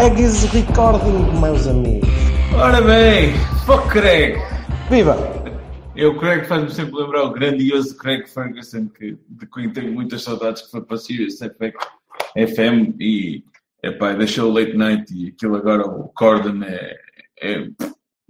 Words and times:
Bregues 0.00 0.44
recording, 0.44 1.38
meus 1.42 1.66
amigos. 1.66 2.08
Ora 2.58 2.80
bem, 2.80 3.34
fuck 3.66 3.86
Craig. 3.90 4.34
Viva! 4.88 5.14
Eu, 5.94 6.18
Craig, 6.18 6.46
faz-me 6.46 6.70
sempre 6.70 6.94
lembrar 6.94 7.24
o 7.24 7.32
grandioso 7.32 7.94
Craig 7.98 8.26
Ferguson, 8.26 8.88
que, 8.88 9.18
de 9.28 9.46
quem 9.52 9.70
tenho 9.70 9.92
muitas 9.92 10.22
saudades, 10.22 10.62
que 10.62 10.70
foi 10.70 10.80
para 10.80 10.96
Sirius 10.96 11.36
FM 11.36 12.98
e 12.98 13.44
epá, 13.82 14.14
deixou 14.14 14.48
o 14.48 14.54
late 14.54 14.74
night 14.74 15.14
e 15.14 15.28
aquilo 15.28 15.56
agora, 15.56 15.86
o 15.86 16.08
Corden 16.14 16.62
é. 16.64 16.96
é 17.42 17.68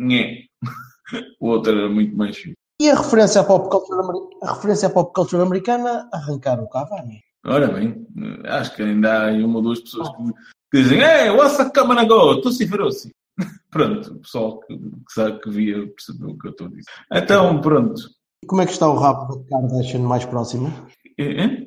o 1.39 1.47
outro 1.47 1.71
era 1.71 1.89
muito 1.89 2.17
mais 2.17 2.37
fixe. 2.37 2.55
E 2.81 2.91
a 2.91 2.97
referência 2.97 3.43
à 3.43 3.45
pop 3.45 3.71
culture, 3.71 4.01
a 4.43 4.55
referência 4.55 4.89
à 4.89 4.91
pop 4.91 5.15
culture 5.15 5.41
americana, 5.41 6.09
arrancar 6.13 6.59
o 6.61 6.69
Cavani. 6.69 7.21
Ora 7.47 7.69
bem, 7.69 8.09
acho 8.47 8.75
que 8.75 8.83
ainda 8.83 9.29
há 9.29 9.33
uma 9.33 9.59
ou 9.59 9.63
duas 9.63 9.81
pessoas 9.81 10.09
que, 10.09 10.35
que 10.71 10.83
dizem 10.83 11.01
Ei, 11.01 11.31
what's 11.31 11.59
a 11.59 11.71
coming 11.71 12.07
go? 12.07 12.41
Tu 12.41 12.53
se 12.53 12.67
feroci. 12.67 13.11
Pronto, 13.71 14.13
o 14.13 14.19
pessoal 14.21 14.61
que, 14.61 14.77
que 14.77 15.13
sabe 15.13 15.41
que 15.41 15.51
via 15.51 15.87
percebeu 15.87 16.31
o 16.31 16.39
que 16.39 16.49
eu 16.49 16.51
estou 16.51 16.67
a 16.67 16.71
dizer. 16.71 16.91
Então, 17.13 17.61
pronto. 17.61 18.03
E 18.43 18.47
como 18.47 18.63
é 18.63 18.67
que 18.67 18.73
está 18.73 18.89
o 18.89 18.97
rabo 18.97 19.37
da 19.37 19.61
Kardashian 19.61 20.01
mais 20.01 20.25
próxima? 20.25 20.71
Eh, 21.19 21.67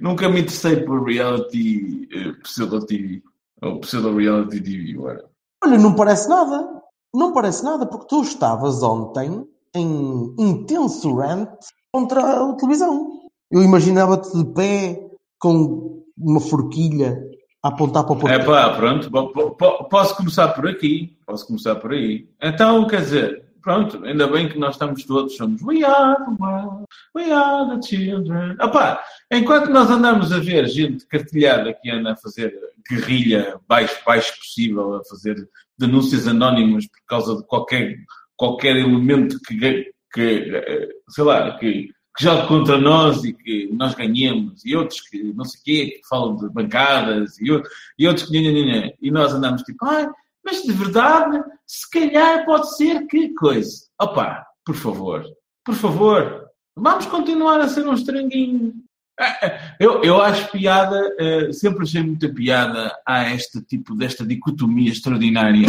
Nunca 0.00 0.28
me 0.28 0.40
interessei 0.40 0.76
por 0.84 1.04
reality 1.04 2.08
eh, 2.12 2.32
pseudo-TV. 2.42 3.22
Ou 3.62 3.80
pseudo-reality 3.80 4.60
TV, 4.60 4.98
ora. 4.98 5.24
Olha, 5.64 5.78
não 5.78 5.94
parece 5.94 6.28
nada. 6.28 6.80
Não 7.14 7.32
parece 7.32 7.64
nada, 7.64 7.86
porque 7.86 8.06
tu 8.06 8.22
estavas 8.22 8.82
ontem 8.82 9.44
em 9.74 10.34
intenso 10.38 11.14
rant 11.14 11.50
contra 11.92 12.20
a 12.20 12.52
televisão. 12.54 13.20
Eu 13.50 13.62
imaginava-te 13.62 14.30
de 14.36 14.44
pé, 14.52 15.10
com 15.40 16.04
uma 16.16 16.40
forquilha 16.40 17.18
apontar 17.62 18.04
para 18.04 18.12
o 18.14 18.28
É 18.28 18.38
portão. 18.38 18.46
pá, 18.46 18.76
pronto, 18.76 19.10
po- 19.10 19.28
po- 19.32 19.50
po- 19.52 19.84
posso 19.88 20.16
começar 20.16 20.48
por 20.48 20.68
aqui. 20.68 21.16
Posso 21.26 21.46
começar 21.46 21.74
por 21.76 21.92
aí. 21.92 22.28
Então, 22.42 22.86
quer 22.86 23.00
dizer, 23.00 23.44
pronto, 23.62 24.04
ainda 24.04 24.26
bem 24.28 24.48
que 24.48 24.58
nós 24.58 24.74
estamos 24.76 25.04
todos, 25.04 25.36
somos 25.36 25.60
We 25.62 25.84
are 25.84 26.16
the 26.24 26.36
world, 26.42 26.84
we 27.14 27.30
are 27.32 27.74
the 27.76 27.82
children. 27.86 28.56
Opá, 28.62 29.02
enquanto 29.32 29.68
nós 29.70 29.90
andamos 29.90 30.32
a 30.32 30.38
ver 30.38 30.66
gente 30.68 31.06
cartilhada 31.06 31.72
que 31.74 31.90
anda 31.90 32.12
a 32.12 32.16
fazer 32.16 32.54
guerrilha 32.88 33.58
baixo, 33.68 33.96
baixo 34.06 34.36
possível, 34.38 34.94
a 34.94 35.04
fazer 35.04 35.36
denúncias 35.78 36.26
anónimas 36.26 36.86
por 36.86 37.00
causa 37.06 37.36
de 37.36 37.44
qualquer, 37.46 37.96
qualquer 38.36 38.76
elemento 38.76 39.38
que, 39.46 39.92
que, 40.12 40.20
eh, 40.54 40.88
sei 41.10 41.24
lá, 41.24 41.58
que, 41.58 41.90
que 42.18 42.24
joga 42.24 42.46
contra 42.48 42.76
nós 42.78 43.22
e 43.22 43.32
que 43.32 43.68
nós 43.72 43.94
ganhemos, 43.94 44.64
e 44.66 44.74
outros 44.76 45.00
que 45.02 45.22
não 45.32 45.44
sei 45.44 45.60
o 45.60 45.64
quê, 45.64 46.00
que 46.02 46.08
falam 46.08 46.36
de 46.36 46.48
bancadas, 46.50 47.40
e, 47.40 47.50
outros- 47.52 47.72
e 47.96 48.08
outros 48.08 48.28
que. 48.28 48.96
E 49.00 49.10
nós 49.10 49.32
andamos 49.32 49.62
tipo, 49.62 49.84
ai, 49.86 50.08
mas 50.44 50.62
de 50.64 50.72
verdade, 50.72 51.40
se 51.66 51.88
calhar 51.90 52.44
pode 52.44 52.76
ser 52.76 53.06
que 53.06 53.28
coisa. 53.34 53.86
Opa, 54.00 54.44
por 54.64 54.74
favor, 54.74 55.24
por 55.64 55.74
favor, 55.76 56.46
vamos 56.76 57.06
continuar 57.06 57.60
a 57.60 57.68
ser 57.68 57.86
um 57.86 57.94
estranguinho. 57.94 58.74
Ah, 59.20 59.36
ah, 59.42 59.76
Eu, 59.80 60.02
eu 60.02 60.20
acho 60.20 60.50
piada, 60.50 61.14
eh, 61.18 61.52
sempre 61.52 61.82
achei 61.84 62.02
muita 62.02 62.28
piada 62.32 62.92
a 63.06 63.32
este 63.34 63.60
tipo, 63.62 63.94
desta 63.94 64.24
dicotomia 64.26 64.90
extraordinária 64.90 65.68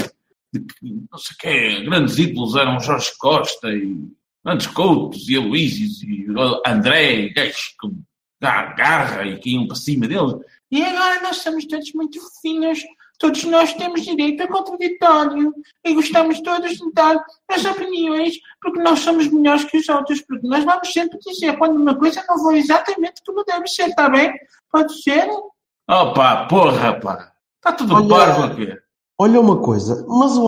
de 0.53 0.59
que, 0.61 1.05
não 1.11 1.17
sei 1.19 1.35
o 1.35 1.38
quê, 1.39 1.83
grandes 1.85 2.17
ídolos 2.17 2.55
eram 2.55 2.79
Jorge 2.79 3.11
Costa 3.19 3.69
e 3.71 4.07
grandes 4.44 4.67
Coutos 4.67 5.27
e 5.29 5.35
Aloísios 5.38 6.01
e 6.03 6.25
André 6.66 7.13
e 7.13 7.29
gajos 7.33 7.75
com 7.79 8.01
gar- 8.41 8.75
garra 8.75 9.25
e 9.25 9.38
que 9.39 9.51
iam 9.51 9.67
para 9.67 9.75
cima 9.75 10.07
deles. 10.07 10.33
E 10.72 10.83
agora 10.83 11.22
nós 11.22 11.38
somos 11.38 11.66
todos 11.66 11.91
muito 11.94 12.22
fofinhos, 12.22 12.79
todos 13.17 13.44
nós 13.45 13.73
temos 13.73 14.01
direito 14.03 14.41
a 14.44 14.47
contraditório 14.47 15.53
e 15.83 15.94
gostamos 15.94 16.39
todos 16.41 16.72
de 16.77 16.91
dar 16.94 17.22
as 17.50 17.66
opiniões 17.66 18.35
porque 18.61 18.81
nós 18.81 19.00
somos 19.00 19.27
melhores 19.27 19.63
que 19.66 19.77
os 19.77 19.89
outros, 19.89 20.22
porque 20.22 20.47
nós 20.47 20.63
vamos 20.63 20.91
sempre 20.94 21.17
dizer 21.19 21.57
quando 21.57 21.75
uma 21.75 21.95
coisa 21.95 22.23
não 22.29 22.38
foi 22.39 22.59
exatamente 22.59 23.21
como 23.25 23.44
deve 23.44 23.67
ser, 23.67 23.89
está 23.89 24.09
bem? 24.09 24.31
Pode 24.71 25.01
ser? 25.01 25.27
Opa, 25.89 26.45
porra, 26.47 27.00
pá. 27.00 27.33
Está 27.57 27.73
tudo 27.73 27.95
Olha- 27.95 28.07
parvo 28.07 28.44
aqui. 28.44 28.77
Olha 29.17 29.41
uma 29.41 29.59
coisa, 29.61 30.06
mas 30.07 30.38
o, 30.38 30.47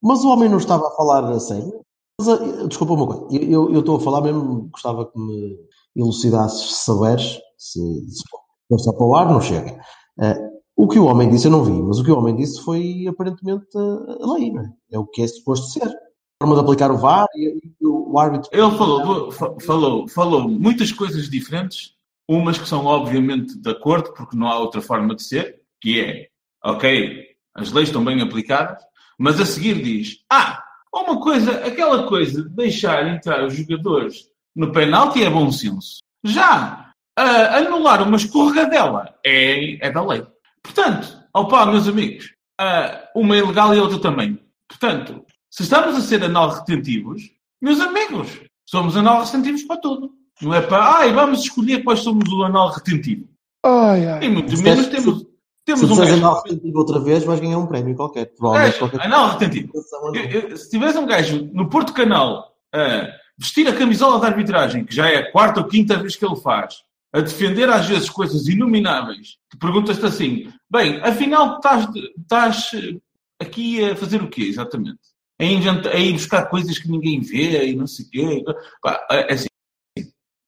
mas 0.00 0.22
o 0.22 0.28
homem 0.28 0.48
não 0.48 0.58
estava 0.58 0.86
a 0.86 0.90
falar 0.92 1.24
a 1.24 1.40
sério? 1.40 1.83
Mas, 2.18 2.28
eh, 2.28 2.66
desculpa 2.68 2.92
uma 2.94 3.06
coisa, 3.06 3.44
eu- 3.44 3.72
eu 3.72 3.80
estou 3.80 3.96
a 3.96 4.00
falar 4.00 4.20
mesmo, 4.20 4.68
gostava 4.72 5.06
que 5.10 5.18
me 5.18 5.56
elucidasses 5.96 6.76
se 6.76 6.84
souberes, 6.84 7.38
se, 7.58 7.80
se 8.10 8.78
só 8.78 8.92
para 8.92 9.06
o 9.06 9.16
ar, 9.16 9.28
não 9.30 9.40
chega. 9.40 9.78
Eh, 10.20 10.50
o 10.76 10.88
que 10.88 10.98
o 10.98 11.04
homem 11.06 11.28
disse 11.30 11.46
eu 11.46 11.50
não 11.52 11.64
vi, 11.64 11.72
mas 11.72 11.98
o 11.98 12.04
que 12.04 12.10
o 12.10 12.18
homem 12.18 12.34
disse 12.36 12.60
foi 12.62 13.06
aparentemente 13.08 13.66
a, 13.76 14.24
a 14.24 14.32
lei, 14.34 14.52
não 14.52 14.62
é? 14.62 14.72
É 14.92 14.98
o 14.98 15.06
que 15.06 15.22
é 15.22 15.26
suposto 15.28 15.66
ser. 15.68 15.86
A 15.86 16.44
forma 16.46 16.54
de 16.56 16.60
aplicar 16.62 16.90
o 16.90 16.98
VAR 16.98 17.26
e, 17.36 17.58
e 17.80 17.86
o, 17.86 18.18
árbitro. 18.18 18.50
Ele 18.52 18.70
falou, 18.76 19.30
falou, 19.60 20.08
falou 20.08 20.48
muitas 20.48 20.90
coisas 20.92 21.28
diferentes, 21.28 21.92
umas 22.28 22.58
que 22.58 22.68
são 22.68 22.84
obviamente 22.84 23.56
de 23.56 23.70
acordo, 23.70 24.12
porque 24.14 24.36
não 24.36 24.48
há 24.48 24.58
outra 24.58 24.80
forma 24.82 25.14
de 25.14 25.22
ser, 25.22 25.60
que 25.80 26.00
é, 26.00 26.26
ok, 26.64 27.24
as 27.54 27.72
leis 27.72 27.88
estão 27.88 28.04
bem 28.04 28.20
aplicadas, 28.20 28.82
mas 29.18 29.40
a 29.40 29.46
seguir 29.46 29.80
diz, 29.82 30.16
ah, 30.30 30.63
uma 31.02 31.20
coisa, 31.20 31.52
aquela 31.66 32.06
coisa 32.06 32.42
de 32.42 32.48
deixar 32.50 33.06
entrar 33.06 33.44
os 33.44 33.54
jogadores 33.54 34.28
no 34.54 34.72
penalti 34.72 35.22
é 35.22 35.30
bom 35.30 35.50
senso. 35.50 35.98
Já 36.24 36.92
ah, 37.16 37.58
anular 37.58 38.02
uma 38.02 38.16
escorregadela 38.16 39.14
é, 39.24 39.86
é 39.86 39.90
da 39.90 40.04
lei. 40.04 40.24
Portanto, 40.62 41.18
opá, 41.34 41.66
meus 41.66 41.88
amigos, 41.88 42.32
ah, 42.60 43.08
uma 43.14 43.36
é 43.36 43.38
ilegal 43.38 43.74
e 43.74 43.78
a 43.78 43.82
outra 43.82 43.98
também. 43.98 44.38
Portanto, 44.68 45.24
se 45.50 45.62
estamos 45.62 45.96
a 45.96 46.00
ser 46.00 46.22
anal 46.24 46.50
retentivos, 46.50 47.22
meus 47.60 47.80
amigos, 47.80 48.40
somos 48.68 48.96
anal 48.96 49.24
retentivos 49.24 49.62
para 49.62 49.80
tudo. 49.80 50.12
Não 50.42 50.54
é 50.54 50.60
para, 50.60 50.98
ai, 50.98 51.12
vamos 51.12 51.40
escolher 51.42 51.84
quais 51.84 52.00
somos 52.00 52.28
o 52.32 52.42
anal 52.42 52.70
retentivo. 52.70 53.28
Ai, 53.64 54.06
ai. 54.06 54.24
E 54.24 54.28
muito 54.28 54.60
menos 54.60 54.88
temos, 54.88 55.23
temos 55.64 55.80
Se 55.80 55.86
um 55.92 55.96
gajo. 55.96 56.14
anal 56.14 56.42
retentivo 56.42 56.78
outra 56.78 56.98
vez, 57.00 57.24
vais 57.24 57.40
ganhar 57.40 57.58
um 57.58 57.66
prémio 57.66 57.94
qualquer. 57.96 58.30
Gajo, 58.40 58.78
qualquer 58.78 59.00
anal 59.02 59.30
retentivo. 59.30 59.72
Eu- 60.14 60.24
eu- 60.50 60.56
se 60.56 60.70
tivesse 60.70 60.98
um 60.98 61.06
gajo 61.06 61.48
no 61.52 61.68
Porto 61.68 61.92
Canal 61.92 62.54
a 62.72 63.08
vestir 63.38 63.66
a 63.68 63.72
camisola 63.76 64.20
da 64.20 64.26
arbitragem, 64.28 64.84
que 64.84 64.94
já 64.94 65.08
é 65.08 65.16
a 65.16 65.32
quarta 65.32 65.60
ou 65.60 65.66
quinta 65.68 65.96
vez 65.96 66.16
que 66.16 66.24
ele 66.24 66.36
faz, 66.36 66.76
a 67.12 67.20
defender 67.20 67.68
às 67.70 67.86
vezes 67.86 68.10
coisas 68.10 68.46
inomináveis, 68.48 69.36
tu 69.48 69.58
perguntas-te 69.58 70.04
assim: 70.04 70.52
bem, 70.70 71.00
afinal 71.00 71.56
estás, 71.56 71.88
estás 72.18 72.70
eh, 72.74 72.96
aqui 73.40 73.84
a 73.84 73.96
fazer 73.96 74.20
o 74.22 74.28
quê 74.28 74.42
exatamente? 74.42 74.98
A, 75.40 75.44
a 75.90 75.98
ir 75.98 76.12
buscar 76.12 76.46
coisas 76.46 76.78
que 76.78 76.88
ninguém 76.90 77.20
vê 77.20 77.66
e 77.66 77.74
não 77.76 77.86
sei 77.86 78.04
o 78.06 78.10
quê. 78.10 78.44
Pá, 78.82 79.04
é 79.10 79.32
assim, 79.32 79.46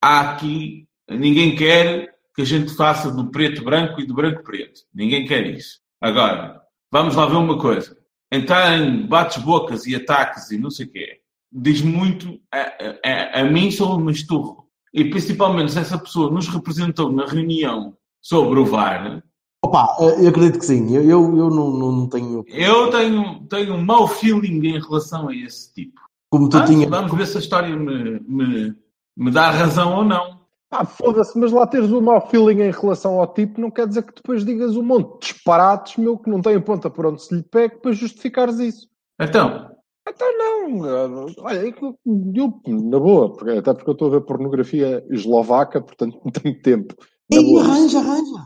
há 0.02 0.20
aqui, 0.32 0.86
ninguém 1.10 1.56
quer 1.56 2.15
que 2.36 2.42
a 2.42 2.44
gente 2.44 2.74
faça 2.76 3.10
do 3.10 3.30
preto 3.30 3.64
branco 3.64 3.98
e 4.00 4.06
do 4.06 4.14
branco 4.14 4.44
preto. 4.44 4.82
Ninguém 4.94 5.26
quer 5.26 5.46
isso. 5.46 5.80
Agora, 6.00 6.60
vamos 6.92 7.16
lá 7.16 7.24
ver 7.24 7.36
uma 7.36 7.58
coisa. 7.58 7.96
Entrar 8.30 8.78
em 8.78 9.06
bates-bocas 9.06 9.86
e 9.86 9.96
ataques 9.96 10.50
e 10.50 10.58
não 10.58 10.70
sei 10.70 10.84
o 10.86 10.92
quê, 10.92 11.20
diz 11.50 11.80
muito 11.80 12.38
a, 12.52 13.38
a, 13.38 13.40
a 13.40 13.44
mim 13.44 13.70
sou 13.70 13.98
um 13.98 14.10
esturro. 14.10 14.66
E 14.92 15.04
principalmente 15.06 15.72
se 15.72 15.78
essa 15.78 15.98
pessoa 15.98 16.30
nos 16.30 16.46
representou 16.48 17.10
na 17.10 17.24
reunião 17.24 17.96
sobre 18.20 18.58
o 18.60 18.66
VAR, 18.66 19.22
Opa, 19.64 19.96
eh, 19.98 20.24
eu 20.24 20.28
acredito 20.28 20.58
que 20.58 20.66
sim. 20.66 20.94
Eu, 20.94 21.02
eu, 21.02 21.36
eu 21.38 21.50
não, 21.50 21.70
não, 21.72 22.08
tenho. 22.08 22.44
eu 22.46 22.90
tenho, 22.90 23.46
tenho 23.48 23.74
um 23.74 23.84
mau 23.84 24.06
feeling 24.06 24.64
em 24.64 24.80
relação 24.80 25.28
a 25.28 25.34
esse 25.34 25.72
tipo. 25.72 26.00
Como 26.30 26.48
tu 26.48 26.58
Ah, 26.58 26.64
tinhas. 26.64 26.88
Vamos 26.88 27.16
ver 27.16 27.26
se 27.26 27.38
a 27.38 27.40
história 27.40 27.74
me, 27.74 28.20
me, 28.20 28.76
me 29.16 29.30
dá 29.30 29.50
razão 29.50 29.96
ou 29.96 30.04
não. 30.04 30.35
Ah, 30.78 30.84
foda-se, 30.84 31.38
mas 31.38 31.52
lá 31.52 31.66
teres 31.66 31.90
um 31.90 32.00
mau 32.00 32.28
feeling 32.28 32.62
em 32.62 32.70
relação 32.70 33.18
ao 33.20 33.32
tipo 33.32 33.60
não 33.60 33.70
quer 33.70 33.86
dizer 33.88 34.02
que 34.02 34.14
depois 34.14 34.44
digas 34.44 34.76
um 34.76 34.82
monte 34.82 35.12
de 35.12 35.32
disparates, 35.32 35.96
meu, 35.96 36.18
que 36.18 36.28
não 36.30 36.40
tem 36.42 36.60
ponta 36.60 36.90
por 36.90 37.06
onde 37.06 37.22
se 37.22 37.34
lhe 37.34 37.42
pega 37.42 37.76
para 37.78 37.92
justificares 37.92 38.58
isso. 38.58 38.88
Então, 39.20 39.70
Então 40.08 40.38
não, 40.38 41.32
olha, 41.38 41.58
eu, 41.60 41.98
eu, 42.34 42.60
na 42.84 42.98
boa, 43.00 43.32
porque- 43.32 43.50
até 43.58 43.74
porque 43.74 43.90
eu 43.90 43.92
estou 43.92 44.08
a 44.08 44.10
ver 44.12 44.20
pornografia 44.20 45.04
eslovaca, 45.10 45.80
portanto 45.80 46.20
não 46.24 46.30
tenho 46.30 46.60
tempo 46.62 46.94
Na 47.30 47.38
E 47.40 47.44
boa. 47.44 47.62
arranja, 47.62 47.98
arranja. 47.98 48.44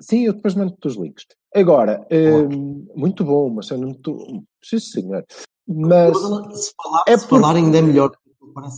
Sim, 0.00 0.26
eu 0.26 0.32
depois 0.34 0.54
mando-te 0.54 0.86
os 0.88 0.96
links. 0.96 1.24
Agora, 1.54 2.06
hum, 2.10 2.84
muito 2.96 3.24
bom, 3.24 3.48
mas 3.48 3.70
eu 3.70 3.78
não 3.78 3.92
estou. 3.92 4.18
Sim, 4.62 4.78
senhor. 4.80 5.24
Mas. 5.66 6.12
Mas, 6.20 6.64
se 6.66 6.72
falar, 6.82 7.04
É 7.06 7.16
se 7.16 7.26
porque- 7.28 7.42
falar 7.42 7.56
ainda 7.56 7.78
é 7.78 7.82
melhor. 7.82 8.10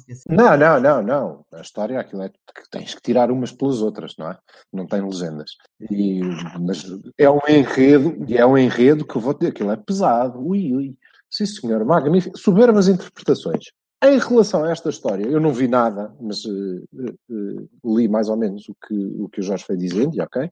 É 0.08 0.12
assim. 0.12 0.22
Não, 0.28 0.56
não, 0.56 0.80
não, 0.80 1.02
não. 1.02 1.46
A 1.52 1.60
história 1.60 1.98
aquilo 1.98 2.22
é 2.22 2.28
que 2.28 2.70
tens 2.70 2.94
que 2.94 3.00
tirar 3.00 3.30
umas 3.30 3.50
pelas 3.50 3.80
outras, 3.80 4.14
não 4.18 4.30
é? 4.30 4.38
Não 4.72 4.86
tem 4.86 5.00
legendas. 5.00 5.52
E, 5.90 6.20
mas 6.60 6.84
é 7.18 7.30
um 7.30 7.40
enredo, 7.48 8.24
e 8.28 8.36
é 8.36 8.44
um 8.44 8.58
enredo 8.58 9.06
que 9.06 9.16
eu 9.16 9.20
vou 9.20 9.34
ter, 9.34 9.48
aquilo 9.48 9.70
é 9.70 9.76
pesado. 9.76 10.38
Ui, 10.38 10.72
ui. 10.74 10.94
Sim, 11.30 11.46
senhor, 11.46 11.84
magnífico. 11.84 12.38
Soberbas 12.38 12.88
interpretações. 12.88 13.64
Em 14.02 14.18
relação 14.18 14.64
a 14.64 14.70
esta 14.70 14.90
história, 14.90 15.24
eu 15.26 15.40
não 15.40 15.52
vi 15.52 15.66
nada, 15.66 16.14
mas 16.20 16.44
eh, 16.44 17.14
eh, 17.30 17.66
li 17.84 18.06
mais 18.06 18.28
ou 18.28 18.36
menos 18.36 18.68
o 18.68 18.74
que 18.86 18.94
o, 18.94 19.28
que 19.30 19.40
o 19.40 19.42
Jorge 19.42 19.64
foi 19.64 19.78
dizendo, 19.78 20.14
e 20.14 20.20
ok? 20.20 20.50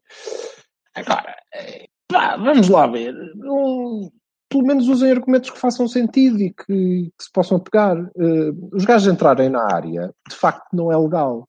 Agora, 0.94 1.36
pá, 2.08 2.36
vamos 2.38 2.68
lá 2.70 2.86
ver. 2.86 3.14
Um, 3.44 4.10
pelo 4.52 4.66
menos 4.66 4.86
usem 4.86 5.10
argumentos 5.10 5.48
que 5.48 5.58
façam 5.58 5.88
sentido 5.88 6.38
e 6.38 6.52
que, 6.52 7.10
que 7.16 7.24
se 7.24 7.32
possam 7.32 7.58
pegar. 7.58 7.96
Eh, 7.98 8.52
os 8.72 8.84
gajos 8.84 9.10
entrarem 9.10 9.48
na 9.48 9.62
área, 9.72 10.12
de 10.28 10.36
facto, 10.36 10.66
não 10.74 10.92
é 10.92 10.96
legal. 10.96 11.48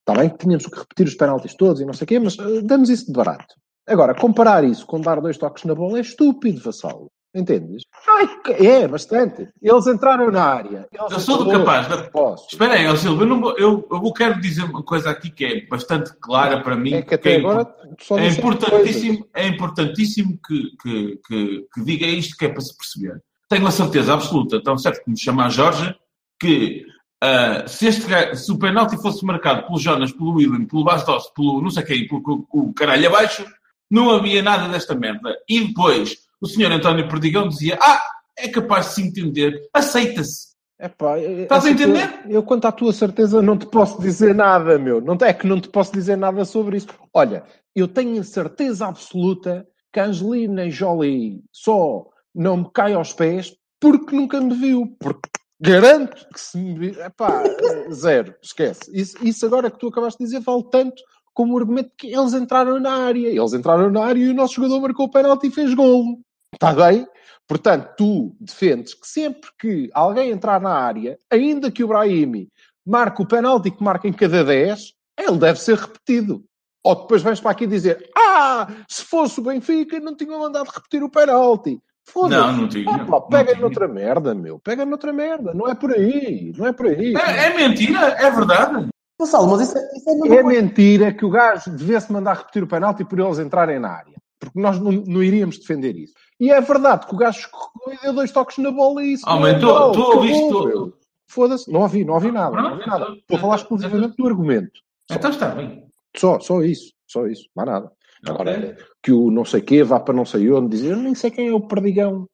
Está 0.00 0.20
bem 0.20 0.30
que 0.30 0.38
tínhamos 0.38 0.66
que 0.66 0.78
repetir 0.78 1.06
os 1.06 1.14
penaltis 1.14 1.54
todos 1.54 1.80
e 1.80 1.84
não 1.84 1.92
sei 1.92 2.04
o 2.04 2.08
quê, 2.08 2.18
mas 2.20 2.38
eh, 2.38 2.62
damos 2.62 2.88
isso 2.90 3.06
de 3.06 3.12
barato. 3.12 3.56
Agora, 3.86 4.14
comparar 4.14 4.62
isso 4.62 4.86
com 4.86 5.00
dar 5.00 5.20
dois 5.20 5.36
toques 5.36 5.64
na 5.64 5.74
bola 5.74 5.98
é 5.98 6.00
estúpido, 6.00 6.62
vassalo. 6.62 7.10
Entendes? 7.34 7.84
Ai, 8.06 8.28
que- 8.42 8.52
é, 8.66 8.86
bastante. 8.86 9.48
Eles 9.62 9.86
entraram 9.86 10.30
na 10.30 10.44
área. 10.44 10.86
Eles 10.92 11.12
Eu 11.12 11.20
sou 11.20 11.44
do 11.44 11.50
capaz 11.50 11.88
de- 11.88 12.10
Posso. 12.10 12.46
Espera 12.52 12.74
aí, 12.74 12.84
eu, 12.84 13.26
não 13.26 13.40
vou- 13.40 13.56
eu, 13.56 13.88
eu 13.90 14.12
quero 14.12 14.38
dizer 14.40 14.64
uma 14.64 14.82
coisa 14.82 15.10
aqui 15.10 15.30
que 15.30 15.44
é 15.44 15.66
bastante 15.66 16.12
clara 16.20 16.60
para 16.60 16.76
mim. 16.76 16.92
É 16.92 17.02
que 17.02 17.14
até 17.14 17.34
é 17.34 17.36
agora 17.38 17.74
é 17.84 17.94
disseste 17.94 18.38
importantíssimo, 18.38 19.26
é 19.32 19.46
importantíssimo 19.48 20.38
que, 20.46 20.62
que, 20.82 21.20
que, 21.26 21.66
que 21.72 21.84
diga 21.84 22.06
isto 22.06 22.36
que 22.36 22.44
é 22.44 22.48
para 22.50 22.60
se 22.60 22.76
perceber. 22.76 23.22
Tenho 23.48 23.66
a 23.66 23.70
certeza 23.70 24.12
absoluta, 24.12 24.56
então 24.56 24.76
certo 24.76 25.02
que 25.02 25.10
me 25.10 25.18
chama 25.18 25.46
a 25.46 25.48
Jorge, 25.48 25.94
que 26.38 26.84
ah, 27.22 27.64
se, 27.66 27.86
este, 27.86 28.36
se 28.36 28.52
o 28.52 28.58
penalti 28.58 28.96
fosse 29.00 29.24
marcado 29.24 29.62
pelo 29.66 29.78
Jonas, 29.78 30.12
pelo 30.12 30.34
William, 30.34 30.66
pelo 30.66 30.84
Bastos, 30.84 31.30
pelo 31.34 31.62
não 31.62 31.70
sei 31.70 31.82
quem, 31.82 32.06
pelo, 32.06 32.22
pelo, 32.22 32.46
o 32.52 32.74
caralho 32.74 33.06
abaixo, 33.08 33.44
não 33.90 34.10
havia 34.10 34.42
nada 34.42 34.68
desta 34.68 34.94
merda. 34.94 35.34
E 35.48 35.60
depois 35.68 36.16
o 36.42 36.46
senhor 36.46 36.70
António 36.72 37.08
Perdigão 37.08 37.48
dizia: 37.48 37.78
Ah, 37.80 38.02
é 38.36 38.48
capaz 38.48 38.88
de 38.88 38.92
se 38.94 39.02
entender, 39.02 39.60
aceita-se. 39.72 40.52
Epá, 40.80 41.16
Estás 41.18 41.64
a 41.64 41.68
essa 41.70 41.70
entender? 41.82 42.08
tua- 42.22 42.30
eu, 42.32 42.42
quanto 42.42 42.64
à 42.66 42.72
tua 42.72 42.92
certeza, 42.92 43.40
não 43.40 43.56
te 43.56 43.66
posso 43.66 44.00
dizer 44.02 44.34
nada, 44.34 44.78
meu. 44.80 45.00
Não, 45.00 45.16
é 45.22 45.32
que 45.32 45.46
não 45.46 45.60
te 45.60 45.68
posso 45.68 45.92
dizer 45.92 46.16
nada 46.16 46.44
sobre 46.44 46.76
isso. 46.78 46.88
Olha, 47.14 47.44
eu 47.74 47.86
tenho 47.86 48.20
a 48.20 48.24
certeza 48.24 48.88
absoluta 48.88 49.64
que 49.92 50.00
a 50.00 50.06
Angelina 50.06 50.68
Jolie 50.68 51.40
só 51.52 52.04
não 52.34 52.56
me 52.56 52.70
cai 52.74 52.94
aos 52.94 53.12
pés 53.12 53.54
porque 53.80 54.16
nunca 54.16 54.40
me 54.40 54.54
viu. 54.54 54.96
Porque 54.98 55.28
garanto 55.60 56.26
que 56.34 56.40
se 56.40 56.58
me 56.58 56.74
viu. 56.76 57.00
Epá, 57.00 57.44
eh, 57.44 57.92
zero, 57.92 58.34
esquece. 58.42 58.90
Isso, 58.92 59.16
isso 59.24 59.46
agora 59.46 59.70
que 59.70 59.78
tu 59.78 59.86
acabaste 59.86 60.18
de 60.18 60.24
dizer 60.24 60.40
vale 60.40 60.64
tanto 60.68 61.00
como 61.32 61.54
o 61.54 61.58
argumento 61.58 61.92
que 61.96 62.08
eles 62.12 62.32
entraram 62.34 62.80
na 62.80 62.92
área. 63.06 63.28
Eles 63.28 63.52
entraram 63.52 63.88
na 63.88 64.04
área 64.04 64.20
e 64.20 64.28
o 64.30 64.34
nosso 64.34 64.54
jogador 64.54 64.80
marcou 64.80 65.06
o 65.06 65.10
penalti 65.10 65.46
e 65.46 65.50
fez 65.52 65.72
golo. 65.74 66.18
Está 66.52 66.72
bem? 66.72 67.06
Portanto, 67.46 67.94
tu 67.96 68.36
defendes 68.40 68.94
que 68.94 69.06
sempre 69.06 69.50
que 69.58 69.90
alguém 69.92 70.30
entrar 70.30 70.60
na 70.60 70.74
área, 70.74 71.18
ainda 71.30 71.70
que 71.70 71.84
o 71.84 71.88
Brahimi 71.88 72.48
marque 72.86 73.22
o 73.22 73.26
penalti 73.26 73.70
que 73.70 73.82
marca 73.82 74.08
em 74.08 74.12
cada 74.12 74.44
10, 74.44 74.92
ele 75.18 75.38
deve 75.38 75.60
ser 75.60 75.76
repetido. 75.76 76.44
Ou 76.84 76.94
depois 76.94 77.22
vens 77.22 77.40
para 77.40 77.50
aqui 77.52 77.66
dizer: 77.66 78.10
Ah, 78.16 78.66
se 78.88 79.04
fosse 79.04 79.38
o 79.38 79.42
Benfica, 79.42 80.00
não 80.00 80.16
tinham 80.16 80.40
mandado 80.40 80.68
repetir 80.68 81.02
o 81.02 81.10
penalti. 81.10 81.80
Foda-se. 82.04 82.40
Não, 82.40 82.52
não 82.52 82.68
tinha. 82.68 82.90
Ah, 82.90 82.98
não 82.98 83.20
pega 83.28 83.52
tinha. 83.52 83.60
noutra 83.60 83.86
merda, 83.86 84.34
meu. 84.34 84.58
Pega 84.58 84.84
noutra 84.84 85.12
merda. 85.12 85.54
Não 85.54 85.68
é 85.68 85.74
por 85.74 85.92
aí. 85.92 86.52
Não 86.56 86.66
é 86.66 86.72
por 86.72 86.86
aí. 86.86 87.14
É, 87.14 87.46
é 87.46 87.56
mentira, 87.56 88.00
é 88.18 88.30
verdade. 88.30 88.88
Vassalo, 89.18 89.46
mas 89.52 89.68
isso 89.68 89.78
é, 89.78 89.88
isso 89.96 90.32
é 90.32 90.36
É 90.38 90.42
mentira 90.42 91.12
que 91.12 91.24
o 91.24 91.30
gajo 91.30 91.70
devesse 91.70 92.12
mandar 92.12 92.38
repetir 92.38 92.64
o 92.64 92.66
penalti 92.66 93.04
por 93.04 93.20
eles 93.20 93.38
entrarem 93.38 93.78
na 93.78 93.90
área. 93.90 94.16
Porque 94.40 94.58
nós 94.58 94.80
não, 94.80 94.90
não 94.90 95.22
iríamos 95.22 95.58
defender 95.58 95.94
isso. 95.96 96.14
E 96.42 96.50
é 96.50 96.60
verdade 96.60 97.06
que 97.06 97.14
o 97.14 97.18
gajo 97.18 97.38
escorregou 97.38 97.92
e 97.94 97.98
deu 98.02 98.12
dois 98.14 98.32
toques 98.32 98.58
na 98.58 98.70
bola 98.72 99.04
e 99.04 99.12
isso. 99.12 99.24
Oh, 99.28 99.34
não 99.34 99.40
mas 99.42 99.54
é 99.54 99.58
tu- 99.60 99.68
ouviste. 99.70 100.92
Foda-se. 101.28 101.70
Não 101.72 101.80
ouvi, 101.82 102.04
não 102.04 102.14
ouvi 102.14 102.32
nada. 102.32 102.56
Não 102.60 102.72
ouvi 102.72 102.86
nada. 102.86 103.02
então- 103.04 103.14
Estou 103.16 103.36
a 103.36 103.40
falar 103.40 103.56
exclusivamente 103.56 104.16
do 104.16 104.26
argumento. 104.26 104.80
Só, 105.10 105.16
Então 105.16 105.30
está 105.30 105.48
bem. 105.54 105.86
só, 106.16 106.40
só 106.40 106.62
isso. 106.62 106.92
Só 107.06 107.26
isso. 107.26 107.48
Mais 107.54 107.68
nada. 107.68 107.92
Agora, 108.26 108.76
que 109.02 109.12
o 109.12 109.30
não 109.30 109.44
sei 109.44 109.60
quê 109.60 109.82
vá 109.82 109.98
para 110.00 110.14
não 110.14 110.24
sei 110.24 110.50
onde 110.50 110.68
dizer 110.76 110.90
eu 110.92 110.96
nem 110.96 111.14
sei 111.14 111.30
quem 111.30 111.48
é 111.48 111.52
o 111.54 111.60
perdigão. 111.60 112.26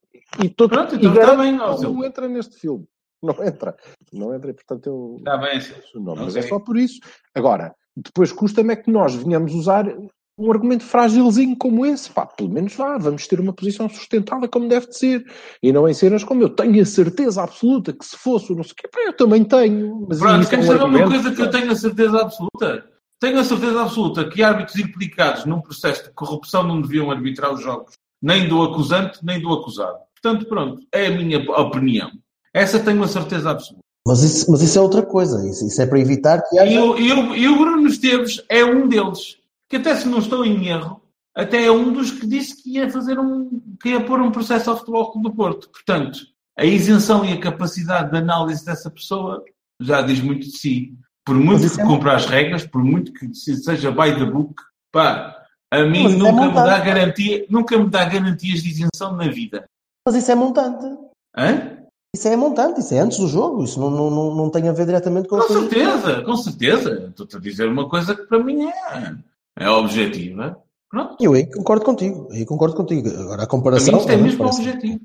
E, 0.42 0.48
todo, 0.48 0.70
Pronto, 0.70 0.94
e 0.94 0.98
então 0.98 1.10
está 1.12 1.20
garanto 1.24 1.40
bem, 1.42 1.56
que 1.56 1.62
ó, 1.62 1.66
não 1.68 1.78
Silvio. 1.78 2.04
entra 2.04 2.28
neste 2.28 2.58
filme. 2.58 2.86
Não 3.22 3.44
entra. 3.44 3.76
Não 4.12 4.34
entra 4.34 4.50
e, 4.50 4.54
portanto, 4.54 4.86
eu 4.86 5.16
Está 5.18 5.36
bem, 5.38 5.60
Silvio. 5.60 5.82
o 5.96 6.00
nome, 6.00 6.22
mas 6.24 6.36
é 6.36 6.42
só 6.42 6.58
por 6.60 6.76
isso. 6.76 7.00
Agora, 7.34 7.74
depois 7.96 8.32
custa-me 8.32 8.72
é 8.72 8.76
que 8.76 8.90
nós 8.90 9.14
venhamos 9.14 9.54
usar 9.54 9.86
um 10.38 10.52
argumento 10.52 10.84
frágilzinho 10.84 11.56
como 11.56 11.84
esse. 11.84 12.10
Pá, 12.10 12.24
pelo 12.24 12.48
menos 12.48 12.74
vá, 12.74 12.96
vamos 12.96 13.26
ter 13.26 13.40
uma 13.40 13.52
posição 13.52 13.88
sustentada 13.88 14.46
como 14.46 14.68
deve 14.68 14.86
de 14.86 14.96
ser. 14.96 15.24
E 15.62 15.72
não 15.72 15.88
em 15.88 15.94
cenas 15.94 16.22
como 16.22 16.42
eu 16.42 16.48
tenho 16.48 16.80
a 16.80 16.86
certeza 16.86 17.42
absoluta 17.42 17.92
que 17.92 18.04
se 18.04 18.16
fosse 18.16 18.52
o 18.52 18.56
não 18.56 18.62
sei 18.62 18.72
o 18.72 18.76
quê, 18.76 18.88
pá, 18.88 19.00
eu 19.00 19.12
também 19.12 19.44
tenho. 19.44 20.06
Mas 20.08 20.20
Pronto, 20.20 20.42
isso 20.42 20.54
é 20.54 20.58
um 20.58 20.62
saber 20.62 20.84
uma 20.84 21.08
coisa 21.08 21.32
que 21.32 21.42
eu 21.42 21.50
tenho 21.50 21.72
a 21.72 21.76
certeza 21.76 22.20
absoluta? 22.20 22.84
Tenho 23.20 23.40
a 23.40 23.44
certeza 23.44 23.82
absoluta 23.82 24.28
que 24.28 24.42
árbitros 24.42 24.78
implicados 24.78 25.44
num 25.44 25.60
processo 25.60 26.04
de 26.04 26.10
corrupção 26.12 26.62
não 26.62 26.80
deviam 26.80 27.10
arbitrar 27.10 27.52
os 27.52 27.60
jogos, 27.60 27.94
nem 28.22 28.48
do 28.48 28.62
acusante, 28.62 29.18
nem 29.24 29.40
do 29.40 29.52
acusado. 29.52 29.98
Portanto, 30.22 30.48
pronto, 30.48 30.82
é 30.92 31.06
a 31.06 31.10
minha 31.10 31.38
opinião. 31.50 32.10
Essa 32.54 32.78
tenho 32.78 33.02
a 33.02 33.08
certeza 33.08 33.50
absoluta. 33.50 33.82
Mas 34.06 34.22
isso, 34.22 34.50
mas 34.50 34.62
isso 34.62 34.78
é 34.78 34.80
outra 34.80 35.02
coisa. 35.02 35.46
Isso, 35.48 35.66
isso 35.66 35.82
é 35.82 35.86
para 35.86 36.00
evitar 36.00 36.42
que 36.48 36.58
haja. 36.58 36.72
e, 36.72 37.08
e 37.08 37.48
o 37.48 37.58
Bruno 37.58 37.88
Esteves 37.88 38.42
é 38.48 38.64
um 38.64 38.88
deles, 38.88 39.36
que 39.68 39.76
até 39.76 39.94
se 39.96 40.08
não 40.08 40.18
estou 40.18 40.44
em 40.44 40.66
erro, 40.68 41.00
até 41.36 41.64
é 41.64 41.70
um 41.70 41.92
dos 41.92 42.10
que 42.10 42.26
disse 42.26 42.62
que 42.62 42.72
ia 42.78 42.90
fazer 42.90 43.18
um, 43.18 43.60
que 43.80 43.90
ia 43.90 44.00
pôr 44.04 44.20
um 44.20 44.30
processo 44.32 44.70
ao 44.70 44.76
Futebol 44.78 45.12
Clube 45.12 45.28
do 45.28 45.34
Porto. 45.34 45.68
Portanto, 45.70 46.18
a 46.58 46.64
isenção 46.64 47.24
e 47.24 47.32
a 47.32 47.40
capacidade 47.40 48.10
de 48.10 48.16
análise 48.16 48.64
dessa 48.64 48.90
pessoa 48.90 49.44
já 49.80 50.02
diz 50.02 50.20
muito 50.20 50.46
de 50.46 50.56
si. 50.58 50.94
Por 51.24 51.36
muito 51.36 51.68
que 51.72 51.80
é 51.80 51.84
cumpra 51.84 52.16
as 52.16 52.26
regras, 52.26 52.66
por 52.66 52.82
muito 52.82 53.12
que 53.12 53.32
se- 53.34 53.56
seja 53.62 53.90
by 53.92 54.14
the 54.18 54.24
book, 54.24 54.54
pá, 54.90 55.36
a 55.70 55.84
mim 55.84 56.04
Mas 56.04 56.14
é 56.14 56.16
nunca 56.16 56.32
me 56.32 56.38
montante. 56.48 56.66
dá 56.66 56.78
garantia, 56.80 57.46
nunca 57.50 57.78
me 57.78 57.90
dá 57.90 58.04
garantias 58.06 58.62
de 58.62 58.70
isenção 58.70 59.14
na 59.14 59.28
vida. 59.28 59.64
Mas 60.06 60.16
isso 60.16 60.32
é 60.32 60.34
montante. 60.34 60.86
Hã? 61.36 61.76
Isso 62.16 62.26
é 62.26 62.34
montante, 62.34 62.80
isso 62.80 62.94
é 62.94 63.00
antes 63.00 63.18
do 63.18 63.28
jogo. 63.28 63.62
Isso 63.62 63.78
não, 63.78 63.90
não, 63.90 64.10
não, 64.10 64.34
não 64.34 64.50
tem 64.50 64.66
a 64.66 64.72
ver 64.72 64.86
diretamente 64.86 65.28
com 65.28 65.36
a 65.36 65.46
Com 65.46 65.52
certeza, 65.52 66.22
com 66.22 66.36
certeza. 66.38 67.06
Estou-te 67.10 67.36
a 67.36 67.40
dizer 67.40 67.68
uma 67.68 67.86
coisa 67.86 68.14
que 68.16 68.22
para 68.22 68.42
mim 68.42 68.64
é, 68.64 69.14
é 69.58 69.68
objetiva. 69.70 70.56
Pronto. 70.90 71.16
Eu 71.20 71.34
aí 71.34 71.50
concordo 71.50 71.84
contigo. 71.84 72.28
Aí 72.32 72.44
concordo 72.46 72.74
contigo. 72.76 73.08
Agora 73.08 73.34
a 73.34 73.36
Para 73.38 73.46
comparação. 73.46 73.92
mim 73.94 73.98
isto 74.00 74.08
é 74.08 74.14
realmente 74.14 74.30
mesmo 74.38 74.44
parece- 74.44 74.60
objetivo. 74.60 75.00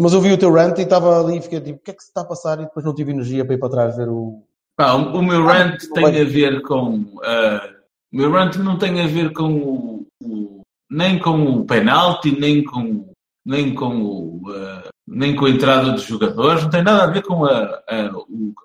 Mas 0.00 0.12
eu 0.12 0.20
vi 0.20 0.32
o 0.32 0.38
teu 0.38 0.52
rant 0.52 0.78
e 0.78 0.82
estava 0.82 1.20
ali 1.20 1.38
e 1.38 1.42
fiquei 1.42 1.60
tipo, 1.60 1.78
o 1.78 1.82
que 1.82 1.90
é 1.90 1.94
que 1.94 2.02
se 2.02 2.08
está 2.10 2.20
a 2.20 2.24
passar? 2.24 2.60
E 2.60 2.64
depois 2.66 2.84
não 2.86 2.94
tive 2.94 3.10
energia 3.10 3.44
para 3.44 3.54
ir 3.54 3.58
para 3.58 3.70
trás 3.70 3.96
ver 3.96 4.08
o. 4.08 4.42
Pá, 4.76 4.94
o, 4.94 5.18
o 5.18 5.22
meu 5.22 5.48
Ah, 5.48 5.52
rant 5.52 5.82
não 5.88 5.94
tem 5.94 6.20
a 6.20 6.24
ver 6.24 6.62
com. 6.62 7.04
ah, 7.24 7.68
o 8.12 8.16
meu 8.16 8.30
rant 8.30 8.54
não 8.56 8.78
tem 8.78 9.00
a 9.00 9.06
ver 9.08 9.32
com 9.32 9.52
o, 9.52 10.06
o- 10.22 10.62
nem 10.90 11.18
com 11.18 11.42
o 11.42 11.64
penalti, 11.64 12.30
nem 12.38 12.62
com, 12.62 13.10
nem 13.44 13.74
com 13.74 14.00
o, 14.02 14.42
ah, 14.48 14.88
nem 15.08 15.34
com 15.34 15.46
a 15.46 15.50
entrada 15.50 15.90
dos 15.90 16.04
jogadores, 16.04 16.62
não 16.62 16.70
tem 16.70 16.82
nada 16.84 17.02
a 17.02 17.06
ver 17.10 17.22
com 17.24 17.44
a, 17.44 17.64
a, 17.88 18.12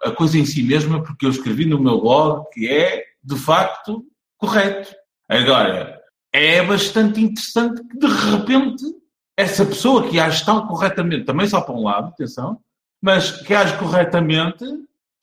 a 0.09 0.11
coisa 0.11 0.37
em 0.37 0.45
si 0.45 0.61
mesma, 0.61 1.01
porque 1.01 1.25
eu 1.25 1.31
escrevi 1.31 1.65
no 1.65 1.79
meu 1.81 1.99
blog 2.01 2.45
que 2.53 2.67
é, 2.69 3.03
de 3.23 3.35
facto, 3.35 4.05
correto. 4.37 4.93
Agora, 5.29 5.99
é 6.31 6.63
bastante 6.63 7.21
interessante 7.21 7.81
que, 7.87 7.97
de 7.97 8.07
repente, 8.07 8.83
essa 9.37 9.65
pessoa 9.65 10.07
que 10.09 10.19
age 10.19 10.45
tão 10.45 10.67
corretamente, 10.67 11.25
também 11.25 11.47
só 11.47 11.61
para 11.61 11.73
um 11.75 11.83
lado, 11.83 12.07
atenção, 12.09 12.59
mas 13.01 13.31
que 13.41 13.53
age 13.53 13.77
corretamente, 13.77 14.63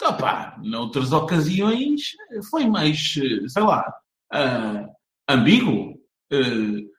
opá, 0.02 0.56
noutras 0.62 1.12
ocasiões 1.12 2.00
foi 2.50 2.66
mais, 2.66 3.14
sei 3.48 3.62
lá, 3.62 3.92
ah, 4.32 4.86
ambíguo, 5.28 5.98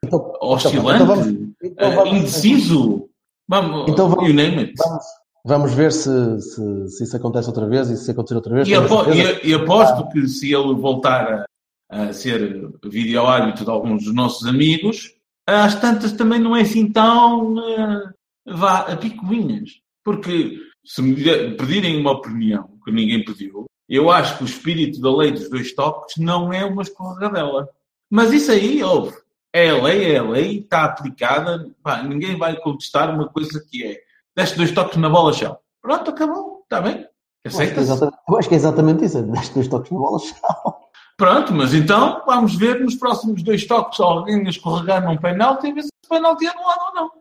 Então, 0.04 0.34
oscilante, 0.42 1.04
então 1.04 1.08
vamos- 1.08 1.28
então 1.64 1.92
eh, 1.92 1.96
vamos- 1.96 2.18
indeciso. 2.18 3.10
Vamos, 3.48 3.90
Então 3.90 4.10
vamos- 4.10 4.28
you 4.28 4.34
name 4.34 4.60
it. 4.60 4.74
Vamos, 4.78 5.04
vamos 5.46 5.74
ver 5.74 5.92
se, 5.92 6.40
se, 6.42 6.88
se 6.90 7.04
isso 7.04 7.16
acontece 7.18 7.48
outra 7.48 7.66
vez 7.68 7.90
e 7.90 7.98
se 7.98 8.12
acontecer 8.12 8.36
outra 8.36 8.54
vez. 8.54 8.68
E, 8.68 8.76
apo- 8.76 9.10
e- 9.12 9.48
e 9.50 9.54
aposto 9.54 10.08
que 10.10 10.28
se 10.28 10.54
ele 10.54 10.74
voltar 10.76 11.34
a, 11.34 11.46
a 11.92 12.14
ser 12.14 12.72
vídeo-árbitro 12.84 13.66
de 13.66 13.70
alguns 13.70 14.06
dos 14.06 14.14
nossos 14.14 14.48
amigos, 14.48 15.14
às 15.46 15.76
tantas 15.76 16.14
também 16.14 16.40
não 16.40 16.56
é 16.56 16.62
assim 16.62 16.90
tão 16.90 17.60
eh, 17.60 18.14
vá 18.46 18.80
a 18.80 18.96
picuinhas. 18.96 19.82
Porque 20.04 20.58
se 20.86 21.02
me 21.02 21.14
pedirem 21.56 22.00
uma 22.00 22.12
opinião 22.12 22.80
que 22.84 22.92
ninguém 22.92 23.24
pediu, 23.24 23.66
Eu 23.90 24.10
acho 24.10 24.38
que 24.38 24.44
o 24.44 24.48
espírito 24.48 25.02
da 25.02 25.14
lei 25.14 25.32
dos 25.32 25.50
dois 25.50 25.76
toques 25.76 26.16
não 26.16 26.54
é 26.54 26.64
uma 26.64 26.82
escorregadela. 26.82 27.68
Mas 28.10 28.32
isso 28.32 28.50
aí, 28.50 28.82
houve. 28.82 29.14
É 29.54 29.70
a 29.70 29.84
lei, 29.84 30.14
é 30.14 30.18
a 30.18 30.24
lei, 30.24 30.60
está 30.60 30.86
aplicada. 30.86 31.70
Pá, 31.84 32.02
ninguém 32.02 32.38
vai 32.38 32.56
contestar 32.56 33.14
uma 33.14 33.28
coisa 33.28 33.62
que 33.70 33.84
é. 33.84 34.00
Deste 34.34 34.56
dois 34.56 34.72
toques 34.72 34.96
na 34.98 35.10
bola 35.10 35.34
chão. 35.34 35.58
Pronto, 35.82 36.10
acabou. 36.10 36.62
Está 36.64 36.80
bem? 36.80 37.06
Eu 37.44 37.52
acho, 37.60 37.74
que 37.74 37.80
é 37.80 37.82
exatamente, 37.82 38.18
eu 38.30 38.38
acho 38.38 38.48
que 38.48 38.56
é 38.56 38.58
exatamente 38.58 39.06
isso. 39.06 39.24
Deste 39.24 39.54
dois 39.56 39.68
toques 39.68 39.92
na 39.92 40.00
bola, 40.00 40.20
tchau. 40.20 40.91
Pronto, 41.22 41.54
mas 41.54 41.72
então 41.72 42.24
vamos 42.26 42.56
ver 42.56 42.80
nos 42.80 42.96
próximos 42.96 43.44
dois 43.44 43.64
toques 43.68 44.00
alguém 44.00 44.42
escorregar 44.50 45.06
num 45.06 45.16
penalti 45.18 45.68
e 45.68 45.72
ver 45.74 45.84
se 45.84 45.90
o 46.06 46.10
penalti 46.10 46.48
é 46.48 46.50
anulado 46.50 46.80
ou 46.88 46.96
não. 46.96 47.12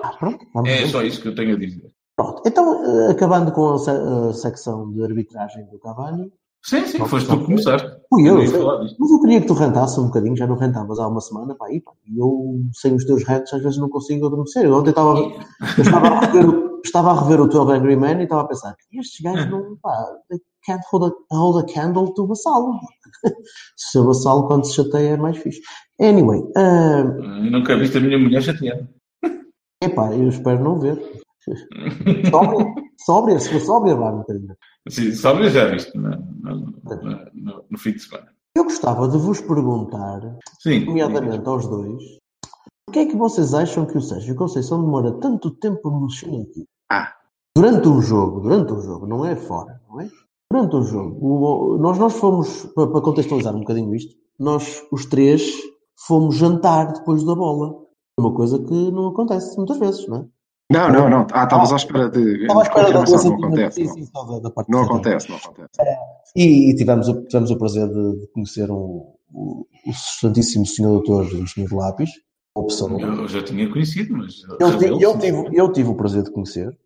Ah, 0.00 0.12
pronto, 0.16 0.46
vamos 0.54 0.70
É 0.70 0.76
ver. 0.82 0.88
só 0.90 1.02
isso 1.02 1.20
que 1.20 1.26
eu 1.26 1.34
tenho 1.34 1.56
a 1.56 1.58
dizer. 1.58 1.90
Pronto. 2.16 2.40
Então, 2.46 2.84
eh, 2.84 3.10
acabando 3.10 3.50
com 3.50 3.70
a, 3.70 4.28
a 4.28 4.32
secção 4.32 4.92
de 4.92 5.02
arbitragem 5.02 5.66
do 5.66 5.78
Cavani, 5.80 6.30
Sim, 6.64 6.86
sim, 6.86 6.98
foste 7.04 7.28
tu 7.28 7.38
que 7.38 7.44
começaste. 7.46 7.88
fui 8.08 8.28
eu. 8.28 8.40
Eu. 8.40 8.78
Mas 8.98 9.10
eu 9.10 9.20
queria 9.22 9.40
que 9.40 9.46
tu 9.48 9.54
rentasse 9.54 9.98
um 9.98 10.06
bocadinho, 10.06 10.36
já 10.36 10.46
não 10.46 10.56
rentavas 10.56 10.98
há 11.00 11.08
uma 11.08 11.20
semana, 11.20 11.54
pá, 11.56 11.68
e, 11.72 11.80
pá, 11.80 11.90
eu, 12.16 12.60
sem 12.74 12.94
os 12.94 13.04
teus 13.04 13.24
rentes, 13.24 13.52
às 13.52 13.62
vezes 13.62 13.78
não 13.78 13.88
consigo 13.88 14.26
adormecer. 14.26 14.64
Eu 14.66 14.74
ontem 14.74 14.90
estava, 14.90 15.18
eu 15.18 15.82
estava, 15.82 16.06
a 16.08 16.20
rever, 16.20 16.48
o- 16.48 16.80
estava 16.84 17.10
a 17.12 17.20
rever 17.22 17.40
o 17.40 17.46
12 17.48 17.72
Angry 17.72 17.96
Men 17.96 18.20
e 18.20 18.22
estava 18.24 18.42
a 18.42 18.46
pensar, 18.46 18.76
estes 18.92 19.20
gajos 19.20 19.48
não, 19.50 19.76
pá, 19.82 20.04
can't 20.68 20.82
hold 20.90 21.04
a, 21.12 21.34
hold 21.34 21.62
a 21.64 21.72
candle 21.72 22.12
to 22.14 22.26
Vassalo. 22.26 22.78
se 23.76 23.98
o 23.98 24.04
Vassalo, 24.04 24.46
quando 24.46 24.66
se 24.66 24.74
chateia, 24.74 25.10
é 25.10 25.16
mais 25.16 25.38
fixe. 25.38 25.60
Anyway, 26.00 26.40
Eu 26.56 27.50
nunca 27.50 27.76
viste 27.76 27.96
a 27.98 28.00
minha 28.00 28.18
mulher 28.18 28.42
chateada. 28.42 28.88
epá, 29.82 30.12
eu 30.12 30.28
espero 30.28 30.62
não 30.62 30.78
ver. 30.78 30.96
Sóbria, 32.30 32.74
sóbria, 33.06 33.40
se 33.40 33.50
for 33.50 33.60
sóbria, 33.60 33.94
vai 33.96 34.12
um 34.12 34.18
bocadinho. 34.18 34.54
Sim, 34.88 35.12
só 35.12 35.32
eu 35.38 35.48
já 35.50 35.66
viste 35.66 35.96
no, 35.96 36.10
no, 36.10 36.56
no- 36.56 37.30
no- 37.34 37.64
no 37.70 37.78
fim 37.78 37.92
de 37.92 38.00
semana. 38.00 38.28
Eu 38.54 38.64
gostava 38.64 39.08
de 39.08 39.16
vos 39.16 39.40
perguntar, 39.40 40.20
Sim. 40.60 40.84
nomeadamente 40.84 41.48
aos 41.48 41.66
dois, 41.66 42.02
porquê 42.86 43.00
é 43.00 43.06
que 43.06 43.16
vocês 43.16 43.54
acham 43.54 43.86
que 43.86 43.96
o 43.96 44.02
Sérgio 44.02 44.34
Conceição 44.34 44.82
demora 44.84 45.12
tanto 45.20 45.50
tempo 45.52 45.88
no 45.90 46.10
Xinhaqui? 46.10 46.66
Ah. 46.90 47.14
Durante 47.56 47.88
um 47.88 48.02
jogo, 48.02 48.40
durante 48.40 48.72
um 48.72 48.80
jogo, 48.82 49.06
não 49.06 49.24
é 49.24 49.34
fora, 49.36 49.80
não 49.88 50.00
é? 50.00 50.08
Durante 50.50 50.76
um 50.76 50.82
jogo. 50.82 51.18
O- 51.20 51.78
nós, 51.78 51.98
nós 51.98 52.14
fomos, 52.14 52.64
para, 52.74 52.86
contextualizar 53.00 53.54
um 53.54 53.60
bocadinho 53.60 53.94
isto, 53.94 54.14
nós, 54.38 54.82
os 54.90 55.04
três, 55.06 55.42
fomos 56.06 56.36
jantar 56.36 56.92
depois 56.92 57.24
da 57.24 57.34
bola. 57.34 57.74
É 58.18 58.20
Uma 58.20 58.34
coisa 58.34 58.58
que 58.58 58.90
não 58.90 59.08
acontece 59.08 59.56
muitas 59.56 59.78
vezes, 59.78 60.08
não 60.08 60.16
é? 60.18 60.24
Não, 60.70 60.90
não, 60.92 61.08
não. 61.08 61.26
Ah, 61.32 61.44
estavas 61.44 61.72
à 61.72 61.76
espera 61.76 62.10
de. 62.10 62.42
Estava 62.42 62.60
à 62.60 62.62
espera 62.62 62.92
da 62.92 63.02
do 63.04 63.10
Não 63.10 63.34
acontece. 63.34 63.74
sim, 63.76 63.84
Não, 64.14 64.26
sim, 64.26 64.32
da, 64.32 64.38
da 64.40 64.50
parte 64.50 64.70
não 64.70 64.82
acontece, 64.82 65.30
não 65.30 65.36
acontece. 65.36 65.70
E, 66.36 66.70
e 66.70 66.76
tivemos, 66.76 67.08
o, 67.08 67.24
tivemos 67.24 67.50
o 67.50 67.56
prazer 67.58 67.88
de, 67.88 68.20
de 68.20 68.26
conhecer 68.28 68.70
um, 68.70 69.14
o, 69.32 69.66
o 69.86 69.92
substantíssimo 69.92 70.66
senhor 70.66 70.92
doutor 70.92 71.24
Engenheiro 71.32 71.76
Lápis, 71.76 72.10
uma 72.54 72.66
pessoa. 72.66 73.00
Eu 73.00 73.28
já 73.28 73.42
tinha 73.42 73.70
conhecido, 73.70 74.14
mas. 74.14 74.42
Eu, 74.60 74.68
eu, 75.00 75.18
tive, 75.18 75.56
eu 75.56 75.72
tive 75.72 75.88
o 75.88 75.94
prazer 75.94 76.22
de 76.22 76.30
conhecer, 76.32 76.76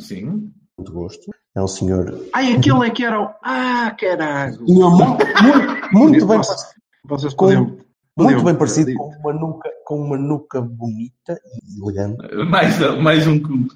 Sim. 0.00 0.52
Muito 0.80 0.92
gosto. 0.92 1.30
É 1.54 1.62
um 1.62 1.68
senhor 1.68 2.18
Ai, 2.32 2.54
aquele 2.54 2.86
é 2.86 2.90
que 2.90 3.04
era 3.04 3.20
o. 3.20 3.28
Ah, 3.44 3.94
caralho! 3.98 4.66
senhor 4.66 4.90
muito, 4.90 5.24
muito, 5.42 5.92
muito 5.92 6.26
bem, 6.26 6.38
Vocês- 6.38 6.74
Vocês 7.04 7.34
Com- 7.34 7.46
podiam. 7.46 7.64
muito 7.64 7.84
podiam- 8.16 8.44
bem 8.44 8.54
parecido, 8.54 8.94
com 8.94 9.08
uma, 9.18 9.32
nuca, 9.32 9.70
com 9.84 9.96
uma 10.00 10.16
nuca 10.16 10.60
bonita 10.60 11.38
e 11.68 11.82
elegante. 11.82 12.34
Mais, 12.48 12.78
mais 13.02 13.26
um 13.26 13.40
com, 13.42 13.66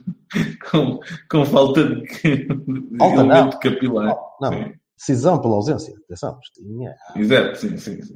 com, 0.70 1.00
com 1.30 1.44
falta 1.46 1.84
de, 1.84 2.02
de 2.02 2.96
Falta, 2.98 3.14
elemento 3.14 3.58
capilar. 3.58 4.16
Não, 4.40 4.52
Sim. 4.52 4.72
decisão 4.96 5.40
pela 5.40 5.54
ausência. 5.56 5.94
Atenção, 6.04 6.38
tinha. 6.54 6.94
Exato, 7.16 7.56
sim, 7.58 7.76
sim, 7.76 8.02
sim. 8.02 8.14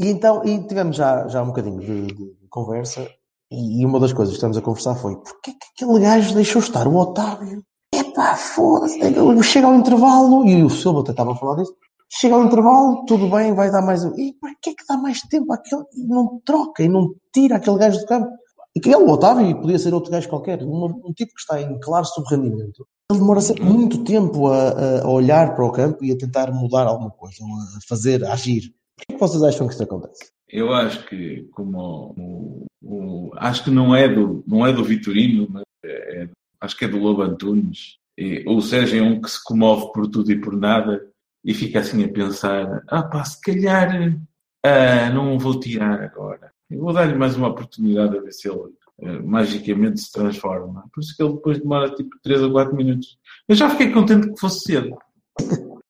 E 0.00 0.08
então, 0.08 0.44
e 0.44 0.66
tivemos 0.66 0.96
já, 0.96 1.26
já 1.28 1.42
um 1.42 1.46
bocadinho 1.48 1.80
de, 1.80 2.06
de- 2.06 2.14
de 2.34 2.48
conversa, 2.48 3.08
e, 3.50 3.84
uma 3.86 3.98
das 4.00 4.12
coisas 4.12 4.32
que 4.32 4.36
estamos 4.38 4.56
a 4.56 4.62
conversar 4.62 4.94
foi 4.96 5.16
porquê 5.16 5.52
que 5.52 5.84
aquele 5.84 6.00
gajo 6.00 6.34
deixou 6.34 6.60
estar 6.60 6.86
o 6.86 6.96
Otávio? 6.96 7.62
Epá, 7.94 8.36
foda-se, 8.36 8.98
chega 9.44 9.66
ao 9.66 9.74
intervalo, 9.74 10.46
e 10.46 10.62
o 10.62 10.68
Silva 10.70 11.00
até 11.00 11.12
estava 11.12 11.32
a 11.32 11.36
falar 11.36 11.56
disso, 11.56 11.74
chega 12.10 12.34
ao 12.34 12.44
intervalo, 12.44 13.04
tudo 13.06 13.28
bem, 13.30 13.54
vai 13.54 13.70
dar 13.70 13.80
mais... 13.82 14.02
E 14.04 14.34
porquê 14.40 14.74
que 14.74 14.84
dá 14.88 14.96
mais 14.96 15.20
tempo 15.22 15.52
àquele, 15.52 15.82
não 15.96 16.40
troca, 16.44 16.82
e 16.82 16.88
não 16.88 17.14
tira 17.32 17.56
aquele 17.56 17.78
gajo 17.78 17.98
do 17.98 18.06
campo? 18.06 18.28
E 18.76 18.80
que 18.80 18.90
ele, 18.90 19.02
o 19.02 19.08
Otávio, 19.10 19.46
e 19.48 19.54
podia 19.54 19.78
ser 19.78 19.94
outro 19.94 20.10
gajo 20.12 20.28
qualquer, 20.28 20.62
um, 20.62 20.84
um 20.84 21.12
tipo 21.14 21.32
que 21.34 21.40
está 21.40 21.60
em 21.60 21.80
claro 21.80 22.04
subrendimento, 22.04 22.86
ele 23.10 23.20
demora 23.20 23.40
sempre 23.40 23.64
muito 23.64 24.04
tempo 24.04 24.48
a, 24.48 25.00
a- 25.02 25.08
olhar 25.08 25.54
para 25.54 25.64
o 25.64 25.72
campo 25.72 26.04
e 26.04 26.12
a 26.12 26.18
tentar 26.18 26.52
mudar 26.52 26.86
alguma 26.86 27.10
coisa, 27.10 27.38
a 27.42 27.80
fazer, 27.88 28.22
a 28.24 28.34
agir. 28.34 28.64
Porquê 28.96 29.14
que 29.14 29.18
vocês 29.18 29.42
acham 29.42 29.66
que 29.66 29.72
isto 29.72 29.82
acontece? 29.82 30.30
Eu 30.50 30.72
acho 30.72 31.06
que 31.06 31.42
como 31.52 32.14
o, 32.18 32.66
o- 32.82 33.30
acho 33.36 33.64
que 33.64 33.70
não 33.70 33.94
é 33.94 34.08
do 34.08 34.42
não 34.46 34.66
é 34.66 34.72
do 34.72 34.84
Vitorino, 34.84 35.46
mas 35.50 35.64
é- 35.84 36.22
é- 36.24 36.28
acho 36.60 36.76
que 36.76 36.84
é 36.84 36.88
do 36.88 36.98
Lobo 36.98 37.22
Antunes. 37.22 37.96
E, 38.16 38.42
o 38.48 38.60
Sérgio 38.60 38.98
é 38.98 39.02
um 39.02 39.20
que 39.20 39.30
se 39.30 39.42
comove 39.44 39.92
por 39.92 40.08
tudo 40.08 40.32
e 40.32 40.40
por 40.40 40.56
nada 40.56 41.06
e 41.44 41.52
fica 41.54 41.80
assim 41.80 42.02
a 42.04 42.08
pensar: 42.08 42.82
ah 42.88 43.02
pá, 43.02 43.24
se 43.24 43.40
calhar 43.40 44.18
ah, 44.64 45.10
não 45.10 45.38
vou 45.38 45.58
tirar 45.60 46.00
agora. 46.02 46.50
Eu 46.70 46.80
vou 46.80 46.92
dar-lhe 46.92 47.14
mais 47.14 47.36
uma 47.36 47.48
oportunidade 47.48 48.16
a 48.16 48.20
ver 48.20 48.32
se 48.32 48.48
ele 48.48 48.60
ah, 49.02 49.22
magicamente 49.22 50.00
se 50.00 50.10
transforma. 50.10 50.84
Por 50.92 51.00
isso 51.02 51.14
que 51.16 51.22
ele 51.22 51.34
depois 51.34 51.58
demora 51.58 51.94
tipo 51.94 52.10
3 52.22 52.42
ou 52.42 52.52
4 52.52 52.74
minutos. 52.74 53.18
Eu 53.48 53.54
já 53.54 53.68
fiquei 53.70 53.90
contente 53.92 54.32
que 54.32 54.40
fosse 54.40 54.60
cedo. 54.60 54.96
O 55.40 55.80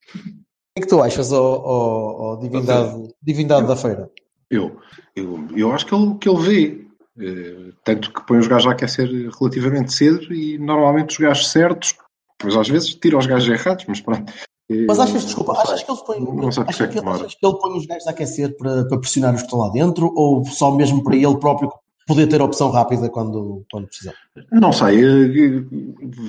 que 0.75 0.79
é 0.79 0.81
que 0.83 0.87
tu 0.89 1.01
achas, 1.03 1.33
ó, 1.33 1.41
ó- 1.65 2.33
ó 2.33 2.37
divindade, 2.37 3.15
divindade 3.23 3.67
da 3.67 3.77
feira? 3.77 4.11
Eu, 4.51 4.79
eu, 5.15 5.47
eu 5.55 5.73
acho 5.73 5.87
que 5.87 5.95
ele, 5.95 6.15
que 6.17 6.29
ele 6.29 6.39
vê. 6.43 6.87
eh, 7.21 7.73
tanto 7.85 8.13
que 8.13 8.27
põe 8.27 8.39
os 8.39 8.47
gajos 8.47 8.67
a 8.69 8.73
aquecer 8.73 9.09
relativamente 9.39 9.93
cedo 9.93 10.33
e 10.33 10.57
normalmente 10.59 11.11
os 11.11 11.19
gajos 11.19 11.49
certos, 11.51 11.95
pois 12.39 12.57
às 12.57 12.69
vezes 12.69 12.95
tira 12.95 13.19
os 13.19 13.27
gajos 13.27 13.49
errados, 13.49 13.85
mas 13.89 14.01
pronto. 14.01 14.33
Eh, 14.71 14.85
Mas 14.87 14.99
achas, 15.01 15.25
desculpa, 15.25 15.53
achas 15.53 15.83
que 15.83 15.91
ele 15.91 16.01
põe, 16.07 16.21
Não 16.21 16.27
porque 16.37 16.47
achas 16.47 16.81
é 16.81 16.89
que 16.89 16.99
achas 16.99 17.35
que 17.35 17.47
ele 17.47 17.59
põe 17.59 17.77
os 17.79 17.87
gajos 17.87 18.07
a 18.07 18.11
aquecer 18.11 18.57
para, 18.57 18.85
para 18.87 18.99
pressionar 18.99 19.35
os 19.35 19.41
que 19.41 19.47
estão 19.47 19.59
lá 19.61 19.71
dentro 19.71 20.13
ou 20.15 20.45
só 20.45 20.71
mesmo 20.75 21.03
para 21.03 21.17
ele 21.17 21.37
próprio 21.39 21.73
poder 22.07 22.27
ter 22.27 22.41
opção 22.41 22.71
rápida 22.71 23.09
quando, 23.11 23.65
quando 23.71 23.87
precisar? 23.89 24.15
Não 24.53 24.73
sei, 24.73 25.05
eh, 25.05 25.65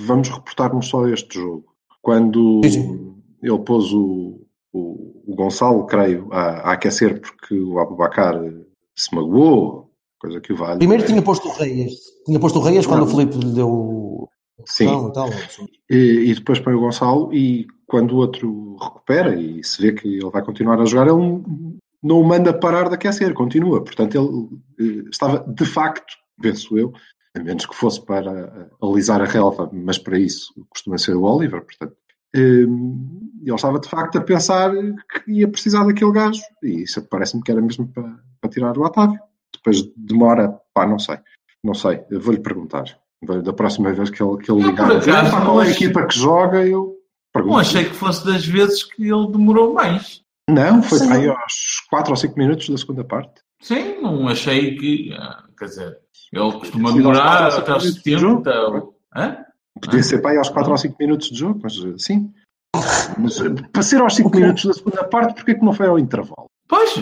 vamos 0.05 0.27
reportar-nos 0.29 0.87
só 0.87 1.05
a 1.05 1.11
este 1.11 1.35
jogo. 1.39 1.65
Quando 2.01 2.61
Sim, 2.63 2.71
sim. 2.71 3.15
ele 3.43 3.59
pôs 3.59 3.91
o, 3.93 4.41
o, 4.73 5.23
o 5.25 5.35
Gonçalo, 5.35 5.85
creio, 5.85 6.27
a, 6.31 6.69
a 6.69 6.73
aquecer 6.73 7.19
porque 7.21 7.55
o 7.55 7.79
Abubacar 7.79 8.35
se 8.95 9.13
magoou, 9.15 9.91
coisa 10.19 10.39
que 10.41 10.53
o 10.53 10.57
vale. 10.57 10.79
Primeiro 10.79 11.05
tinha 11.05 11.21
posto 11.21 11.47
o 11.47 11.51
Reis, 11.51 11.93
tinha 12.25 12.39
posto 12.39 12.59
o 12.59 12.61
Reis 12.61 12.85
quando 12.85 13.03
o 13.03 13.07
Filipe 13.07 13.37
lhe 13.37 13.53
deu 13.53 14.29
Sim. 14.65 15.07
e 15.07 15.13
tal. 15.13 15.29
E, 15.89 16.31
e 16.31 16.35
depois 16.35 16.59
põe 16.59 16.73
o 16.73 16.79
Gonçalo 16.79 17.33
e 17.33 17.65
quando 17.87 18.13
o 18.13 18.17
outro 18.17 18.75
recupera 18.77 19.35
e 19.39 19.63
se 19.63 19.81
vê 19.81 19.93
que 19.93 20.07
ele 20.07 20.29
vai 20.29 20.43
continuar 20.43 20.79
a 20.79 20.85
jogar, 20.85 21.07
ele 21.07 21.43
não 22.01 22.21
o 22.21 22.23
manda 22.23 22.53
parar 22.53 22.87
de 22.87 22.95
aquecer, 22.95 23.33
continua. 23.33 23.83
Portanto, 23.83 24.15
ele 24.15 24.99
eh, 25.03 25.09
estava 25.09 25.39
de 25.47 25.65
facto, 25.65 26.13
penso 26.41 26.77
eu, 26.77 26.93
a 27.35 27.39
menos 27.39 27.65
que 27.65 27.75
fosse 27.75 28.03
para 28.05 28.31
eh, 28.31 28.69
alisar 28.81 29.21
a 29.21 29.25
relva, 29.25 29.69
mas 29.73 29.97
para 29.97 30.19
isso 30.19 30.53
costuma 30.69 30.97
ser 30.97 31.15
o 31.15 31.23
Oliver, 31.23 31.61
portanto. 31.61 31.95
Eh, 32.35 32.39
Ele 33.41 33.55
estava 33.55 33.79
de 33.79 33.89
facto 33.89 34.17
a 34.17 34.21
pensar 34.21 34.71
que 35.25 35.31
ia 35.31 35.47
precisar 35.47 35.85
daquele 35.85 36.11
gajo 36.11 36.41
e 36.63 36.83
isso 36.83 37.01
parece-me 37.09 37.41
que 37.41 37.51
era 37.51 37.61
mesmo 37.61 37.87
para, 37.87 38.19
para 38.41 38.49
tirar 38.49 38.77
o 38.77 38.83
Otávio. 38.83 39.19
Depois 39.53 39.81
demora, 39.95 40.59
pá, 40.73 40.85
não 40.85 40.99
sei, 40.99 41.17
não 41.63 41.73
sei, 41.73 42.01
eu 42.11 42.19
vou-lhe 42.19 42.39
perguntar. 42.39 42.83
Da 43.43 43.51
próxima 43.53 43.91
vez 43.91 44.09
que 44.09 44.21
ele, 44.23 44.37
que 44.37 44.49
ele 44.51 44.61
ligar, 44.63 44.89
acaso, 44.91 45.31
"Pá, 45.31 45.41
qual 45.45 45.61
é 45.61 45.67
a 45.67 45.71
equipa 45.71 46.05
que 46.05 46.17
joga, 46.17 46.65
eu 46.65 46.95
pergunto. 47.33 47.53
Não 47.53 47.59
achei 47.59 47.83
que 47.85 47.93
fosse 47.95 48.25
das 48.25 48.45
vezes 48.45 48.83
que 48.83 49.03
ele 49.03 49.27
demorou 49.31 49.73
mais. 49.73 50.21
Não, 50.49 50.81
foi 50.81 50.99
aí 51.11 51.27
aos 51.27 51.85
4 51.89 52.11
ou 52.11 52.15
5 52.17 52.37
minutos 52.39 52.69
da 52.69 52.77
segunda 52.77 53.03
parte. 53.03 53.41
Sim, 53.61 53.99
não 54.01 54.27
achei 54.27 54.75
que. 54.77 55.13
ah, 55.13 55.43
Quer 55.57 55.65
dizer, 55.65 55.97
ele 56.31 56.51
costuma 56.53 56.91
demorar 56.93 57.47
até 57.47 57.71
aos 57.71 57.83
40 57.83 57.83
minutos 57.83 58.03
de 58.03 58.11
70. 58.11 58.19
jogo. 58.19 58.49
ou- 58.77 58.95
Hã? 59.15 59.37
Podia 59.81 60.03
ser 60.03 60.21
para 60.21 60.31
aí 60.31 60.37
aos 60.37 60.49
4 60.49 60.71
ou 60.71 60.77
5 60.77 60.95
minutos 60.99 61.29
de 61.29 61.37
jogo, 61.37 61.59
mas 61.63 61.77
eh, 61.77 61.97
sim. 61.97 62.33
Mas, 63.17 63.39
eh, 63.39 63.49
para 63.71 63.81
ser 63.81 64.01
aos 64.01 64.15
5 64.15 64.29
minutos 64.35 64.65
da 64.65 64.73
segunda 64.73 65.03
parte, 65.03 65.35
porquê 65.35 65.55
que 65.55 65.63
não 65.63 65.73
foi 65.73 65.87
ao 65.87 65.99
intervalo? 65.99 66.47
Pois, 66.67 66.95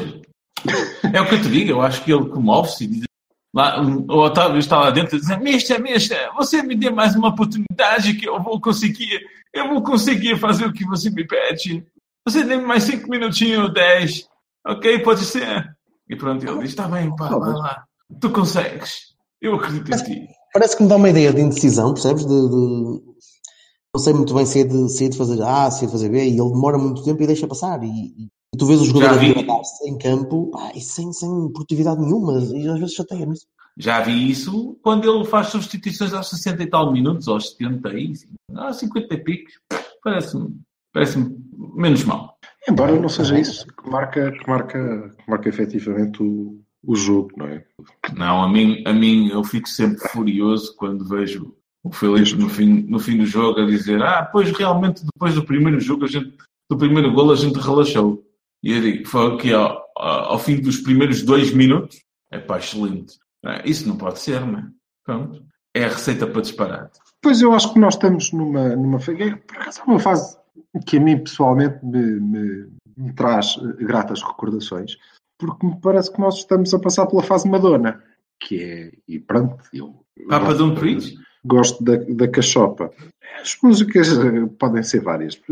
é 1.14 1.22
o 1.22 1.28
que 1.28 1.36
eu 1.36 1.42
te 1.42 1.50
digo. 1.50 1.72
Eu 1.72 1.82
acho 1.82 2.04
que 2.04 2.12
ele 2.12 2.30
comove-se 2.30 2.84
e 2.84 2.88
diz. 2.88 3.08
Lá, 3.56 3.82
o 3.82 4.18
Otávio 4.20 4.60
está 4.60 4.80
lá 4.80 4.92
dentro 4.92 5.16
a 5.16 5.20
dizer: 5.20 5.40
Mister, 5.40 5.82
mister, 5.82 6.34
você 6.36 6.62
me 6.62 6.76
dê 6.76 6.90
mais 6.90 7.16
uma 7.16 7.30
oportunidade 7.30 8.14
que 8.16 8.28
eu 8.28 8.42
vou 8.42 8.60
conseguir. 8.62 9.22
Eu 9.54 9.70
vou 9.70 9.82
conseguir 9.82 10.38
fazer 10.38 10.66
o 10.66 10.74
que 10.74 10.86
você 10.86 11.10
me 11.10 11.26
pede. 11.26 11.86
Você 12.26 12.44
dê 12.44 12.58
mais 12.58 12.84
cinco 12.84 13.10
minutinhos, 13.10 13.74
10. 13.74 14.28
Ok, 14.68 15.00
pode 15.00 15.24
ser. 15.24 15.76
E 16.10 16.16
pronto, 16.16 16.46
ele 16.46 16.60
diz: 16.60 16.70
Está 16.70 16.88
bem, 16.88 17.16
pá, 17.16 17.30
vai 17.30 17.54
lá. 17.54 17.86
Tu 18.20 18.30
consegues. 18.30 19.16
Eu 19.42 19.56
acredito 19.56 19.92
em 19.92 20.04
ti. 20.04 20.28
Parece 20.58 20.76
que 20.76 20.82
me 20.82 20.90
dá 20.90 20.96
uma 20.96 21.08
ideia 21.12 21.32
de 21.32 21.40
indecisão, 21.40 21.94
percebes? 21.94 22.26
De, 22.26 22.34
de- 22.50 23.02
não 23.94 24.00
sei 24.02 24.12
muito 24.12 24.34
bem 24.34 24.44
se 24.44 24.62
é 24.62 24.64
de, 24.64 24.90
se 24.90 25.06
é 25.06 25.10
de 25.10 25.16
fazer 25.16 25.40
A, 25.44 25.70
se 25.70 25.84
é 25.84 25.86
de 25.86 25.92
fazer 25.92 26.10
B, 26.10 26.18
e 26.18 26.30
ele 26.30 26.50
demora 26.52 26.80
muito 26.80 27.04
tempo 27.04 27.22
e 27.22 27.28
deixa 27.28 27.48
passar. 27.48 27.84
E, 27.84 27.88
e- 27.88 28.28
tu 28.58 28.66
vês 28.66 28.82
o 28.82 28.86
jogador 28.86 29.06
Já 29.06 29.12
a 29.14 29.18
degradar-se 29.18 29.88
em 29.88 29.96
campo 30.00 30.50
pá, 30.50 30.72
e 30.74 30.82
sem, 30.82 31.14
sem 31.14 31.30
produtividade 31.52 32.02
nenhuma, 32.02 32.40
e 32.40 32.68
às 32.68 32.80
vezes 32.80 32.96
chateia-me 32.96 33.34
isso. 33.34 33.46
Já 33.78 34.02
vi 34.02 34.32
isso 34.32 34.76
quando 34.82 35.08
ele 35.08 35.26
faz 35.26 35.50
substituições 35.50 36.12
aos 36.12 36.28
60 36.28 36.64
e 36.64 36.68
tal 36.68 36.92
minutos, 36.92 37.28
aos 37.28 37.52
70 37.52 37.90
e 37.94 38.14
aos 38.56 38.78
50 38.78 39.14
e 39.14 39.18
picos. 39.24 39.54
Parece-me 40.04 40.56
parece 40.92 41.20
menos 41.76 42.04
mal. 42.04 42.36
Embora 42.68 43.00
não 43.00 43.10
seja 43.10 43.40
isso 43.40 43.68
que 43.68 43.88
marca, 43.88 44.32
que 44.32 44.50
marca, 44.50 45.14
que 45.20 45.30
marca 45.30 45.50
efetivamente 45.50 46.24
o, 46.24 46.60
o 46.88 46.96
jogo, 46.96 47.32
não 47.38 47.46
é? 47.48 47.64
Não, 48.16 48.42
a 48.44 48.50
mim, 48.50 48.82
a 48.86 48.94
mim 48.94 49.28
eu 49.30 49.44
fico 49.44 49.68
sempre 49.70 50.00
furioso 50.08 50.74
quando 50.78 51.06
vejo 51.08 51.54
o 51.84 51.92
Felipe 51.92 52.36
no 52.36 52.50
fim, 52.50 52.82
no 52.88 52.98
fim 53.00 53.18
do 53.18 53.26
jogo 53.26 53.60
a 53.62 53.66
dizer 53.66 54.02
ah, 54.02 54.28
pois 54.32 54.50
realmente 54.52 55.04
depois 55.06 55.36
do 55.36 55.44
primeiro 55.46 55.80
jogo, 55.80 56.06
a 56.06 56.08
gente, 56.08 56.34
do 56.72 56.78
primeiro 56.78 57.12
gol 57.14 57.32
a 57.32 57.36
gente 57.36 57.60
relaxou. 57.60 58.24
E 58.64 58.72
eu 58.74 58.82
digo, 58.82 59.08
foi 59.08 59.38
que 59.38 59.54
ao, 59.54 59.86
ao 59.98 60.40
fim 60.40 60.60
dos 60.60 60.80
primeiros 60.80 61.22
dois 61.22 61.54
minutos, 61.54 62.00
é 62.32 62.40
pá, 62.40 62.58
excelente. 62.58 63.18
Isso 63.64 63.88
não 63.88 63.98
pode 63.98 64.20
ser, 64.20 64.42
não 64.46 64.60
é? 64.60 64.68
Pronto. 65.06 65.44
É 65.76 65.86
a 65.86 65.90
receita 65.90 66.26
para 66.26 66.42
disparar. 66.42 66.92
Pois 67.22 67.42
eu 67.42 67.54
acho 67.54 67.72
que 67.74 67.80
nós 67.80 67.94
estamos 67.96 68.32
numa, 68.32 68.76
numa 68.76 69.00
fase, 69.00 69.36
por 69.46 69.58
acaso 69.58 69.82
é 69.82 69.84
uma 69.84 70.00
fase 70.00 70.38
que 70.86 70.98
a 70.98 71.00
mim 71.00 71.20
pessoalmente 71.20 71.86
me, 71.86 72.20
me- 72.20 72.68
me 72.98 73.14
traz 73.14 73.58
eh, 73.62 73.84
gratas 73.84 74.24
recordações, 74.24 74.98
porque 75.38 75.66
me 75.66 75.80
parece 75.80 76.12
que 76.12 76.20
nós 76.20 76.38
estamos 76.38 76.74
a 76.74 76.80
passar 76.80 77.06
pela 77.08 77.24
fase 77.24 77.50
Madonna, 77.50 78.02
que 78.40 78.64
é, 78.64 78.92
e 79.08 79.20
pronto, 79.20 79.58
eu 79.74 80.04
Papa 80.28 80.54
Don't 80.54 80.80
Preach? 80.80 81.16
gosto 81.46 81.84
da, 81.84 81.98
da 82.10 82.28
cachopa. 82.28 82.92
As 83.42 83.58
músicas 83.62 84.18
eh, 84.18 84.46
podem 84.60 84.84
ser 84.84 85.02
várias. 85.02 85.40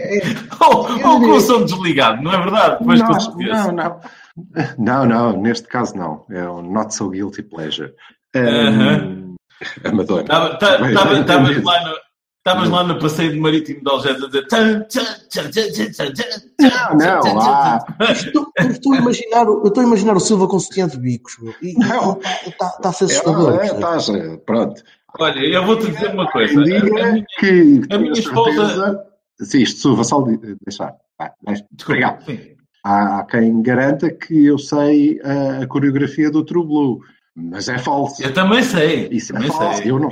É, 0.00 0.20
Ou, 0.64 0.90
ou 0.90 1.20
com 1.20 1.30
o 1.30 1.40
som 1.40 1.64
desligado, 1.64 2.20
não 2.20 2.32
é 2.32 2.38
verdade? 2.38 2.78
Depois 2.80 2.98
não, 2.98 3.08
não, 3.36 3.72
não. 3.72 4.00
Não, 4.76 5.06
não, 5.06 5.40
neste 5.40 5.68
caso 5.68 5.96
não. 5.96 6.24
É 6.30 6.48
um 6.48 6.62
Not 6.62 6.92
So 6.92 7.10
Guilty 7.10 7.44
Pleasure. 7.44 7.94
Um, 8.34 8.40
Aham. 8.40 9.34
A 9.84 9.92
Madonna. 9.92 10.58
Bem, 10.78 10.94
lá 11.62 11.84
no. 11.84 12.07
Estavas 12.48 12.70
lá 12.70 12.84
no 12.84 12.98
passeio 12.98 13.32
de 13.32 13.38
marítimo 13.40 13.80
de 13.82 13.90
Algés 13.90 14.22
a 14.22 14.26
dizer. 14.26 14.46
"Tchan, 14.46 14.80
tchan, 14.88 15.04
tchan, 15.28 15.50
tchan, 15.50 15.70
tchan, 15.70 15.90
tchan, 15.92 16.12
tchan, 16.12 16.42
Não, 16.60 16.96
não, 16.98 17.40
ah, 17.40 17.84
estou, 18.12 18.92
a 18.94 18.96
imaginar, 18.96 19.48
o- 19.48 19.60
eu 19.62 19.68
estou 19.68 19.82
a 19.82 19.86
imaginar 19.86 20.16
o 20.16 20.20
Silva 20.20 20.48
com 20.48 20.58
sutiã 20.58 20.88
de 20.88 20.98
bicos, 20.98 21.36
meu, 21.40 21.54
e 21.62 21.70
está 22.48 22.88
a 22.88 22.92
ser 22.92 23.04
assustador. 23.04 23.60
é, 23.60 23.66
eh, 24.34 24.36
pronto. 24.46 24.82
Olha, 25.20 25.38
eu 25.40 25.64
vou-te 25.66 25.90
dizer 25.90 26.10
uma 26.10 26.30
coisa. 26.30 26.54
Quem 26.54 26.76
A- 26.76 26.80
diga 26.80 27.12
minha- 27.12 27.24
que 27.38 27.80
a 27.90 27.98
minha 27.98 28.12
esposa- 28.12 29.04
Sim, 29.40 29.58
isto 29.62 29.80
suva 29.80 30.02
só 30.04 30.20
de 30.22 30.36
deixar. 30.66 30.94
Obrigado. 31.84 32.24
Há, 32.84 33.18
há 33.20 33.24
quem 33.24 33.60
garanta 33.62 34.10
que 34.10 34.46
eu 34.46 34.58
sei 34.58 35.20
a, 35.22 35.62
a 35.62 35.66
coreografia 35.66 36.30
do 36.30 36.44
True 36.44 36.64
Blue, 36.66 37.00
mas 37.40 37.68
é 37.68 37.78
falso. 37.78 38.20
Eu 38.20 38.34
também 38.34 38.62
sei. 38.64 39.08
Isso 39.12 39.32
é 39.32 39.36
também 39.36 39.50
falso. 39.52 39.78
sei. 39.78 39.90
Eu 39.90 39.98
não, 40.00 40.10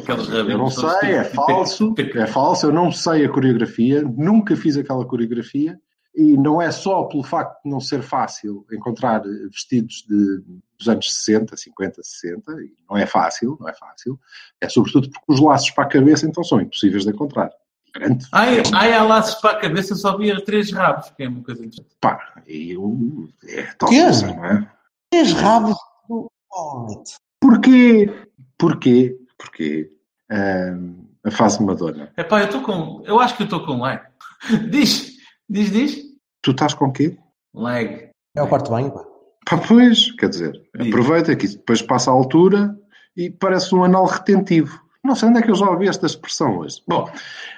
eu 0.49 0.59
não 0.59 0.71
sei, 0.71 1.11
é 1.11 1.25
falso. 1.25 1.95
É 1.99 2.27
falso, 2.27 2.67
eu 2.67 2.73
não 2.73 2.93
sei 2.93 3.25
a 3.25 3.29
coreografia, 3.29 4.03
nunca 4.03 4.55
fiz 4.55 4.77
aquela 4.77 5.05
coreografia. 5.05 5.79
E 6.15 6.35
não 6.35 6.63
é 6.63 6.71
só 6.71 7.03
pelo 7.05 7.23
facto 7.23 7.63
de 7.63 7.71
não 7.71 7.79
ser 7.79 8.01
fácil 8.01 8.65
encontrar 8.73 9.23
vestidos 9.51 10.07
de, 10.09 10.43
dos 10.79 10.89
anos 10.89 11.13
60, 11.15 11.55
50, 11.55 12.03
60, 12.03 12.53
e 12.53 12.73
não 12.89 12.97
é 12.97 13.05
fácil, 13.05 13.59
não 13.61 13.69
é 13.69 13.75
fácil. 13.75 14.19
É 14.59 14.67
sobretudo 14.67 15.11
porque 15.11 15.25
os 15.29 15.41
laços 15.41 15.71
para 15.73 15.85
a 15.85 15.89
cabeça 15.89 16.27
então 16.27 16.43
são 16.43 16.59
impossíveis 16.59 17.05
de 17.05 17.11
encontrar. 17.11 17.51
Garanto. 17.95 18.27
Ai, 18.33 18.63
ai, 18.73 18.95
há 18.95 19.03
laços 19.03 19.35
para 19.43 19.59
a 19.59 19.61
cabeça, 19.61 19.95
só 19.95 20.17
via 20.17 20.43
três 20.43 20.73
rabos, 20.73 21.11
que 21.11 21.23
é 21.23 21.29
uma 21.29 21.43
coisa 21.43 21.63
interessante. 21.63 21.95
Pá, 22.01 22.43
e 22.47 22.71
eu, 22.71 23.29
é 23.49 23.63
tal 23.79 23.89
Quê? 23.91 24.03
coisa, 24.03 24.27
não 24.27 24.45
é? 24.45 24.71
Três 25.11 25.33
rabos 25.33 25.77
Fortnite. 26.51 27.15
Porquê? 27.41 28.11
Porquê? 28.59 29.17
Porquê? 29.39 29.91
Ahm, 30.31 31.07
a 31.25 31.31
fase 31.31 31.63
Madonna. 31.63 32.13
Epá, 32.17 32.41
eu 32.41 32.47
estou 32.47 32.63
com. 32.63 33.03
Eu 33.05 33.21
acho 33.21 33.37
que 33.37 33.43
eu 33.43 33.47
estou 33.47 33.65
com 33.65 33.79
lag. 33.81 34.03
Diz, 34.71 35.17
diz, 35.49 35.71
diz. 35.71 36.03
Tu 36.43 36.51
estás 36.53 36.75
com 36.75 36.93
quê? 36.93 37.17
Lag. 37.55 38.11
É 38.37 38.43
o 38.43 38.49
quarto 38.49 38.71
banho, 38.71 38.91
pá. 38.93 39.05
Pá, 39.49 39.59
pois, 39.59 40.11
quer 40.13 40.29
dizer, 40.29 40.61
Diz. 40.77 40.89
aproveita 40.89 41.35
que 41.37 41.47
depois 41.49 41.81
passa 41.81 42.11
a 42.11 42.15
altura 42.15 42.77
e 43.17 43.31
parece 43.31 43.75
um 43.75 43.85
anal 43.85 44.05
retentivo. 44.07 44.81
Não 45.05 45.15
sei 45.15 45.29
onde 45.29 45.39
é 45.39 45.43
que 45.43 45.51
eu 45.51 45.55
já 45.55 45.71
ouvi 45.71 45.89
esta 45.89 46.07
expressão 46.07 46.59
hoje. 46.59 46.83
Bom, 46.87 47.09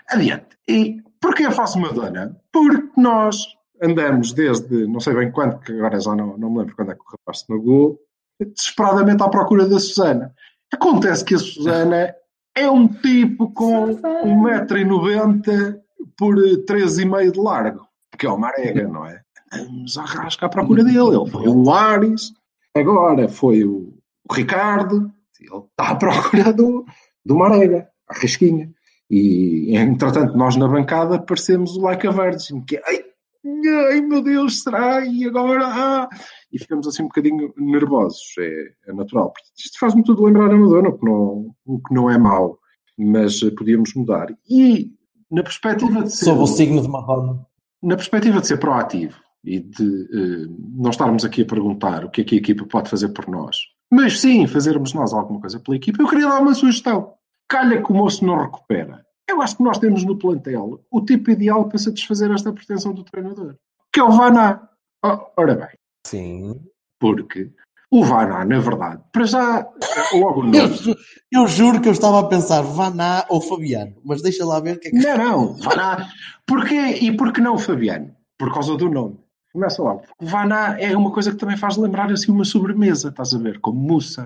adiante. 0.08 0.48
E 0.68 1.02
porquê 1.20 1.44
a 1.44 1.50
fase 1.50 1.78
Madonna? 1.78 2.38
Porque 2.52 3.00
nós 3.00 3.42
andamos 3.82 4.32
desde, 4.32 4.86
não 4.86 5.00
sei 5.00 5.14
bem 5.14 5.30
quando, 5.32 5.58
que 5.60 5.72
agora 5.72 5.98
já 5.98 6.14
não, 6.14 6.36
não 6.36 6.50
me 6.50 6.58
lembro 6.58 6.76
quando 6.76 6.92
é 6.92 6.94
que 6.94 7.00
o 7.00 7.10
rapaz 7.12 7.40
se 7.40 7.46
magoou, 7.48 7.98
desesperadamente 8.44 9.22
à 9.22 9.28
procura 9.28 9.66
da 9.66 9.78
Susana. 9.78 10.34
Acontece 10.72 11.24
que 11.24 11.34
a 11.34 11.38
Susana 11.38 12.14
é 12.54 12.70
um 12.70 12.88
tipo 12.88 13.50
com 13.52 13.96
1,90m 13.96 15.80
por 16.16 16.34
3,5m 16.36 17.32
de 17.32 17.40
largo, 17.40 17.86
que 18.18 18.26
é 18.26 18.30
o 18.30 18.38
Marega, 18.38 18.86
não 18.88 19.06
é? 19.06 19.20
Andamos 19.52 19.96
à 19.96 20.04
rasca 20.04 20.46
à 20.46 20.48
procura 20.48 20.84
dele. 20.84 21.16
Ele 21.16 21.30
foi 21.30 21.48
o 21.48 21.70
Ares, 21.70 22.32
agora 22.74 23.28
foi 23.28 23.64
o, 23.64 23.98
Ricardo, 24.30 25.10
ele 25.40 25.56
está 25.70 25.90
à 25.90 25.94
procura 25.96 26.52
do, 26.52 26.84
do 27.24 27.36
Marega, 27.36 27.88
a 28.08 28.14
rasquinha. 28.14 28.70
E, 29.10 29.74
entretanto, 29.74 30.36
nós 30.36 30.56
na 30.56 30.68
bancada 30.68 31.18
parecemos 31.18 31.76
o 31.76 31.80
Like 31.80 32.06
a 32.06 32.10
Virgin, 32.10 32.60
que 32.60 32.76
é, 32.76 33.07
ai, 33.90 34.00
meu 34.00 34.22
Deus, 34.22 34.62
será? 34.62 35.04
E 35.04 35.24
agora? 35.26 35.66
Ah! 35.66 36.08
E 36.52 36.58
ficamos 36.58 36.86
assim 36.86 37.02
um 37.02 37.08
bocadinho 37.08 37.52
nervosos, 37.56 38.22
é, 38.38 38.90
é 38.90 38.92
natural. 38.92 39.32
Isto 39.56 39.78
faz-me 39.78 40.02
tudo 40.02 40.24
lembrar 40.24 40.50
a 40.50 40.56
Madonna, 40.56 40.88
o 40.88 40.98
que 40.98 41.04
não, 41.04 41.54
o 41.66 41.78
que 41.80 41.94
não 41.94 42.10
é 42.10 42.16
mau, 42.18 42.58
mas 42.98 43.42
eh, 43.42 43.50
podíamos 43.50 43.94
mudar. 43.94 44.28
E 44.48 44.92
na 45.30 45.42
perspectiva 45.42 46.02
de 46.02 46.10
ser, 46.10 46.24
Sob 46.24 46.40
o 46.40 46.46
signo 46.46 46.80
de 46.80 46.88
Madonna. 46.88 47.46
na 47.82 47.96
perspectiva 47.96 48.40
de 48.40 48.46
ser 48.46 48.56
proativo 48.58 49.14
e 49.44 49.60
de 49.60 49.84
eh, 49.84 50.48
não 50.74 50.90
estarmos 50.90 51.24
aqui 51.24 51.42
a 51.42 51.46
perguntar 51.46 52.04
o 52.04 52.10
que 52.10 52.22
é 52.22 52.24
que 52.24 52.34
a 52.34 52.38
equipa 52.38 52.64
pode 52.64 52.88
fazer 52.88 53.08
por 53.10 53.28
nós, 53.28 53.56
mas 53.90 54.18
sim 54.20 54.46
fazermos 54.46 54.94
nós 54.94 55.12
alguma 55.12 55.40
coisa 55.40 55.60
pela 55.60 55.76
equipa, 55.76 56.02
eu 56.02 56.08
queria 56.08 56.28
dar 56.28 56.40
uma 56.40 56.54
sugestão. 56.54 57.12
Calha 57.48 57.82
que 57.82 57.92
o 57.92 57.94
moço 57.94 58.24
não 58.24 58.36
recupera. 58.42 59.04
Eu 59.28 59.42
acho 59.42 59.56
que 59.56 59.62
nós 59.62 59.78
temos 59.78 60.04
no 60.04 60.16
plantel 60.18 60.80
o 60.90 61.00
tipo 61.00 61.30
ideal 61.30 61.68
para 61.68 61.78
satisfazer 61.78 62.30
esta 62.30 62.52
pretensão 62.52 62.92
do 62.92 63.04
treinador, 63.04 63.54
que 63.92 64.00
é 64.00 64.04
o 64.04 64.10
Vaná. 64.10 64.68
Oh, 65.04 65.18
ora 65.36 65.54
bem, 65.54 65.68
Sim. 66.06 66.60
porque 66.98 67.50
o 67.90 68.04
Vaná, 68.04 68.44
na 68.44 68.58
verdade, 68.58 69.02
para 69.12 69.24
já, 69.26 69.68
logo 70.14 70.42
o 70.42 70.54
Eu, 70.56 70.68
ju- 70.74 70.96
eu 71.30 71.46
juro 71.46 71.80
que 71.80 71.88
eu 71.88 71.92
estava 71.92 72.20
a 72.20 72.24
pensar 72.28 72.62
Vaná 72.62 73.24
ou 73.28 73.40
Fabiano, 73.40 73.94
mas 74.04 74.22
deixa 74.22 74.44
lá 74.44 74.60
ver 74.60 74.76
o 74.76 74.80
que 74.80 74.88
é 74.88 74.90
que. 74.90 74.96
Não, 74.98 75.16
não, 75.16 75.54
Vaná. 75.56 76.08
Porquê? 76.46 76.98
E 77.00 77.16
por 77.16 77.32
que 77.32 77.40
não 77.40 77.54
o 77.54 77.58
Fabiano? 77.58 78.14
Por 78.38 78.52
causa 78.52 78.76
do 78.76 78.88
nome. 78.90 79.18
Começa 79.52 79.82
logo. 79.82 80.02
O 80.20 80.26
Vaná 80.26 80.78
é 80.80 80.96
uma 80.96 81.10
coisa 81.10 81.30
que 81.30 81.36
também 81.38 81.56
faz 81.56 81.76
lembrar 81.76 82.10
assim 82.12 82.30
uma 82.30 82.44
sobremesa, 82.44 83.08
estás 83.08 83.34
a 83.34 83.38
ver? 83.38 83.60
Como 83.60 83.78
mousse. 83.80 84.20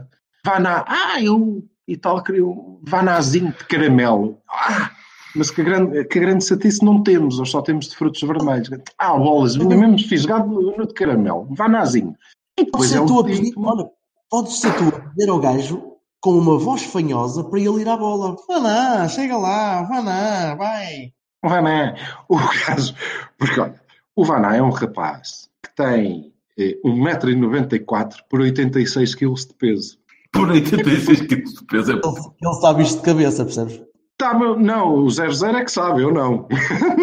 Vaná, 0.45 0.85
ah, 0.89 1.23
eu 1.23 1.63
e 1.87 1.97
tal 1.97 2.23
queria 2.23 2.47
um 2.47 2.81
vanázinho 2.83 3.53
de 3.53 3.65
caramelo. 3.65 4.39
Ah, 4.49 4.91
mas 5.35 5.51
que 5.51 5.63
grande, 5.63 6.05
que 6.05 6.21
grande 6.21 6.45
satice 6.45 6.85
não 6.85 7.03
temos, 7.03 7.39
ou 7.39 7.47
só 7.47 7.63
temos 7.63 7.89
de 7.89 7.97
frutos 7.97 8.21
vermelhos. 8.21 8.69
Ah, 8.99 9.17
bolas, 9.17 9.57
mesmo 9.57 9.99
fisgado 9.99 10.49
no 10.49 10.87
de 10.87 10.95
caramelo. 10.95 11.49
Vanázinho. 11.51 12.17
E 12.59 12.65
Pode 12.67 12.89
depois 12.89 12.95
é 12.95 13.07
tu 13.07 13.17
um 13.17 13.21
a 13.21 13.25
pedir, 13.25 13.45
tipo... 13.45 13.67
olha, 13.67 13.91
pode 14.31 14.53
ser 14.53 14.77
tu 14.77 14.89
a 14.89 14.93
pedir 14.93 15.31
ao 15.31 15.41
gajo 15.41 15.93
com 16.21 16.39
uma 16.39 16.59
voz 16.59 16.83
fanhosa 16.85 17.43
para 17.45 17.59
ele 17.59 17.81
ir 17.81 17.89
à 17.89 17.97
bola. 17.97 18.37
Vaná, 18.47 19.09
chega 19.09 19.37
lá, 19.37 19.83
Vaná, 19.83 20.55
vai. 20.55 21.13
Vaná, 21.43 21.97
o 22.29 22.39
caso, 22.65 22.95
porque 23.37 23.59
olha, 23.59 23.81
o 24.15 24.25
Vaná 24.25 24.57
é 24.57 24.63
um 24.63 24.71
rapaz 24.71 25.51
que 25.63 25.75
tem 25.75 26.33
eh, 26.59 26.79
1,94m 26.85 28.17
por 28.29 28.41
86 28.41 29.15
kg 29.15 29.35
de 29.35 29.55
peso. 29.55 29.99
Por 30.33 30.51
86 30.51 31.21
quilos 31.23 31.55
de 31.55 31.65
peso. 31.67 31.93
é 31.93 31.95
Ele, 31.95 32.03
ele 32.43 32.55
sabe 32.61 32.83
isto 32.83 32.99
de 32.99 33.05
cabeça, 33.05 33.45
percebes? 33.45 33.83
Tá, 34.19 34.35
meu- 34.35 34.59
não, 34.59 34.95
o 34.95 35.11
00 35.11 35.57
é 35.59 35.65
que 35.65 35.71
sabe, 35.73 36.03
eu 36.03 36.13
não. 36.13 36.47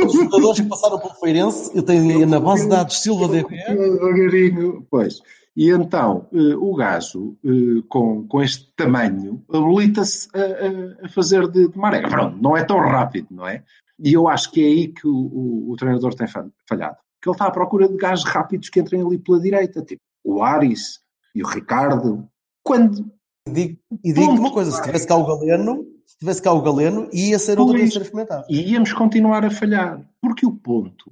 Os 0.05 0.13
jogadores 0.13 0.61
que 0.61 0.67
passaram 0.67 0.99
pelo 0.99 1.13
Feirense, 1.15 1.71
eu 1.75 1.83
tenho 1.83 2.25
na 2.27 2.39
base 2.39 2.63
de 2.63 2.69
dados 2.69 3.01
Silva 3.01 3.27
DB. 3.27 3.55
Devagarinho, 3.67 4.85
pois. 4.89 5.21
E 5.55 5.69
então, 5.69 6.27
eh, 6.33 6.55
o 6.55 6.73
gajo, 6.75 7.35
eh, 7.43 7.83
com, 7.89 8.25
com 8.27 8.41
este 8.41 8.71
tamanho, 8.77 9.43
habilita-se 9.51 10.29
a, 10.33 10.39
a- 10.39 11.05
a 11.05 11.09
fazer 11.09 11.47
de, 11.49 11.67
de 11.67 11.77
maré. 11.77 12.01
Pronto, 12.07 12.37
não 12.41 12.55
é 12.55 12.63
tão 12.63 12.79
rápido, 12.79 13.27
não 13.31 13.45
é? 13.47 13.63
E 14.01 14.13
eu 14.13 14.29
acho 14.29 14.51
que 14.51 14.61
é 14.61 14.65
aí 14.67 14.87
que 14.87 15.05
o, 15.05 15.11
o- 15.13 15.71
o 15.71 15.75
treinador 15.75 16.13
tem 16.15 16.27
fa- 16.27 16.47
falhado. 16.67 16.95
Que 17.21 17.27
ele 17.29 17.35
está 17.35 17.47
à 17.47 17.51
procura 17.51 17.89
de 17.89 17.97
gajos 17.97 18.23
rápidos 18.23 18.69
que 18.69 18.79
entrem 18.79 19.01
ali 19.05 19.17
pela 19.17 19.41
direita, 19.41 19.81
tipo 19.81 20.01
o 20.23 20.41
Aris 20.41 20.99
e 21.35 21.43
o 21.43 21.47
Ricardo. 21.47 22.25
Quando 22.63 23.11
digo- 23.49 23.77
e 24.03 24.13
digo-te 24.13 24.39
uma 24.39 24.51
coisa: 24.51 24.71
se 24.71 24.81
tivesse 24.81 25.07
cá 25.07 25.15
o 25.15 25.25
Galeno, 25.25 25.85
se 26.05 26.17
tivesse 26.19 26.41
cá 26.41 26.53
o 26.53 26.62
Galeno, 26.62 27.09
ia 27.13 27.38
ser 27.39 27.59
outra 27.59 27.73
Pois. 27.77 27.81
vez 27.81 27.91
a 27.91 27.93
ser 27.93 28.01
experimentado. 28.03 28.45
E 28.49 28.71
íamos 28.71 28.93
continuar 28.93 29.45
a 29.45 29.51
falhar. 29.51 30.01
Porque 30.21 30.45
o 30.45 30.51
ponto, 30.51 31.12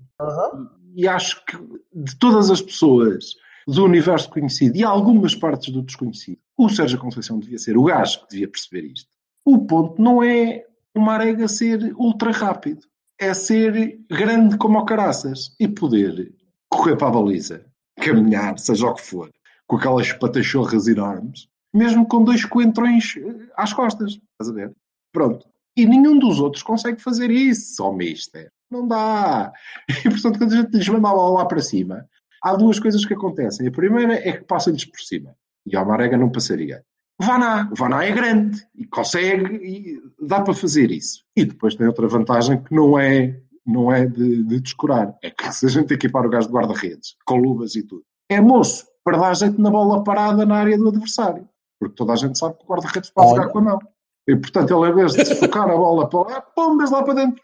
e 0.95 1.07
acho 1.07 1.43
que 1.45 1.57
de 1.93 2.15
todas 2.17 2.49
as 2.49 2.61
pessoas 2.61 3.35
do 3.67 3.83
universo 3.83 4.29
conhecido 4.29 4.77
e 4.77 4.83
algumas 4.83 5.35
partes 5.35 5.73
do 5.73 5.81
desconhecido, 5.81 6.39
o 6.57 6.69
Sérgio 6.69 6.97
Conceição 6.99 7.39
devia 7.39 7.57
ser 7.59 7.77
o 7.77 7.83
gajo 7.83 8.21
que 8.21 8.29
devia 8.31 8.47
perceber 8.47 8.85
isto. 8.87 9.09
O 9.45 9.59
ponto 9.65 10.01
não 10.01 10.23
é 10.23 10.63
o 10.95 10.99
Marega 11.01 11.47
ser 11.47 11.93
ultra 11.97 12.31
rápido, 12.31 12.81
é 13.19 13.33
ser 13.33 13.99
grande 14.09 14.57
como 14.57 14.79
o 14.79 14.85
caraças 14.85 15.55
e 15.59 15.67
poder 15.67 16.33
correr 16.69 16.95
para 16.97 17.07
a 17.07 17.11
baliza, 17.11 17.65
caminhar, 17.99 18.57
seja 18.59 18.87
o 18.87 18.93
que 18.93 19.01
for, 19.01 19.31
com 19.67 19.75
aquelas 19.77 20.11
patachorras 20.13 20.87
enormes, 20.87 21.47
mesmo 21.77 22.07
com 22.07 22.23
dois 22.23 22.43
coentrões 22.43 23.15
eh, 23.17 23.47
às 23.55 23.73
costas. 23.73 24.19
Estás 24.31 24.49
a 24.49 24.53
ver? 24.53 24.73
Pronto. 25.13 25.47
E 25.75 25.85
nenhum 25.85 26.17
dos 26.17 26.39
outros 26.39 26.63
consegue 26.63 27.01
fazer 27.01 27.29
isso, 27.29 27.83
ó 27.83 27.93
mister. 27.93 28.51
Não 28.69 28.87
dá. 28.87 29.53
E, 30.05 30.09
portanto, 30.09 30.39
quando 30.39 30.53
a 30.53 30.57
gente 30.57 30.75
lhes 30.75 30.89
manda 30.89 31.09
a 31.09 31.13
bola 31.13 31.39
lá 31.39 31.45
para 31.45 31.61
cima, 31.61 32.05
há 32.43 32.55
duas 32.55 32.79
coisas 32.79 33.05
que 33.05 33.13
acontecem. 33.13 33.67
A 33.67 33.71
primeira 33.71 34.15
é 34.15 34.33
que 34.33 34.43
passa-lhes 34.43 34.85
por 34.85 34.99
cima. 34.99 35.35
E 35.65 35.75
ao 35.75 35.85
Marega 35.85 36.17
não 36.17 36.31
passaria. 36.31 36.83
Vaná. 37.19 37.69
Vaná 37.75 38.03
é 38.03 38.11
grande 38.11 38.65
e 38.75 38.85
consegue 38.85 39.55
e 39.55 40.01
dá 40.21 40.41
para 40.41 40.53
fazer 40.53 40.91
isso. 40.91 41.23
E 41.35 41.45
depois 41.45 41.75
tem 41.75 41.87
outra 41.87 42.07
vantagem 42.07 42.61
que 42.61 42.73
não 42.73 42.97
é, 42.97 43.39
não 43.65 43.91
é 43.91 44.05
de, 44.05 44.43
de 44.43 44.59
descurar. 44.59 45.15
É 45.23 45.29
que 45.29 45.51
se 45.51 45.65
a 45.65 45.69
gente 45.69 45.93
equipar 45.93 46.25
o 46.25 46.29
gajo 46.29 46.47
de 46.47 46.53
guarda-redes, 46.53 47.15
com 47.25 47.37
luvas 47.37 47.75
e 47.75 47.83
tudo, 47.83 48.03
é 48.29 48.39
moço 48.39 48.85
para 49.03 49.17
dar 49.17 49.35
jeito 49.35 49.59
na 49.61 49.71
bola 49.71 50.03
parada 50.03 50.45
na 50.45 50.57
área 50.57 50.77
do 50.77 50.89
adversário. 50.89 51.47
Porque 51.79 51.95
toda 51.95 52.13
a 52.13 52.15
gente 52.15 52.37
sabe 52.37 52.57
que 52.57 52.63
o 52.63 52.67
guarda-redes 52.67 53.09
pode 53.09 53.27
Olha. 53.27 53.41
jogar 53.41 53.51
com 53.51 53.59
a 53.59 53.61
mão. 53.61 53.79
E, 54.27 54.35
portanto, 54.35 54.73
ele, 54.73 54.91
em 54.91 54.95
vez 54.95 55.13
de 55.13 55.35
focar 55.35 55.69
a 55.69 55.77
bola 55.77 56.09
para 56.09 56.19
lá, 56.19 56.41
pombas 56.41 56.91
lá 56.91 57.03
para 57.03 57.13
dentro. 57.13 57.41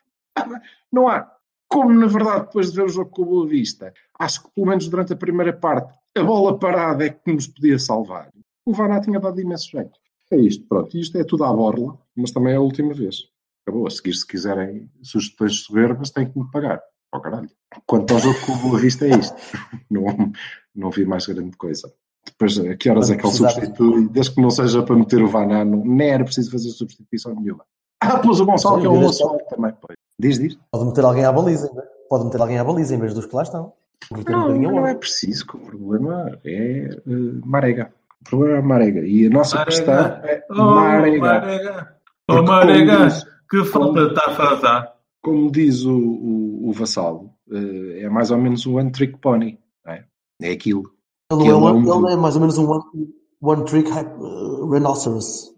Não 0.92 1.08
há. 1.08 1.32
Como, 1.70 1.92
na 1.94 2.08
verdade, 2.08 2.46
depois 2.46 2.72
de 2.72 2.76
ver 2.76 2.86
o 2.86 2.90
jogo 2.90 3.10
com 3.10 3.22
o 3.24 3.26
Boa 3.26 3.48
Vista, 3.48 3.94
acho 4.20 4.44
que, 4.44 4.52
pelo 4.52 4.68
menos 4.68 4.88
durante 4.88 5.14
a 5.14 5.16
primeira 5.16 5.54
parte, 5.54 5.94
a 6.16 6.24
bola 6.24 6.60
parada 6.60 7.06
é 7.06 7.10
que 7.10 7.34
nos 7.34 7.48
podia 7.48 7.80
salvar. 7.80 8.30
O 8.66 8.74
Vaná 8.74 9.00
tinha 9.02 9.20
dado 9.20 9.40
imenso 9.40 9.72
jeito. 9.72 9.98
É 10.32 10.38
isto, 10.38 10.66
pronto. 10.68 10.96
Isto 10.98 11.18
é 11.18 11.24
tudo 11.24 11.44
à 11.44 11.54
borla, 11.54 11.98
mas 12.16 12.32
também 12.32 12.54
é 12.54 12.58
a 12.58 12.62
última 12.62 12.94
vez. 12.94 13.30
Acabou. 13.66 13.88
A 13.88 13.90
seguir, 13.90 14.14
se 14.14 14.28
quiserem 14.28 14.90
sugestões 15.02 15.62
soberbas, 15.62 16.12
têm 16.12 16.30
que 16.30 16.38
me 16.38 16.50
pagar. 16.52 16.82
Oh, 17.14 17.20
caralho. 17.20 17.50
Quanto 17.86 18.14
ao 18.14 18.20
jogo 18.20 18.40
com 18.46 18.52
o 18.54 18.58
Boa 18.58 18.80
Vista, 18.80 19.06
é 19.06 19.18
isto. 19.18 19.36
Não, 19.90 20.06
não 20.76 20.90
vi 20.90 21.06
mais 21.06 21.28
grande 21.28 21.56
coisa. 21.56 21.94
Depois, 22.38 22.60
a 22.60 22.76
que 22.76 22.90
horas 22.90 23.10
é 23.10 23.16
que 23.16 23.26
ele 23.26 23.34
substitui? 23.34 24.10
Desde 24.10 24.34
que 24.36 24.42
não 24.42 24.50
seja 24.50 24.84
para 24.84 24.96
meter 24.96 25.22
o 25.22 25.28
Vaná, 25.28 25.64
não, 25.64 25.84
nem 25.86 26.10
era 26.10 26.24
preciso 26.24 26.52
fazer 26.52 26.70
substituição 26.72 27.34
nenhuma. 27.36 27.64
Ah, 28.02 28.18
pôs 28.20 28.40
o 28.40 28.46
Gonçalo, 28.46 28.82
que 28.82 28.88
é 28.88 28.90
um 28.90 29.00
moço 29.00 29.38
também. 29.50 29.72
Pois. 29.80 29.98
Diz, 30.20 30.40
diz. 30.40 30.58
Pode 30.72 30.86
meter 30.86 31.04
alguém 31.06 31.26
à 31.26 31.32
baliza, 31.32 31.72
não 31.74 31.84
pode 32.10 32.26
meter 32.26 32.42
alguém 32.42 32.58
à 32.60 32.64
baliza 32.64 32.96
em 32.96 33.00
vez 33.00 33.14
dos 33.14 33.26
que 33.26 33.36
lá 33.36 33.44
estão. 33.44 33.74
Meter 34.12 34.36
um 34.36 34.60
Não, 34.62 34.72
não 34.72 34.88
é 34.88 34.94
preciso, 34.96 35.48
que 35.48 35.56
o 35.56 35.60
problema 35.60 36.38
é 36.44 36.90
eh, 36.90 37.00
Marega. 37.46 37.94
O 38.22 38.30
problema 38.30 38.58
é 38.58 38.62
Marega. 38.62 39.00
E 39.08 39.28
a 39.28 39.30
nossa 39.30 39.58
Marega. 39.58 39.72
questão 39.78 40.06
é 40.28 40.46
Oh, 40.50 40.56
Marega. 40.76 41.20
Marega. 41.20 41.96
Oh, 42.30 42.42
Marega. 42.44 42.96
como 42.98 43.08
diz- 43.08 43.26
Que 43.50 43.64
falta 43.66 44.02
está 44.02 44.32
a 44.32 44.36
fazer? 44.36 44.88
Como 45.22 45.52
diz 45.52 45.86
o, 45.86 45.98
o, 45.98 46.70
o 46.70 46.72
Vassalo, 46.74 47.30
eh, 47.52 48.02
é 48.04 48.10
mais 48.10 48.30
ou 48.32 48.38
menos 48.38 48.66
um 48.66 48.76
one 48.78 48.92
trick 48.92 49.18
pony. 49.20 49.58
não 49.86 49.94
É, 49.94 50.04
é 50.42 50.52
aquilo. 50.52 50.92
Ele, 51.32 51.44
é, 51.44 51.48
é 51.50 51.54
uma- 51.56 51.72
um- 51.74 52.06
ele 52.06 52.14
é 52.14 52.16
mais 52.16 52.36
ou 52.36 52.42
menos 52.42 52.58
um 52.58 52.70
one, 52.70 52.84
one 53.42 53.66
trick 53.66 53.90
uh, 53.92 54.70
rhinoceros. 54.70 55.54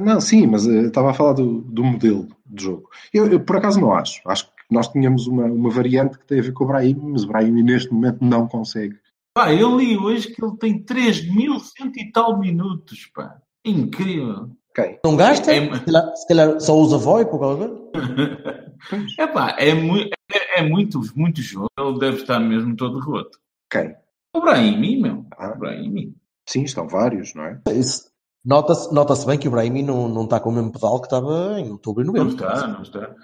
Não, 0.00 0.20
sim, 0.20 0.46
mas 0.46 0.66
eh, 0.66 0.82
estava 0.82 1.10
a 1.10 1.14
falar 1.14 1.32
do, 1.32 1.62
do 1.62 1.82
modelo 1.82 2.28
de 2.46 2.64
jogo. 2.64 2.90
Eu, 3.12 3.26
eu, 3.26 3.40
por 3.40 3.56
acaso 3.56 3.80
não 3.80 3.92
acho. 3.92 4.20
Acho 4.26 4.46
que 4.46 4.52
nós 4.70 4.86
tínhamos 4.88 5.26
uma, 5.26 5.44
uma 5.44 5.70
variante 5.70 6.18
que 6.18 6.26
tem 6.26 6.38
a 6.40 6.42
ver 6.42 6.52
com 6.52 6.64
o 6.64 6.66
Brahim, 6.66 6.96
mas 7.04 7.24
o 7.24 7.28
Brahim 7.28 7.62
neste 7.62 7.90
momento 7.92 8.18
não 8.22 8.46
consegue. 8.46 8.96
Pá, 9.34 9.52
eu 9.54 9.76
li 9.78 9.96
hoje 9.96 10.28
que 10.34 10.44
ele 10.44 10.56
tem 10.58 10.78
3.100 10.84 11.92
e 11.96 12.12
tal 12.12 12.38
minutos, 12.38 13.06
pá. 13.14 13.36
Incrível. 13.64 14.50
Quem? 14.74 14.98
Não 15.04 15.16
gasta? 15.16 15.52
É- 15.54 15.74
Se, 15.74 15.84
calhar, 15.84 16.16
se 16.16 16.28
calhar 16.28 16.60
só 16.60 16.76
usa 16.76 16.98
VoIP 16.98 17.30
ou 17.32 17.38
qualquer 17.38 17.68
coisa. 17.68 17.88
É 19.18 19.26
pá, 19.26 19.56
é, 19.58 19.74
mui- 19.74 20.08
é, 20.32 20.60
é 20.60 20.68
muito, 20.68 21.00
muito 21.16 21.42
jogo. 21.42 21.68
Ele 21.78 21.98
deve 21.98 22.18
estar 22.18 22.38
mesmo 22.38 22.76
todo 22.76 23.00
roto. 23.00 23.38
Quem? 23.68 23.94
O 24.34 24.40
Brahimi, 24.40 25.00
meu. 25.00 25.26
Ah. 25.36 25.52
O 25.54 25.58
Brahimi. 25.58 26.14
Sim, 26.46 26.62
estão 26.64 26.88
vários, 26.88 27.34
não 27.34 27.44
é? 27.44 27.60
Isso- 27.72 28.08
Nota-se 28.44 28.94
nota 28.94 29.14
bem 29.26 29.36
que 29.38 29.48
o 29.48 29.50
Brahimi 29.50 29.82
não, 29.82 30.08
não 30.08 30.24
está 30.24 30.40
com 30.40 30.48
o 30.48 30.52
mesmo 30.52 30.72
pedal 30.72 30.98
que 31.00 31.06
estava 31.06 31.60
em 31.60 31.70
outubro 31.70 32.02
e 32.02 32.06
Não 32.06 32.14
novembro. 32.14 32.34
está, 32.34 32.66
não 32.68 32.80
está. 32.82 33.14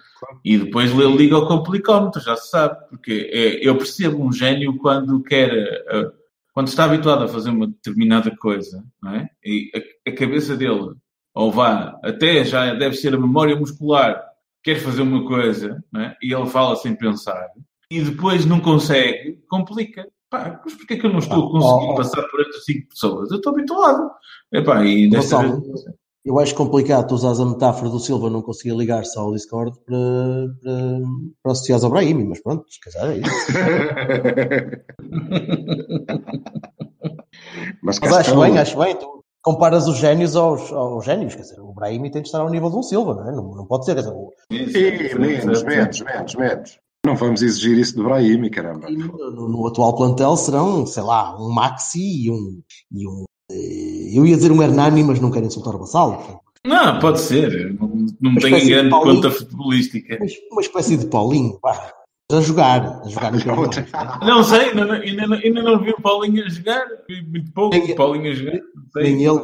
E 0.44 0.58
depois 0.58 0.90
ele 0.90 1.16
liga 1.16 1.36
ao 1.36 1.46
complicómetro, 1.46 2.20
já 2.20 2.36
se 2.36 2.50
sabe. 2.50 2.76
Porque 2.90 3.30
é, 3.32 3.66
eu 3.66 3.78
percebo 3.78 4.22
um 4.22 4.30
gênio 4.32 4.76
quando 4.76 5.22
quer. 5.22 5.50
eh, 5.50 6.10
quando 6.52 6.68
está 6.68 6.84
habituado 6.84 7.22
a 7.24 7.28
fazer 7.28 7.50
uma 7.50 7.66
determinada 7.68 8.34
coisa, 8.36 8.84
não 9.02 9.14
é? 9.14 9.28
E 9.42 9.70
a, 9.74 10.10
a 10.10 10.14
cabeça 10.14 10.56
dele, 10.56 10.92
ou 11.34 11.50
vá, 11.50 11.98
até 12.04 12.44
já 12.44 12.74
deve 12.74 12.94
ser 12.96 13.14
a 13.14 13.18
memória 13.18 13.56
muscular, 13.56 14.22
quer 14.62 14.78
fazer 14.80 15.02
uma 15.02 15.26
coisa, 15.26 15.82
não 15.90 16.02
é? 16.02 16.16
E 16.22 16.34
ele 16.34 16.46
fala 16.46 16.76
sem 16.76 16.94
pensar. 16.94 17.48
E 17.90 18.00
depois 18.02 18.44
não 18.44 18.60
consegue, 18.60 19.38
complica. 19.48 20.06
Pá, 20.34 20.60
mas 20.64 20.74
porquê 20.74 20.96
que 20.96 21.06
eu 21.06 21.10
não 21.10 21.20
estou 21.20 21.38
a 21.38 21.42
conseguir 21.52 21.86
Oh, 21.86 21.92
oh. 21.92 21.94
passar 21.94 22.22
por 22.24 22.40
estas 22.40 22.64
cinco 22.64 22.88
pessoas? 22.88 23.30
Eu 23.30 23.36
estou 23.36 23.52
habituado. 23.52 24.10
Epá, 24.52 24.84
e 24.84 25.08
desta 25.08 25.38
vez... 25.38 25.62
Eu 26.24 26.40
acho 26.40 26.54
complicado 26.54 27.06
tu 27.06 27.14
usares 27.14 27.38
a 27.38 27.44
metáfora 27.44 27.90
do 27.90 28.00
Silva 28.00 28.30
não 28.30 28.40
conseguir 28.42 28.74
ligar-se 28.74 29.16
ao 29.18 29.30
Discord 29.30 29.78
para, 29.84 29.96
para, 30.62 31.00
para 31.42 31.52
associares 31.52 31.84
ao 31.84 31.90
Brahimi, 31.90 32.24
mas 32.24 32.42
pronto, 32.42 32.64
se 32.68 32.80
calhar 32.80 33.10
é 33.10 33.18
isso. 33.18 33.52
mas 37.82 38.00
Mas 38.00 38.12
acho 38.12 38.40
bem, 38.40 38.58
acho 38.58 38.78
bem. 38.78 38.96
Tu 38.96 39.22
comparas 39.42 39.86
os 39.86 39.98
génios 39.98 40.34
aos, 40.34 40.72
aos 40.72 41.04
génios, 41.04 41.34
quer 41.34 41.42
dizer, 41.42 41.60
o 41.60 41.74
Brahimi 41.74 42.10
tem 42.10 42.22
de 42.22 42.28
estar 42.28 42.40
ao 42.40 42.48
nível 42.48 42.70
de 42.70 42.76
um 42.76 42.82
Silva, 42.82 43.12
não 43.14 43.28
é? 43.28 43.32
Não, 43.32 43.54
não 43.54 43.66
pode 43.66 43.84
ser, 43.84 43.94
quer 43.94 44.00
dizer, 44.00 44.14
o 44.14 44.32
Ih, 44.50 44.64
menos, 45.18 45.62
menos, 45.62 46.00
menos, 46.00 46.34
menos. 46.34 46.78
Não 47.04 47.14
vamos 47.16 47.42
exigir 47.42 47.78
isso 47.78 47.96
do 47.96 48.04
Brahimi, 48.04 48.48
caramba. 48.50 48.88
No, 48.90 49.48
no 49.48 49.66
atual 49.66 49.94
plantel 49.94 50.36
serão, 50.36 50.86
sei 50.86 51.02
lá, 51.02 51.36
um 51.38 51.50
Maxi 51.52 52.24
e 52.26 52.30
um. 52.30 52.62
E 52.90 53.06
um 53.06 53.24
eh, 53.50 54.18
eu 54.18 54.24
ia 54.24 54.36
dizer 54.36 54.50
um 54.50 54.62
Hernani, 54.62 55.02
mas 55.04 55.20
não 55.20 55.30
quero 55.30 55.44
insultar 55.46 55.74
o 55.74 55.78
Vassalo. 55.80 56.40
Não, 56.66 56.98
pode 56.98 57.20
ser. 57.20 57.74
Não, 57.78 57.88
não 58.20 58.30
Uma 58.32 58.40
tenho 58.40 58.58
de 58.60 58.66
grande 58.70 58.88
Paulinho. 58.90 59.16
conta 59.16 59.30
futebolística. 59.30 60.16
Mas 60.18 60.32
uma 60.50 60.62
espécie 60.62 60.96
de 60.96 61.06
Paulinho, 61.06 61.58
pá, 61.60 61.92
a 62.32 62.40
jogar, 62.40 63.02
a 63.04 63.08
jogar 63.08 63.32
no 63.32 63.44
campo. 63.44 64.24
Não 64.24 64.42
sei, 64.42 64.70
ainda 64.70 64.86
não, 64.86 64.94
ainda, 64.94 65.26
não, 65.26 65.36
ainda 65.36 65.62
não 65.62 65.78
vi 65.84 65.90
o 65.90 66.00
Paulinho 66.00 66.42
a 66.42 66.48
jogar. 66.48 66.86
Vi 67.06 67.22
muito 67.22 67.52
pouco 67.52 67.76
Nem- 67.76 67.92
o 67.92 67.96
Paulinho 67.96 68.32
a 68.32 68.34
jogar. 68.34 68.52
Não 68.54 68.84
sei. 68.94 69.02
Nem 69.02 69.24
ele, 69.26 69.40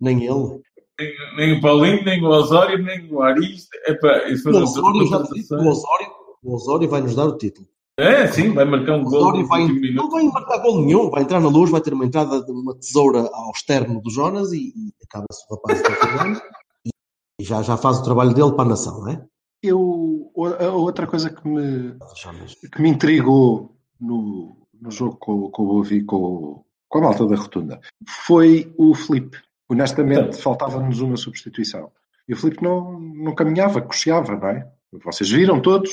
nem 0.00 0.24
ele. 0.24 0.60
Nem, 0.98 1.12
nem 1.36 1.58
o 1.58 1.60
Paulinho, 1.60 2.04
nem 2.04 2.22
o 2.24 2.28
Osório, 2.28 2.82
nem 2.82 3.08
o 3.12 3.22
Arista. 3.22 3.76
Epá, 3.86 4.28
isso 4.28 4.48
O 4.48 4.52
foram 4.52 4.64
Osório, 4.64 5.06
já 5.06 5.18
o 5.18 5.68
Osório, 5.68 6.06
o 6.42 6.54
Osório 6.54 6.88
vai 6.88 7.00
nos 7.00 7.14
dar 7.14 7.26
o 7.26 7.36
título. 7.36 7.66
É, 7.98 8.26
sim, 8.26 8.52
vai 8.54 8.64
marcar 8.64 8.96
um 8.96 9.04
gol 9.04 9.20
Osório 9.20 9.46
vai, 9.46 9.68
não 9.68 10.10
vai 10.10 10.24
marcar 10.24 10.58
gol 10.58 10.80
nenhum, 10.80 11.10
vai 11.10 11.22
entrar 11.22 11.40
na 11.40 11.48
luz, 11.48 11.70
vai 11.70 11.80
ter 11.80 11.92
uma 11.92 12.06
entrada 12.06 12.42
de 12.42 12.50
uma 12.50 12.74
tesoura 12.74 13.28
ao 13.32 13.50
externo 13.50 14.00
do 14.00 14.10
Jonas 14.10 14.50
e, 14.52 14.72
e 14.74 14.94
acaba-se 15.04 15.44
o 15.48 15.54
rapaz 15.54 15.80
Fernando 15.80 16.40
e, 16.86 16.90
e 17.40 17.44
já, 17.44 17.62
já 17.62 17.76
faz 17.76 17.98
o 17.98 18.04
trabalho 18.04 18.32
dele 18.32 18.52
para 18.52 18.64
a 18.64 18.68
nação, 18.68 19.00
não 19.00 19.08
é? 19.10 19.24
Eu, 19.62 20.32
a 20.58 20.70
outra 20.70 21.06
coisa 21.06 21.30
que 21.30 21.46
me, 21.46 21.94
que 22.72 22.82
me 22.82 22.88
intrigou 22.88 23.76
no, 24.00 24.56
no 24.80 24.90
jogo 24.90 25.16
com, 25.18 25.50
com 25.50 25.62
o 25.62 25.66
Bovi, 25.66 26.02
com, 26.02 26.64
com 26.88 26.98
a 26.98 27.02
malta 27.02 27.26
da 27.26 27.36
rotunda, 27.36 27.80
foi 28.08 28.72
o 28.76 28.94
Felipe. 28.94 29.38
Honestamente, 29.68 30.36
faltava-nos 30.36 31.00
uma 31.00 31.16
substituição. 31.16 31.92
E 32.28 32.34
o 32.34 32.36
Felipe 32.36 32.62
não, 32.62 32.98
não 32.98 33.34
caminhava, 33.34 33.80
cocheava, 33.80 34.36
não 34.36 34.48
é? 34.48 34.68
Vocês 35.04 35.30
viram 35.30 35.60
todos? 35.60 35.90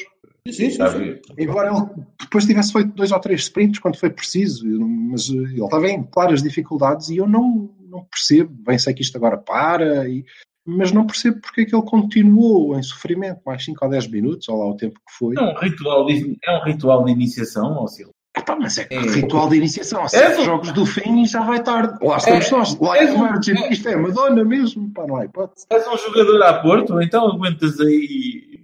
Sim, 0.52 0.70
sim, 0.70 0.82
a 0.82 0.90
sim. 0.90 1.16
Embora 1.38 1.70
ele 1.72 1.86
depois 2.20 2.46
tivesse 2.46 2.72
feito 2.74 2.90
dois 2.94 3.12
ou 3.12 3.20
três 3.20 3.42
sprints 3.42 3.80
quando 3.80 3.98
foi 3.98 4.10
preciso, 4.10 4.66
mas 4.80 5.30
eh, 5.30 5.34
ele 5.34 5.64
estava 5.64 5.90
em 5.90 6.04
claras 6.04 6.42
dificuldades 6.44 7.10
e 7.10 7.18
eu 7.18 7.28
não, 7.28 7.70
não 7.90 8.04
percebo. 8.06 8.52
Bem, 8.66 8.78
sei 8.78 8.94
que 8.94 9.02
isto 9.02 9.16
agora 9.18 9.38
para, 9.38 10.08
e- 10.10 10.24
mas 10.66 10.92
não 10.92 11.06
percebo 11.08 11.40
porque 11.42 11.62
é 11.62 11.66
que 11.66 11.76
ele 11.76 11.86
continuou 11.86 12.78
em 12.78 12.84
sofrimento 12.84 13.42
mais 13.46 13.64
5 13.66 13.84
ou 13.84 13.90
10 13.92 14.08
minutos, 14.08 14.48
ou 14.50 14.58
lá 14.60 14.68
o 14.68 14.76
tempo 14.76 14.96
que 14.96 15.14
foi. 15.18 15.36
É 15.38 15.42
um 15.42 15.56
ritual 15.58 16.06
de, 16.06 16.38
é 16.46 16.58
um 16.58 16.64
ritual 16.64 17.06
de 17.06 17.12
iniciação, 17.12 17.78
ó 17.80 17.88
Silvio. 17.88 18.14
Epá, 18.38 18.56
mas 18.56 18.78
é 18.78 18.86
que 18.86 18.94
É. 18.94 19.00
ritual 19.02 19.50
de 19.50 19.58
iniciação, 19.58 20.04
É, 20.04 20.08
sete 20.08 20.36
pô. 20.38 20.44
jogos 20.44 20.72
do 20.72 20.86
fim 20.86 21.24
e 21.24 21.26
já 21.26 21.42
vai 21.42 21.64
tarde. 21.64 21.98
Lá 22.06 22.18
estamos 22.18 22.46
É, 22.48 22.52
nós, 22.52 22.80
lá 22.80 22.98
é, 22.98 23.04
é, 23.04 23.08
Virgin, 23.08 23.72
isto 23.72 23.90
é 23.90 23.96
Madonna 23.96 24.46
mesmo, 24.46 24.92
pá, 24.94 25.08
não 25.08 25.16
há 25.18 25.26
hipótese. 25.26 25.66
És 25.72 25.88
um 25.88 25.98
jogador 25.98 26.42
à 26.44 26.54
Porto, 26.62 27.02
então 27.02 27.28
aguentas 27.28 27.80
aí 27.80 28.60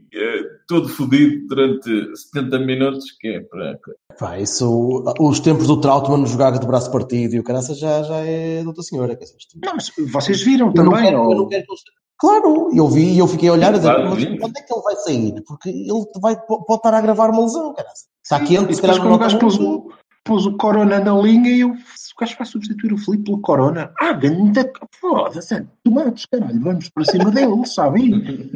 todo 0.67 0.87
fodido 0.89 1.47
durante 1.47 1.89
70 2.33 2.59
minutos, 2.59 3.05
que 3.19 3.27
é 3.27 3.39
para. 3.41 3.77
Pá, 4.19 4.39
isso, 4.39 5.03
os 5.19 5.39
tempos 5.39 5.67
do 5.67 5.79
Trautmann 5.81 6.25
jogar 6.25 6.51
de 6.57 6.65
braço 6.65 6.91
partido 6.91 7.35
e 7.35 7.39
o 7.39 7.43
caraça 7.43 7.73
já, 7.75 8.01
já 8.03 8.17
é 8.17 8.61
de 8.61 8.67
outra 8.67 8.81
senhora. 8.83 9.15
Quer 9.15 9.25
dizer, 9.25 9.37
isto- 9.37 9.59
Não, 9.63 9.73
mas 9.73 9.91
vocês 10.11 10.41
viram 10.41 10.67
eu, 10.75 10.83
não 10.83 10.91
também, 10.91 11.05
quero, 11.05 11.17
eu, 11.17 11.21
ou- 11.23 11.35
não 11.35 11.47
quero 11.47 11.65
que 11.65 11.71
eles, 11.71 11.81
Claro, 12.17 12.69
eu 12.73 12.87
vi 12.87 13.13
e 13.13 13.19
eu 13.19 13.27
fiquei 13.27 13.49
a 13.49 13.53
olhar 13.53 13.73
a 13.73 13.77
dizer, 13.77 13.93
Claro, 13.93 14.09
mas 14.11 14.23
quando 14.39 14.57
é 14.57 14.61
que 14.61 14.73
ele 14.73 14.81
vai 14.83 14.95
sair? 14.95 15.43
Porque 15.45 15.69
ele 15.69 16.05
vai, 16.21 16.37
pode 16.47 16.63
estar 16.75 16.93
a 16.93 17.01
gravar 17.01 17.29
uma 17.29 17.41
lesão, 17.41 17.73
cara. 17.73 17.89
Está 18.23 18.39
quente, 18.39 18.71
E 18.71 18.75
se 18.75 18.81
calhar 18.81 19.03
não 19.03 19.17
gajo 19.17 19.37
pôs 19.37 19.59
o, 19.59 19.91
pôs 20.23 20.45
o 20.45 20.55
Corona 20.55 20.97
na 21.01 21.13
linha 21.21 21.51
e 21.51 21.59
eu, 21.59 21.71
o 21.71 22.19
gajo 22.19 22.35
vai 22.37 22.47
substituir 22.47 22.93
o 22.93 22.97
Filipe 22.97 23.25
pelo 23.25 23.41
Corona. 23.41 23.91
Ah, 23.99 24.13
ganda, 24.13 24.71
foda-se, 25.01 25.67
tomates, 25.83 26.25
caralho, 26.27 26.61
vamos 26.61 26.87
para 26.89 27.03
cima 27.03 27.29
dele, 27.29 27.65
sabem? 27.65 28.11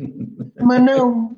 Mas 0.61 0.81
não. 0.81 1.35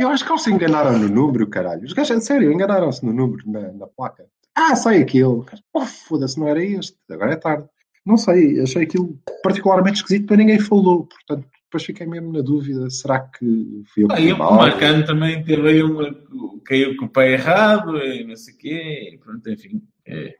Eu 0.00 0.08
acho 0.08 0.24
que 0.24 0.32
eles 0.32 0.42
se 0.42 0.50
enganaram 0.50 0.98
no 0.98 1.08
número, 1.08 1.46
caralho. 1.46 1.84
Os 1.84 1.92
gajos, 1.92 2.24
sério, 2.24 2.52
enganaram-se 2.52 3.04
no 3.04 3.12
número, 3.12 3.42
na, 3.50 3.72
na 3.72 3.86
placa. 3.86 4.24
Ah, 4.54 4.74
sai 4.74 5.02
aquele. 5.02 5.42
Oh, 5.74 5.80
foda-se, 5.86 6.38
não 6.38 6.48
era 6.48 6.62
este. 6.64 6.96
Agora 7.10 7.32
é 7.32 7.36
tarde. 7.36 7.64
Não 8.04 8.16
sei, 8.16 8.60
achei 8.60 8.82
aquilo 8.84 9.18
particularmente 9.42 9.96
esquisito, 9.98 10.26
para 10.26 10.36
ninguém 10.38 10.58
falou. 10.58 11.06
Portanto, 11.06 11.46
depois 11.64 11.84
fiquei 11.84 12.06
mesmo 12.06 12.32
na 12.32 12.40
dúvida. 12.40 12.88
Será 12.90 13.20
que 13.20 13.82
fui 13.92 14.04
eu 14.04 14.08
que 14.08 14.14
Ah, 14.14 14.20
e 14.20 14.32
o 14.32 14.38
mal? 14.38 14.54
Marcano 14.54 15.04
também 15.04 15.44
teve 15.44 15.68
aí 15.68 15.82
uma. 15.82 16.10
caiu 16.64 16.96
com 16.96 17.04
o 17.04 17.08
pé 17.08 17.32
errado 17.32 17.96
e 17.98 18.24
não 18.26 18.36
sei 18.36 18.54
o 18.54 18.56
quê. 18.58 19.10
E 19.14 19.18
pronto, 19.18 19.48
enfim. 19.50 19.82
é. 20.06 20.34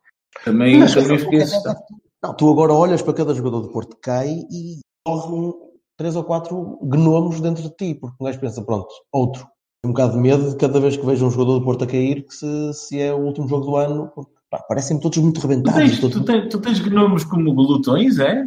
Também, 0.45 0.79
Mas, 0.79 0.95
também 0.95 1.19
fiquei 1.19 1.31
que 1.31 1.37
é 1.37 1.43
assustado. 1.43 1.79
Não, 2.23 2.35
tu 2.35 2.51
agora 2.51 2.73
olhas 2.73 3.03
para 3.03 3.15
cada 3.15 3.35
jogador 3.35 3.63
de 3.67 3.73
Porto 3.73 3.97
que 3.97 4.03
cai 4.03 4.29
e 4.51 4.79
correm 5.05 5.53
três 6.01 6.17
ou 6.17 6.25
quatro 6.25 6.79
gnomos 6.83 7.43
dentro 7.43 7.63
de 7.63 7.69
ti, 7.77 7.95
porque 7.95 8.17
um 8.19 8.25
gajo 8.25 8.41
pensa, 8.41 8.63
pronto, 8.63 8.89
outro. 9.13 9.43
Tem 9.83 9.91
um 9.91 9.93
bocado 9.93 10.15
de 10.15 10.19
medo 10.19 10.49
de 10.49 10.57
cada 10.57 10.81
vez 10.81 10.97
que 10.97 11.05
vejo 11.05 11.27
um 11.27 11.31
jogador 11.31 11.59
de 11.59 11.65
Porto 11.67 11.85
a 11.85 11.87
cair, 11.87 12.25
que 12.27 12.35
se, 12.35 12.73
se 12.73 12.99
é 12.99 13.13
o 13.13 13.19
último 13.19 13.47
jogo 13.47 13.67
do 13.67 13.77
ano, 13.77 14.11
porque, 14.15 14.31
pá, 14.51 14.61
parecem 14.67 14.99
todos 14.99 15.19
muito 15.19 15.39
Tu 15.43 15.47
rebentados. 15.47 15.79
tens, 15.79 16.01
todos 16.01 16.17
tu, 16.17 16.25
tens, 16.25 16.49
tu 16.49 16.59
tens 16.59 16.81
gnomos 16.81 17.25
como 17.25 17.53
glutões, 17.53 18.19
é? 18.19 18.47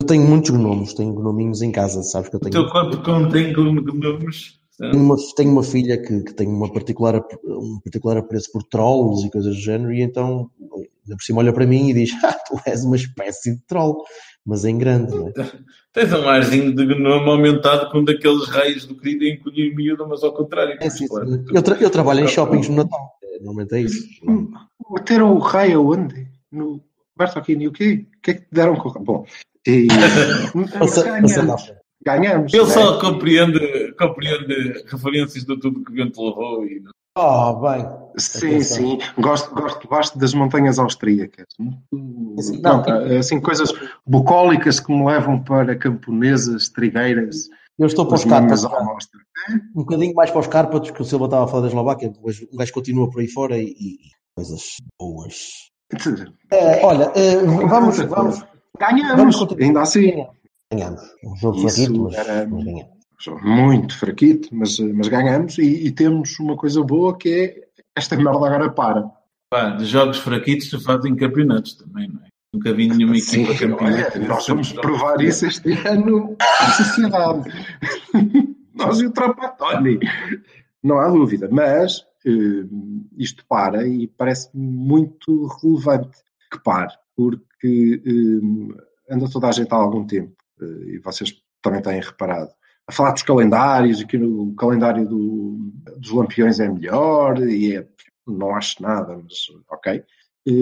Eu 0.00 0.06
tenho 0.06 0.22
muitos 0.24 0.50
gnomos, 0.50 0.94
tenho 0.94 1.12
gnominhos 1.14 1.62
em 1.62 1.72
casa, 1.72 2.00
sabes 2.04 2.28
que 2.28 2.36
eu 2.36 2.38
O 2.38 2.42
tenho. 2.48 2.52
teu 2.52 2.70
corpo 2.70 3.02
contém 3.02 3.52
gnomos. 3.52 4.60
Tenho 4.78 4.96
uma, 5.02 5.16
tenho 5.36 5.50
uma 5.50 5.62
filha 5.64 6.00
que, 6.00 6.22
que 6.22 6.32
tem 6.34 6.46
uma 6.46 6.72
particular, 6.72 7.20
um 7.44 7.80
particular 7.82 8.18
apreço 8.18 8.52
por 8.52 8.62
trolls 8.62 9.26
e 9.26 9.30
coisas 9.32 9.54
do 9.56 9.60
género, 9.60 9.92
e 9.92 10.00
então, 10.00 10.48
ainda 10.72 11.16
por 11.16 11.22
cima, 11.22 11.40
olha 11.40 11.52
para 11.52 11.66
mim 11.66 11.90
e 11.90 11.94
diz: 11.94 12.10
Ah, 12.24 12.32
tu 12.46 12.56
és 12.66 12.84
uma 12.84 12.96
espécie 12.96 13.54
de 13.56 13.62
troll, 13.66 13.96
mas 14.44 14.64
em 14.64 14.76
grande, 14.76 15.14
não 15.14 15.28
é? 15.28 15.32
Tens 15.92 16.12
um 16.12 16.28
arzinho 16.28 16.74
de 16.74 16.84
gnome 16.84 17.30
aumentado 17.30 17.90
com 17.90 17.98
um 17.98 18.04
daqueles 18.04 18.48
raios 18.48 18.84
do 18.84 18.96
querido 18.96 19.24
encolher 19.24 19.74
miúdo, 19.74 20.06
mas 20.08 20.22
ao 20.24 20.32
contrário. 20.32 20.76
É, 20.80 20.90
sim, 20.90 21.06
claro. 21.06 21.44
Eu, 21.52 21.62
tra- 21.62 21.76
eu 21.80 21.88
trabalho 21.90 22.20
em 22.24 22.28
shoppings 22.28 22.68
no 22.68 22.76
Natal, 22.76 23.12
É, 23.22 23.38
normalmente 23.38 23.74
é 23.76 23.80
isso. 23.82 24.04
Meteram 24.90 25.34
o 25.34 25.38
raio 25.38 25.78
aonde? 25.80 26.26
No 26.50 26.80
Berto 27.16 27.38
aqui 27.38 27.54
no 27.54 27.68
UK? 27.68 28.06
O 28.18 28.20
que 28.22 28.30
é 28.32 28.34
que 28.34 28.40
te 28.40 28.48
deram 28.52 28.74
com 28.76 28.88
o 28.88 28.92
raio? 28.92 29.04
Bom, 29.04 29.26
e, 29.66 29.86
ganhamos. 31.04 31.72
ganhamos. 32.04 32.52
Ele 32.52 32.64
né? 32.64 32.70
só 32.70 32.98
compreende, 33.00 33.92
compreende 33.98 34.84
referências 34.86 35.44
do 35.44 35.58
tudo 35.58 35.82
que 35.84 35.92
o 35.92 35.94
vento 35.94 36.20
levou 36.28 36.66
e 36.66 36.82
Ah, 37.16 37.52
bem. 37.54 37.86
Sim, 38.16 38.60
sim. 38.60 38.98
Gosto, 39.18 39.54
gosto 39.54 39.88
basto 39.88 40.18
das 40.18 40.34
montanhas 40.34 40.78
austríacas. 40.78 41.46
Muito- 41.58 42.42
Sim, 42.42 42.60
Pronto, 42.60 42.90
não. 42.90 43.18
assim, 43.18 43.40
coisas 43.40 43.72
bucólicas 44.06 44.80
que 44.80 44.92
me 44.92 45.04
levam 45.04 45.42
para 45.42 45.76
camponesas, 45.76 46.68
trigueiras, 46.68 47.48
Eu 47.78 47.86
estou 47.86 48.06
para 48.06 48.14
os 48.16 48.24
Cárpatos, 48.24 48.64
um 48.64 49.82
bocadinho 49.82 50.14
mais 50.14 50.30
para 50.30 50.40
os 50.40 50.46
Cárpatos, 50.46 50.90
que 50.90 51.02
o 51.02 51.04
Silva 51.04 51.24
estava 51.26 51.44
a 51.44 51.48
falar 51.48 51.62
da 51.62 51.68
Eslováquia, 51.68 52.08
depois 52.08 52.40
o 52.52 52.56
gajo 52.56 52.72
continua 52.72 53.10
por 53.10 53.20
aí 53.20 53.28
fora 53.28 53.58
e, 53.58 53.66
e 53.68 53.98
coisas 54.36 54.62
boas. 54.98 55.70
É, 56.50 56.84
olha, 56.84 57.12
é, 57.14 57.36
vamos, 57.36 57.98
vamos, 57.98 58.44
Ganhamos, 58.78 59.36
vamos 59.36 59.56
ainda 59.60 59.82
assim. 59.82 60.26
Ganhamos. 60.72 61.02
Um 61.24 61.36
jogo 61.36 61.58
Isso 61.58 61.76
fraquito, 61.76 62.02
mas, 62.02 62.16
mas 62.48 62.64
ganhamos. 62.64 62.93
Muito 63.42 63.96
fraquito, 63.98 64.48
mas, 64.52 64.78
mas 64.78 65.08
ganhamos 65.08 65.58
e, 65.58 65.86
e 65.86 65.90
temos 65.90 66.38
uma 66.38 66.56
coisa 66.56 66.82
boa 66.82 67.16
que 67.16 67.28
é 67.28 67.64
esta 67.96 68.16
merda 68.16 68.46
agora 68.46 68.70
para. 68.70 69.10
pá, 69.50 69.70
de 69.70 69.84
jogos 69.84 70.18
fraquitos 70.18 70.68
se 70.68 70.82
fazem 70.82 71.14
campeonatos 71.14 71.74
também, 71.74 72.08
não 72.08 72.20
é? 72.20 72.28
Nunca 72.52 72.72
vi 72.72 72.88
nenhuma 72.88 73.18
Sim, 73.18 73.42
equipa 73.42 73.58
campeã. 73.58 74.28
nós 74.28 74.46
vamos 74.46 74.72
provar 74.72 75.20
isso 75.20 75.46
este 75.46 75.72
ano 75.88 76.36
à 76.60 76.70
sociedade. 76.72 77.50
nós 78.72 79.00
e 79.00 79.06
o 79.06 79.10
Trapatoni. 79.10 79.98
Não 80.82 80.98
há 81.00 81.08
dúvida, 81.08 81.48
mas 81.50 82.04
eh, 82.24 82.64
isto 83.16 83.44
para 83.46 83.86
e 83.86 84.06
parece 84.06 84.50
muito 84.54 85.46
relevante 85.46 86.18
que 86.50 86.62
pare, 86.62 86.92
porque 87.16 88.02
eh, 88.06 89.12
anda 89.14 89.28
toda 89.30 89.48
a 89.48 89.52
gente 89.52 89.72
há 89.72 89.76
algum 89.76 90.06
tempo, 90.06 90.36
eh, 90.60 90.94
e 90.94 90.98
vocês 90.98 91.34
também 91.60 91.82
têm 91.82 92.00
reparado, 92.00 92.50
a 92.88 92.92
falar 92.92 93.12
dos 93.12 93.22
calendários, 93.22 94.00
e 94.00 94.06
que 94.06 94.16
o 94.16 94.54
calendário 94.56 95.08
do- 95.08 95.70
dos 95.98 96.10
lampiões 96.10 96.60
é 96.60 96.68
melhor, 96.68 97.38
e 97.40 97.76
é, 97.76 97.86
não 98.26 98.54
acho 98.54 98.82
nada, 98.82 99.16
mas 99.16 99.34
ok. 99.70 100.02
Eh, 100.46 100.52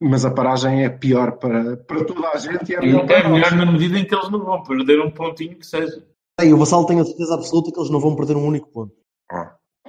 mas 0.00 0.24
a 0.24 0.30
paragem 0.30 0.84
é 0.84 0.88
pior 0.88 1.32
para, 1.38 1.76
para 1.76 2.04
toda 2.04 2.28
a 2.28 2.36
gente 2.36 2.70
e 2.70 2.74
é 2.74 2.80
melhor 2.80 3.10
É 3.10 3.28
melhor 3.28 3.52
na 3.56 3.66
medida 3.70 3.98
em 3.98 4.04
que 4.04 4.14
eles 4.14 4.30
não 4.30 4.44
vão 4.44 4.62
perder 4.62 5.00
um 5.00 5.10
pontinho 5.10 5.56
que 5.56 5.66
seja. 5.66 6.06
E 6.42 6.52
o 6.52 6.58
Vassal 6.58 6.84
tem 6.86 7.00
a 7.00 7.04
certeza 7.04 7.34
absoluta 7.34 7.72
que 7.72 7.78
eles 7.78 7.90
não 7.90 8.00
vão 8.00 8.14
perder 8.16 8.36
um 8.36 8.46
único 8.46 8.68
ponto. 8.70 8.92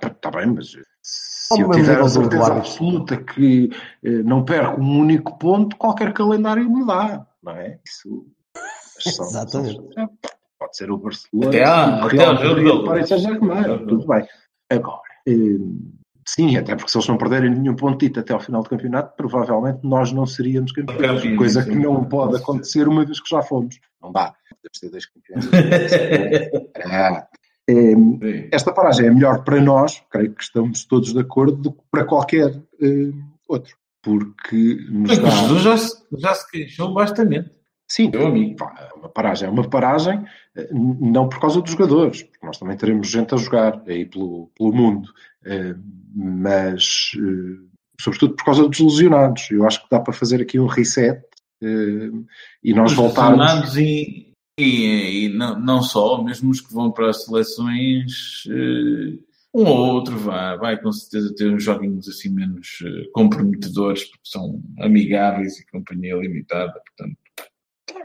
Está 0.04 0.30
bem, 0.32 0.48
mas 0.48 0.72
se 1.02 1.54
Ao 1.54 1.60
eu 1.60 1.72
tiver 1.72 2.00
a 2.00 2.08
certeza 2.10 2.54
absoluta 2.54 3.18
que 3.18 3.70
eh, 4.04 4.10
não 4.24 4.44
perco 4.44 4.80
um 4.82 5.00
único 5.00 5.38
ponto, 5.38 5.76
qualquer 5.76 6.14
calendário 6.14 6.70
me 6.70 6.86
dá, 6.86 7.26
não 7.44 7.54
é? 7.54 7.80
Isso 7.86 8.26
são- 9.00 9.26
Exatamente. 9.28 9.94
são- 9.94 10.10
pode 10.76 10.78
ser 10.78 10.92
o 10.92 10.98
Barcelona, 10.98 11.48
Até 11.50 11.64
há- 11.64 12.02
o 12.04 12.06
até 12.08 12.18
Real 12.18 12.36
jogo 12.36 12.50
Madrid, 12.50 12.68
o 12.68 12.84
Paris 12.84 13.08
Saint-Germain, 13.10 13.86
tudo 13.88 14.08
bem. 14.08 14.28
Agora, 14.70 15.02
eh, 15.28 15.34
sim, 16.26 16.58
até 16.58 16.76
porque 16.76 16.92
se 16.92 16.98
eles 16.98 17.08
não 17.08 17.18
perderem 17.18 17.50
nenhum 17.52 17.76
pontito 17.76 18.20
até 18.20 18.34
ao 18.34 18.40
final 18.40 18.64
do 18.64 18.70
campeonato, 18.70 19.16
provavelmente 19.16 19.80
nós 19.84 20.12
não 20.12 20.26
seríamos 20.26 20.72
campeões, 20.72 21.38
coisa 21.38 21.62
sim. 21.64 21.70
que 21.72 21.76
não 21.76 22.04
pode 22.04 22.38
acontecer 22.38 22.88
uma 22.88 23.06
vez 23.06 23.20
que 23.22 23.30
já 23.30 23.42
fomos. 23.42 23.80
Não 24.02 24.12
dá. 24.12 24.34
Deve 24.64 24.74
ser 24.74 24.90
dois 24.90 25.06
campeões. 25.06 25.50
Ah, 26.86 27.28
Sim. 27.68 28.20
esta 28.52 28.72
paragem 28.72 29.08
é 29.08 29.12
melhor 29.12 29.44
para 29.44 29.60
nós, 29.60 30.00
creio 30.12 30.32
que 30.36 30.44
estamos 30.44 30.86
todos 30.86 31.12
de 31.14 31.20
acordo, 31.20 31.58
do 31.58 31.72
que 31.72 31.82
para 31.90 32.06
qualquer 32.06 32.52
eh, 32.80 33.12
outro. 33.48 33.76
Porque 34.04 34.86
nos 34.92 35.18
dá. 35.18 35.30
Jesus 35.32 35.62
já 35.64 35.78
se, 35.78 35.96
já 36.16 36.34
se 36.36 36.52
queixou 36.52 36.94
bastante. 36.94 37.50
Sim, 37.96 38.12
Meu 38.12 38.28
amigo. 38.28 38.58
pá, 38.58 38.90
uma 38.98 39.08
paragem 39.08 39.48
é 39.48 39.50
uma 39.50 39.70
paragem, 39.70 40.22
eh, 40.54 40.68
não 40.74 41.30
por 41.30 41.40
causa 41.40 41.62
dos 41.62 41.72
jogadores, 41.72 42.24
porque 42.24 42.46
nós 42.46 42.58
também 42.58 42.76
teremos 42.76 43.10
gente 43.10 43.34
a 43.34 43.38
jogar 43.38 43.82
aí 43.88 44.06
pelo, 44.06 44.52
pelo 44.54 44.74
mundo, 44.74 45.10
eh, 45.46 45.74
mas 46.14 47.12
eh, 47.16 47.64
sobretudo 47.98 48.36
por 48.36 48.44
causa 48.44 48.68
dos 48.68 48.80
lesionados. 48.82 49.50
Eu 49.50 49.66
acho 49.66 49.82
que 49.82 49.90
dá 49.90 50.02
para 50.02 50.12
fazer 50.12 50.42
aqui 50.42 50.60
um 50.60 50.66
reset 50.66 51.24
e 52.62 52.74
nós 52.74 52.92
Os 52.92 52.98
voltarmos. 52.98 53.40
lesionados 53.40 53.78
E, 53.78 54.34
e, 54.60 55.28
e 55.28 55.30
não, 55.30 55.58
não 55.58 55.82
só, 55.82 56.22
mesmo 56.22 56.52
os 56.52 56.60
que 56.60 56.74
vão 56.74 56.92
para 56.92 57.12
as 57.12 57.24
seleções, 57.24 58.44
um 59.54 59.64
ou 59.64 59.94
outro 59.94 60.18
vai, 60.18 60.58
vai 60.58 60.82
com 60.82 60.92
certeza 60.92 61.34
ter 61.34 61.50
uns 61.50 61.64
joguinhos 61.64 62.10
assim 62.10 62.28
menos 62.28 62.80
comprometedores, 63.14 64.04
porque 64.04 64.20
são 64.26 64.62
amigáveis 64.82 65.58
e 65.62 65.66
companhia 65.68 66.16
limitada, 66.18 66.74
portanto. 66.74 67.25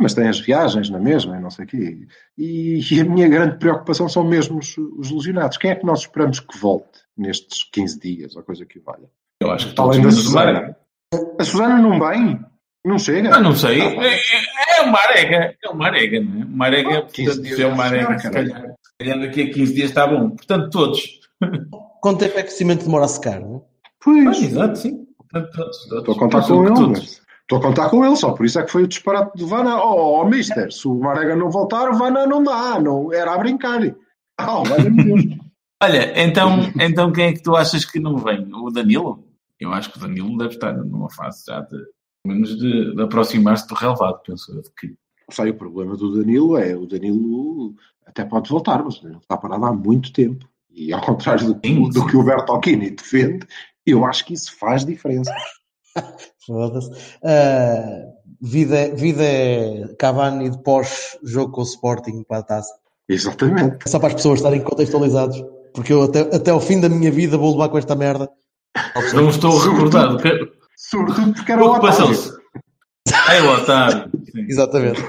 Mas 0.00 0.14
tem 0.14 0.28
as 0.28 0.40
viagens 0.40 0.88
na 0.88 0.98
mesma 0.98 1.36
e 1.36 1.40
não 1.40 1.50
sei 1.50 1.64
o 1.64 1.68
quê. 1.68 2.06
E, 2.38 2.80
e 2.92 3.00
a 3.00 3.04
minha 3.04 3.28
grande 3.28 3.58
preocupação 3.58 4.08
são 4.08 4.24
mesmo 4.24 4.58
os, 4.58 4.76
os 4.78 5.10
lesionados. 5.10 5.58
Quem 5.58 5.70
é 5.70 5.74
que 5.74 5.84
nós 5.84 6.00
esperamos 6.00 6.40
que 6.40 6.58
volte 6.58 7.00
nestes 7.16 7.64
15 7.70 8.00
dias, 8.00 8.36
ou 8.36 8.42
coisa 8.42 8.64
que 8.64 8.78
valha? 8.78 9.10
Eu 9.42 9.50
acho 9.50 9.72
que 9.74 9.80
Além 9.80 10.00
todos 10.02 10.16
da 10.16 10.22
Susana. 10.22 10.76
A 11.38 11.44
Susana 11.44 11.78
não 11.78 11.98
vem? 11.98 12.40
Não 12.84 12.98
chega? 12.98 13.34
Ah, 13.34 13.40
não 13.40 13.54
sei. 13.54 13.80
É, 13.80 14.14
é, 14.14 14.78
é 14.78 14.82
uma 14.82 14.98
arega. 14.98 15.54
É 15.62 15.68
uma 15.68 15.86
arega, 15.86 16.20
não 16.20 16.40
é? 16.40 16.44
Uma 16.44 16.64
arega, 16.66 16.98
Ah, 16.98 17.02
15 17.02 17.24
portanto, 17.28 17.42
dias 17.44 17.56
se 17.56 17.62
é 17.62 17.66
uma 17.66 17.76
já 17.76 17.84
arega, 17.84 18.18
se 18.18 18.30
calhar, 18.30 18.60
se 18.62 18.92
calhar 18.98 19.20
daqui 19.20 19.42
a 19.42 19.52
15 19.52 19.74
dias 19.74 19.88
está 19.90 20.06
bom. 20.06 20.30
Portanto, 20.30 20.70
todos. 20.70 21.20
Quanto 22.00 22.20
tempo 22.20 22.38
é 22.38 22.42
que 22.42 22.48
o 22.48 22.52
cimento 22.52 22.84
demora 22.84 23.04
a 23.04 23.08
secar? 23.08 23.40
Não? 23.40 23.56
é? 23.56 23.58
Ah, 23.58 23.62
Pois, 24.02 24.42
exato, 24.42 24.76
sim. 24.78 25.06
Portanto, 25.18 25.50
todos, 25.54 25.78
todos. 25.88 25.98
estou 25.98 26.14
a 26.14 26.18
contar 26.18 26.46
com 26.46 26.66
ele. 26.66 26.74
todos. 26.74 27.20
Estou 27.50 27.58
a 27.58 27.62
contar 27.62 27.90
com 27.90 28.04
ele, 28.04 28.14
só 28.14 28.30
por 28.30 28.46
isso 28.46 28.60
é 28.60 28.62
que 28.62 28.70
foi 28.70 28.84
o 28.84 28.86
disparate 28.86 29.36
do 29.36 29.44
Vana. 29.44 29.76
Oh, 29.82 30.20
oh 30.20 30.24
mister, 30.24 30.70
se 30.72 30.86
o 30.86 30.94
Marega 30.94 31.34
não 31.34 31.50
voltar, 31.50 31.90
o 31.90 31.98
Vana 31.98 32.24
não 32.24 32.44
dá, 32.44 32.78
não, 32.78 33.12
era 33.12 33.34
a 33.34 33.38
brincar. 33.38 33.80
Oh. 34.40 34.62
Olha, 35.82 36.22
então, 36.22 36.60
então 36.80 37.12
quem 37.12 37.24
é 37.24 37.32
que 37.32 37.42
tu 37.42 37.56
achas 37.56 37.84
que 37.84 37.98
não 37.98 38.18
vem? 38.18 38.48
O 38.54 38.70
Danilo? 38.70 39.24
Eu 39.58 39.72
acho 39.72 39.90
que 39.90 39.98
o 39.98 40.00
Danilo 40.00 40.38
deve 40.38 40.54
estar 40.54 40.72
numa 40.74 41.10
fase 41.10 41.42
já 41.44 41.60
de, 41.62 41.70
pelo 42.22 42.36
menos 42.36 42.56
de, 42.56 42.94
de 42.94 43.02
aproximar-se 43.02 43.66
do 43.66 43.74
relevado, 43.74 44.20
penso 44.24 44.52
eu. 44.52 44.62
Que, 44.78 44.94
Sei, 45.28 45.50
o 45.50 45.54
problema 45.54 45.96
do 45.96 46.16
Danilo 46.16 46.56
é 46.56 46.76
o 46.76 46.86
Danilo 46.86 47.74
até 48.06 48.24
pode 48.24 48.48
voltar, 48.48 48.80
mas 48.84 48.98
o 48.98 49.02
Danilo 49.02 49.22
está 49.22 49.36
parado 49.36 49.64
há 49.64 49.72
muito 49.72 50.12
tempo. 50.12 50.48
E 50.70 50.92
ao 50.92 51.00
contrário 51.00 51.52
do, 51.52 51.88
do 51.88 52.06
que 52.06 52.16
o 52.16 52.22
Bertolini 52.22 52.90
defende, 52.90 53.44
eu 53.84 54.04
acho 54.04 54.24
que 54.24 54.34
isso 54.34 54.56
faz 54.56 54.84
diferença. 54.84 55.34
Foda-se. 56.46 56.90
Ah, 57.24 58.02
vida, 58.40 58.76
é- 58.78 58.94
vida 58.94 59.22
é 59.22 59.94
Cavani 59.98 60.50
de 60.50 60.62
pós-jogo 60.62 61.52
com 61.52 61.60
o 61.60 61.64
Sporting 61.64 62.22
para 62.24 62.38
a 62.38 62.42
taça. 62.42 62.72
Exatamente. 63.08 63.88
Só 63.88 63.98
para 63.98 64.08
as 64.08 64.14
pessoas 64.14 64.38
estarem 64.38 64.60
contextualizados. 64.62 65.42
Porque 65.74 65.92
eu 65.92 66.02
até, 66.04 66.20
até 66.34 66.50
ao 66.50 66.60
fim 66.60 66.80
da 66.80 66.88
minha 66.88 67.10
vida 67.10 67.36
vou 67.38 67.52
levar 67.52 67.68
com 67.68 67.78
esta 67.78 67.94
merda. 67.94 68.28
Não 69.14 69.28
estou 69.28 69.56
recordado. 69.58 70.18
Sobretudo 70.76 71.32
porque 71.34 71.52
era 71.52 71.62
o 71.64 71.68
O 71.68 71.72
que 71.72 71.78
Otávio. 71.86 71.98
passou-se? 71.98 72.40
É 73.28 73.42
o. 73.42 74.48
Exatamente. 74.48 75.00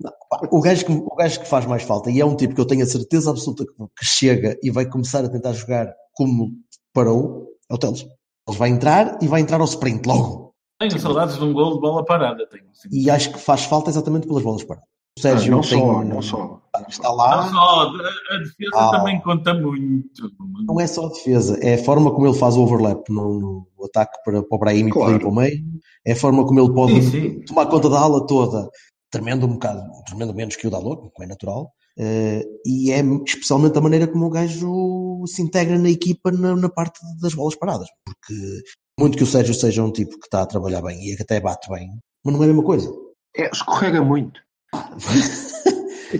Não, 0.00 0.12
O 0.52 0.60
gajo, 0.60 0.84
que, 0.86 0.92
o 0.92 1.14
gajo 1.16 1.40
que 1.40 1.48
faz 1.48 1.66
mais 1.66 1.82
falta, 1.82 2.10
e 2.10 2.20
é 2.20 2.24
um 2.24 2.36
tipo 2.36 2.54
que 2.54 2.60
eu 2.60 2.66
tenho 2.66 2.82
a 2.82 2.86
certeza 2.86 3.30
absoluta 3.30 3.64
que, 3.64 3.72
que 3.72 4.04
chega 4.04 4.56
e 4.62 4.70
vai 4.70 4.86
começar 4.86 5.24
a 5.24 5.28
tentar 5.28 5.52
jogar 5.52 5.92
como 6.12 6.52
parou, 6.92 7.48
é 7.70 7.74
o 7.74 7.78
Teles. 7.78 8.06
Ele 8.48 8.56
vai 8.56 8.68
entrar 8.70 9.18
e 9.22 9.28
vai 9.28 9.40
entrar 9.40 9.60
ao 9.60 9.66
sprint 9.66 10.06
logo. 10.06 10.54
Tenho 10.80 10.98
saudades 10.98 11.36
de 11.36 11.44
um 11.44 11.52
gol 11.52 11.74
de 11.74 11.80
bola 11.80 12.04
parada. 12.04 12.46
Tenho, 12.48 12.64
sim. 12.72 12.88
E 12.92 13.10
acho 13.10 13.32
que 13.32 13.38
faz 13.38 13.64
falta 13.64 13.90
exatamente 13.90 14.26
pelas 14.26 14.42
bolas 14.42 14.62
paradas. 14.64 14.88
O 14.88 15.20
Ah, 15.20 15.22
Sérgio 15.22 15.50
não 15.50 15.60
tem, 15.62 15.80
só, 15.80 16.04
não 16.04 16.22
só. 16.22 16.60
está 16.88 17.08
Não 17.08 17.16
lá, 17.16 17.48
só, 17.48 17.80
a, 17.88 18.38
defesa 18.38 18.70
Ah. 18.76 18.90
também 18.92 19.20
conta 19.20 19.52
muito. 19.52 20.30
não 20.64 20.78
é 20.80 20.86
só 20.86 21.06
a 21.06 21.08
defesa, 21.08 21.58
é 21.60 21.74
a 21.74 21.84
forma 21.84 22.12
como 22.12 22.26
ele 22.28 22.38
faz 22.38 22.56
o 22.56 22.62
overlap 22.62 23.08
no, 23.10 23.66
no 23.76 23.84
ataque 23.84 24.16
para, 24.24 24.40
para 24.44 24.56
o 24.56 24.58
Brahim 24.58 24.86
e 24.86 24.90
Claro. 24.90 25.18
para 25.18 25.28
o 25.28 25.34
meio, 25.34 25.64
é 26.06 26.12
a 26.12 26.16
forma 26.16 26.46
como 26.46 26.60
ele 26.60 26.72
pode 26.72 27.02
Sim, 27.02 27.10
sim. 27.10 27.40
tomar 27.46 27.66
conta 27.66 27.90
da 27.90 27.98
ala 27.98 28.24
toda, 28.28 28.70
tremendo 29.10 29.44
um 29.46 29.54
bocado, 29.54 29.82
tremendo 30.06 30.32
menos 30.32 30.54
que 30.54 30.68
o 30.68 30.70
Dalot, 30.70 31.10
como 31.12 31.24
é 31.24 31.26
natural, 31.26 31.72
eh, 31.98 32.44
e 32.64 32.92
é 32.92 33.00
especialmente 33.26 33.76
a 33.76 33.80
maneira 33.80 34.06
como 34.06 34.26
o 34.26 34.30
gajo 34.30 35.24
se 35.26 35.42
integra 35.42 35.78
na 35.78 35.90
equipa 35.90 36.30
na, 36.30 36.54
na 36.54 36.68
parte 36.68 37.00
das 37.20 37.34
bolas 37.34 37.56
paradas, 37.56 37.88
porque 38.04 38.62
muito 38.98 39.16
que 39.16 39.24
o 39.24 39.26
Sérgio 39.26 39.54
seja 39.54 39.82
um 39.82 39.92
tipo 39.92 40.12
que 40.18 40.26
está 40.26 40.42
a 40.42 40.46
trabalhar 40.46 40.82
bem 40.82 40.98
e 41.12 41.16
que 41.16 41.22
até 41.22 41.40
bate 41.40 41.68
bem, 41.70 41.88
mas 42.24 42.34
não 42.34 42.42
é 42.42 42.44
a 42.44 42.48
mesma 42.48 42.62
coisa. 42.64 42.90
É, 43.36 43.50
escorrega 43.50 44.02
muito. 44.02 44.40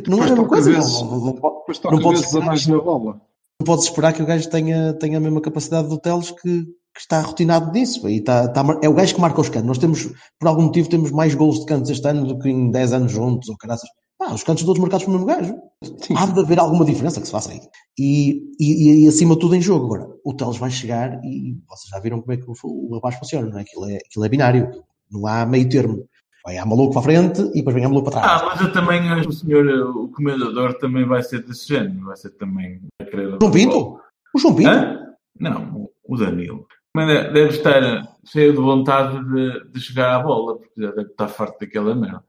Não 0.06 0.18
é 0.22 0.26
a 0.26 0.30
mesma 0.30 0.46
coisa, 0.48 0.70
vezes- 0.70 1.00
não, 1.00 1.10
não, 1.10 1.34
não, 1.34 2.12
não 2.32 2.42
mais 2.42 2.66
na 2.66 2.78
bola. 2.78 3.20
não 3.60 3.64
podes 3.64 3.86
esperar 3.86 4.12
que 4.12 4.22
o 4.22 4.26
gajo 4.26 4.48
tenha, 4.50 4.92
tenha 4.92 5.16
a 5.16 5.20
mesma 5.20 5.40
capacidade 5.40 5.88
do 5.88 5.98
Teles 5.98 6.30
que, 6.30 6.64
que 6.64 7.00
está 7.00 7.20
rotinado 7.22 7.72
disso. 7.72 8.06
E 8.06 8.18
está, 8.18 8.44
está 8.44 8.62
é 8.82 8.88
o 8.88 8.92
gajo 8.92 9.14
que 9.14 9.20
marca 9.20 9.40
os 9.40 9.48
cantos. 9.48 9.66
Nós 9.66 9.78
temos, 9.78 10.06
por 10.38 10.46
algum 10.48 10.64
motivo, 10.64 10.90
temos 10.90 11.10
mais 11.10 11.34
gols 11.34 11.60
de 11.60 11.66
cantos 11.66 11.90
este 11.90 12.06
ano 12.06 12.26
do 12.26 12.38
que 12.38 12.50
em 12.50 12.70
10 12.70 12.92
anos 12.92 13.12
juntos, 13.12 13.48
ou 13.48 13.56
caraças. 13.56 13.88
Ah, 14.20 14.34
os 14.34 14.42
cantos 14.42 14.64
todos 14.64 14.80
marcados 14.80 15.04
pelo 15.06 15.18
mesmo 15.18 15.26
gajo. 15.32 15.54
Sim. 16.00 16.14
Há 16.16 16.26
de 16.26 16.40
haver 16.40 16.58
alguma 16.58 16.84
diferença 16.84 17.20
que 17.20 17.26
se 17.26 17.32
faça 17.32 17.52
aí. 17.52 17.60
E, 17.96 18.42
e, 18.58 19.04
e 19.04 19.08
acima 19.08 19.34
de 19.34 19.40
tudo 19.40 19.54
em 19.54 19.60
jogo. 19.60 19.86
Agora, 19.86 20.08
o 20.24 20.34
Teles 20.34 20.56
vai 20.56 20.70
chegar 20.70 21.20
e 21.24 21.56
vocês 21.68 21.88
já 21.90 22.00
viram 22.00 22.20
como 22.20 22.32
é 22.32 22.36
que 22.36 22.44
o, 22.44 22.54
o 22.64 22.94
rapaz 22.96 23.14
funciona, 23.16 23.48
não 23.48 23.58
é? 23.58 23.62
Aquilo, 23.62 23.88
é? 23.88 23.96
aquilo 23.96 24.24
é 24.24 24.28
binário. 24.28 24.70
Não 25.10 25.26
há 25.26 25.46
meio 25.46 25.68
termo. 25.68 26.04
Vai 26.44 26.56
há 26.56 26.66
maluco 26.66 26.92
para 26.92 27.00
a 27.00 27.04
frente 27.04 27.40
e 27.52 27.58
depois 27.58 27.74
vem 27.74 27.84
há 27.84 27.88
maluco 27.88 28.10
para 28.10 28.20
trás. 28.20 28.42
Ah, 28.42 28.46
mas 28.46 28.60
eu 28.60 28.72
também 28.72 29.08
acho 29.08 29.22
que 29.22 29.28
o 29.28 29.32
senhor, 29.32 29.66
o 29.96 30.08
comendador, 30.08 30.74
também 30.78 31.04
vai 31.06 31.22
ser 31.22 31.42
desse 31.44 31.68
género. 31.68 32.06
Vai 32.06 32.16
ser 32.16 32.30
também 32.30 32.80
a. 33.00 33.04
João 33.40 33.52
Pinto? 33.52 34.00
O 34.34 34.38
João 34.38 34.54
Pinto? 34.54 34.68
Hã? 34.70 34.98
Não, 35.38 35.88
o 36.04 36.16
Danilo. 36.16 36.66
De- 36.96 37.32
deve 37.32 37.50
estar 37.50 37.80
cheio 38.24 38.52
de 38.52 38.58
vontade 38.58 39.22
de, 39.32 39.70
de 39.70 39.78
jogar 39.80 40.16
a 40.16 40.22
bola, 40.22 40.58
porque 40.58 40.80
já 40.80 40.90
deve 40.90 41.10
estar 41.10 41.28
farto 41.28 41.60
daquela 41.60 41.94
merda. 41.94 42.24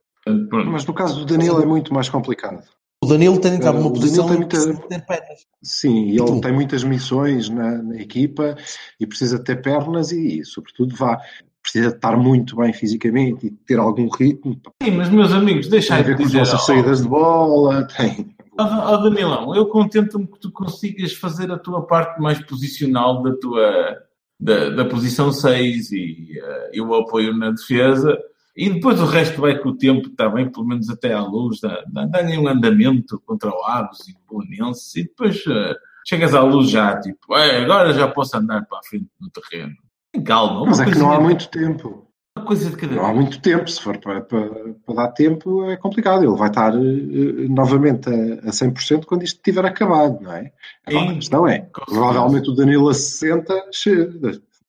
Pronto. 0.49 0.69
Mas 0.71 0.85
no 0.85 0.93
caso 0.93 1.19
do 1.19 1.25
Danilo 1.25 1.61
é 1.61 1.65
muito 1.65 1.93
mais 1.93 2.09
complicado. 2.09 2.63
O 3.03 3.07
Danilo 3.07 3.39
tem 3.39 3.53
Eh, 3.53 3.57
numa 3.59 3.87
o 3.87 3.93
posição 3.93 4.27
tem 4.27 4.33
que 4.47 4.57
muita- 4.57 4.57
precisa 4.57 4.87
ter 4.89 5.05
pernas. 5.05 5.39
Sim, 5.63 6.15
tu? 6.17 6.23
ele 6.31 6.41
tem 6.41 6.53
muitas 6.53 6.83
missões 6.83 7.49
na, 7.49 7.81
na 7.81 7.95
equipa 8.01 8.55
e 8.99 9.07
precisa 9.07 9.39
ter 9.41 9.61
pernas 9.61 10.11
e, 10.11 10.43
sobretudo, 10.43 10.95
vá, 10.95 11.17
precisa 11.61 11.89
estar 11.89 12.17
muito 12.17 12.57
bem 12.57 12.73
fisicamente 12.73 13.47
e 13.47 13.51
ter 13.51 13.79
algum 13.79 14.09
ritmo. 14.09 14.59
Sim, 14.83 14.91
mas 14.91 15.09
meus 15.09 15.31
amigos, 15.31 15.63
Tem 15.67 15.71
deixai 15.71 15.99
a 15.99 16.01
de 16.03 16.07
ver 16.09 16.17
com 16.17 16.23
as 16.23 16.31
dizer. 16.31 16.39
ao- 16.51 16.59
saídas 16.59 17.01
de 17.01 17.07
bola, 17.07 17.87
tem. 17.87 18.35
Ó 18.59 18.63
ó, 18.63 18.97
Danilão, 18.97 19.55
eu 19.55 19.65
contento-me 19.67 20.27
que 20.27 20.37
tu 20.39 20.51
consigas 20.51 21.13
fazer 21.13 21.49
a 21.51 21.57
tua 21.57 21.87
parte 21.87 22.21
mais 22.21 22.39
posicional 22.45 23.21
da 23.23 23.33
tua 23.37 23.97
da, 24.41 24.69
da 24.69 24.85
posição 24.85 25.31
6 25.31 25.91
e, 25.91 26.37
eh, 26.41 26.71
e 26.73 26.81
o 26.81 26.93
apoio 26.95 27.33
na 27.35 27.51
defesa. 27.51 28.17
E 28.55 28.69
depois 28.69 28.99
o 28.99 29.05
resto 29.05 29.39
vai 29.41 29.57
com 29.57 29.69
o 29.69 29.77
tempo, 29.77 30.07
está 30.09 30.27
bem, 30.29 30.49
pelo 30.51 30.65
menos 30.67 30.89
até 30.89 31.13
à 31.13 31.21
luz, 31.21 31.59
dá- 31.61 31.83
dá- 31.91 32.05
dá-lhe 32.05 32.37
um 32.37 32.47
andamento 32.47 33.21
contra 33.25 33.49
o 33.49 33.63
Aves 33.63 34.07
e 34.07 34.11
o 34.11 34.15
Bolonense, 34.29 34.99
e 34.99 35.03
depois 35.03 35.41
eh, 35.47 35.75
chegas 36.07 36.33
à 36.35 36.41
luz 36.41 36.69
já, 36.69 36.99
tipo, 36.99 37.35
"É, 37.37 37.63
agora 37.63 37.93
já 37.93 38.07
posso 38.07 38.35
andar 38.37 38.65
para 38.65 38.79
a 38.79 38.83
frente 38.83 39.07
no 39.19 39.29
terreno. 39.29 39.75
Calma, 40.25 40.65
Mas 40.65 40.79
é 40.79 40.85
que 40.85 40.97
não 40.97 41.11
há 41.11 41.15
coisinha- 41.17 41.23
muito 41.29 41.49
tempo. 41.49 42.05
uma 42.37 42.45
coisa 42.45 42.69
de 42.69 42.75
cada 42.77 42.95
Não 42.95 43.05
há 43.05 43.13
muito 43.13 43.41
tempo. 43.41 43.69
Se 43.69 43.81
for 43.81 43.97
para, 43.99 44.21
para, 44.21 44.49
para 44.85 44.95
dar 44.95 45.07
tempo, 45.09 45.65
é 45.69 45.77
complicado. 45.77 46.23
Ele 46.23 46.35
vai 46.37 46.47
estar 46.49 46.73
eh, 46.73 47.47
novamente 47.49 48.09
a, 48.09 48.49
a 48.49 48.51
100% 48.51 49.05
quando 49.05 49.23
isto 49.23 49.35
estiver 49.37 49.65
acabado, 49.65 50.19
não 50.21 50.33
é? 50.33 50.51
A 50.87 51.13
questão 51.13 51.47
é, 51.47 51.67
provavelmente 51.85 52.49
o 52.49 52.55
Danilo 52.55 52.89
a 52.89 52.93
60 52.93 53.53
che- 53.71 54.09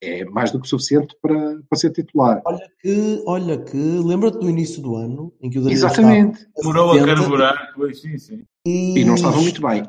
é 0.03 0.25
mais 0.25 0.51
do 0.51 0.61
que 0.61 0.69
suficiente 0.69 1.15
para, 1.21 1.59
para 1.69 1.79
ser 1.79 1.91
titular. 1.93 2.41
Olha 2.47 2.71
que, 2.81 3.23
olha 3.27 3.59
que, 3.59 3.77
lembra-te 3.77 4.39
do 4.39 4.49
início 4.49 4.81
do 4.83 4.97
ano 4.97 5.33
em 5.41 5.51
que 5.51 5.59
o 5.59 5.63
Danilo 5.63 5.79
Exatamente. 5.79 6.47
Demorou 6.57 6.91
a 6.93 6.95
70 6.95 7.15
carburar, 7.15 7.73
pois 7.75 8.01
sim, 8.01 8.19
sim. 8.19 8.43
e, 8.67 8.99
E 9.01 9.05
não 9.05 9.15
estava 9.15 9.37
muito 9.41 9.61
bem. 9.61 9.83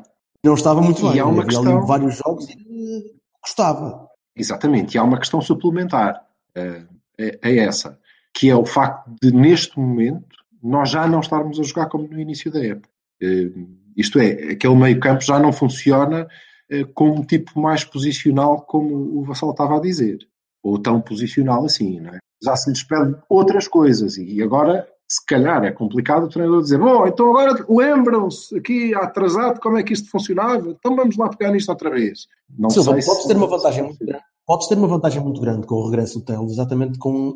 não 0.44 0.54
estava 0.54 0.80
muito 0.82 1.06
E 1.06 1.10
bem. 1.12 1.20
há 1.20 1.24
uma 1.26 1.42
Havia 1.42 1.44
questão- 1.58 1.86
vários 1.86 2.16
jogos 2.16 2.48
e 2.50 3.14
gostava. 3.42 4.06
Exatamente. 4.36 4.94
E 4.94 4.98
há 4.98 5.02
uma 5.04 5.18
questão 5.18 5.40
suplementar 5.40 6.22
eh, 6.54 6.84
é, 7.18 7.38
é 7.42 7.56
essa, 7.58 7.98
que 8.34 8.48
é 8.50 8.56
o 8.56 8.64
facto 8.66 9.10
de, 9.22 9.32
neste 9.32 9.78
momento, 9.78 10.26
nós 10.62 10.90
já 10.90 11.06
não 11.06 11.20
estarmos 11.20 11.58
a 11.58 11.62
jogar 11.62 11.86
como 11.88 12.06
no 12.08 12.18
início 12.20 12.50
da 12.50 12.64
época. 12.64 12.88
Eh, 13.22 13.50
isto 13.96 14.18
é, 14.18 14.52
aquele 14.52 14.74
meio 14.74 14.98
campo 15.00 15.22
já 15.22 15.38
não 15.38 15.52
funciona 15.52 16.26
eh, 16.70 16.84
como 16.94 17.14
um 17.20 17.24
tipo 17.24 17.58
mais 17.60 17.84
posicional, 17.84 18.62
como 18.62 19.18
o 19.20 19.24
Vassal 19.24 19.50
estava 19.50 19.76
a 19.76 19.80
dizer. 19.80 20.18
Ou 20.62 20.78
tão 20.78 21.00
posicional 21.00 21.64
assim, 21.64 22.00
não 22.00 22.10
é? 22.14 22.18
Já 22.42 22.56
se 22.56 22.70
lhes 22.70 22.82
pede 22.82 23.14
outras 23.28 23.66
coisas. 23.68 24.16
E 24.16 24.42
agora, 24.42 24.86
se 25.08 25.24
calhar, 25.26 25.64
é 25.64 25.70
complicado 25.72 26.24
o 26.24 26.28
treinador 26.28 26.62
dizer 26.62 26.78
bom, 26.78 27.06
então 27.06 27.30
agora 27.30 27.64
lembram-se 27.68 28.56
aqui 28.56 28.94
atrasado 28.94 29.60
como 29.60 29.76
é 29.78 29.82
que 29.82 29.92
isto 29.92 30.08
funcionava, 30.10 30.68
então 30.70 30.94
vamos 30.96 31.16
lá 31.16 31.28
pegar 31.28 31.52
nisto 31.52 31.68
outra 31.68 31.90
vez. 31.90 32.26
Não 32.58 32.70
Silva, 32.70 32.92
sei 32.94 33.02
podes 33.04 33.22
se- 33.22 33.28
ter 33.28 33.36
uma 33.36 33.46
vantagem 33.46 33.82
muito 33.84 34.04
grande. 34.04 34.24
Podes 34.46 34.66
ter 34.68 34.76
uma 34.76 34.88
vantagem 34.88 35.22
muito 35.22 35.40
grande 35.40 35.66
com 35.66 35.74
o 35.76 35.84
regresso 35.86 36.18
do 36.18 36.24
Teles, 36.24 36.52
exatamente 36.52 36.98
com 36.98 37.34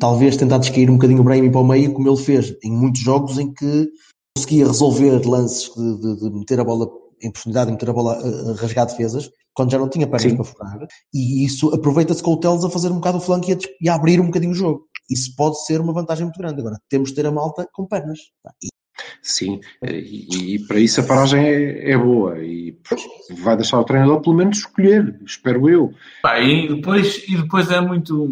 talvez 0.00 0.36
tentar 0.36 0.58
descair 0.58 0.90
um 0.90 0.94
bocadinho 0.94 1.20
o 1.20 1.24
Brahim 1.24 1.50
para 1.50 1.60
o 1.60 1.66
meio, 1.66 1.92
como 1.92 2.08
ele 2.08 2.16
fez 2.16 2.54
em 2.64 2.72
muitos 2.72 3.00
jogos 3.00 3.38
em 3.38 3.52
que 3.52 3.88
conseguia 4.36 4.66
resolver 4.66 5.24
lances 5.26 5.70
de, 5.74 5.96
de- 6.00 6.16
de 6.30 6.30
meter 6.38 6.58
a 6.60 6.64
bola 6.64 6.88
em 7.22 7.30
profundidade 7.30 7.70
e 7.70 7.72
meter 7.72 7.90
a 7.90 7.92
bola 7.92 8.14
a, 8.14 8.60
rasgar 8.60 8.86
defesas, 8.86 9.30
quando 9.54 9.72
já 9.72 9.78
não 9.78 9.88
tinha 9.88 10.06
pernas 10.06 10.30
Sim. 10.30 10.36
para 10.36 10.44
furar, 10.44 10.86
e 11.12 11.44
isso 11.44 11.74
aproveita-se 11.74 12.22
com 12.22 12.32
o 12.32 12.40
Teles 12.40 12.64
a 12.64 12.70
fazer 12.70 12.88
um 12.88 12.96
bocado 12.96 13.18
o 13.18 13.20
flanco 13.20 13.50
e 13.50 13.54
a, 13.54 13.58
e 13.80 13.88
a 13.88 13.94
abrir 13.94 14.20
um 14.20 14.26
bocadinho 14.26 14.52
o 14.52 14.54
jogo. 14.54 14.86
Isso 15.10 15.34
pode 15.36 15.64
ser 15.64 15.80
uma 15.80 15.92
vantagem 15.92 16.24
muito 16.24 16.38
grande. 16.38 16.60
Agora, 16.60 16.78
temos 16.88 17.10
de 17.10 17.16
ter 17.16 17.26
a 17.26 17.32
malta 17.32 17.68
com 17.72 17.86
pernas. 17.86 18.18
E 18.62 18.68
Sim, 19.22 19.60
e, 19.82 20.54
e 20.54 20.66
para 20.66 20.78
isso 20.78 21.00
a 21.00 21.04
paragem 21.04 21.44
é, 21.44 21.92
é 21.92 21.98
boa 21.98 22.38
e 22.38 22.78
vai 23.38 23.56
deixar 23.56 23.78
o 23.78 23.84
treinador 23.84 24.20
pelo 24.20 24.36
menos 24.36 24.58
escolher, 24.58 25.20
espero 25.24 25.68
eu. 25.68 25.92
Pá, 26.22 26.40
e, 26.40 26.68
depois, 26.68 27.24
e 27.28 27.36
depois 27.36 27.70
é 27.70 27.80
muito. 27.80 28.24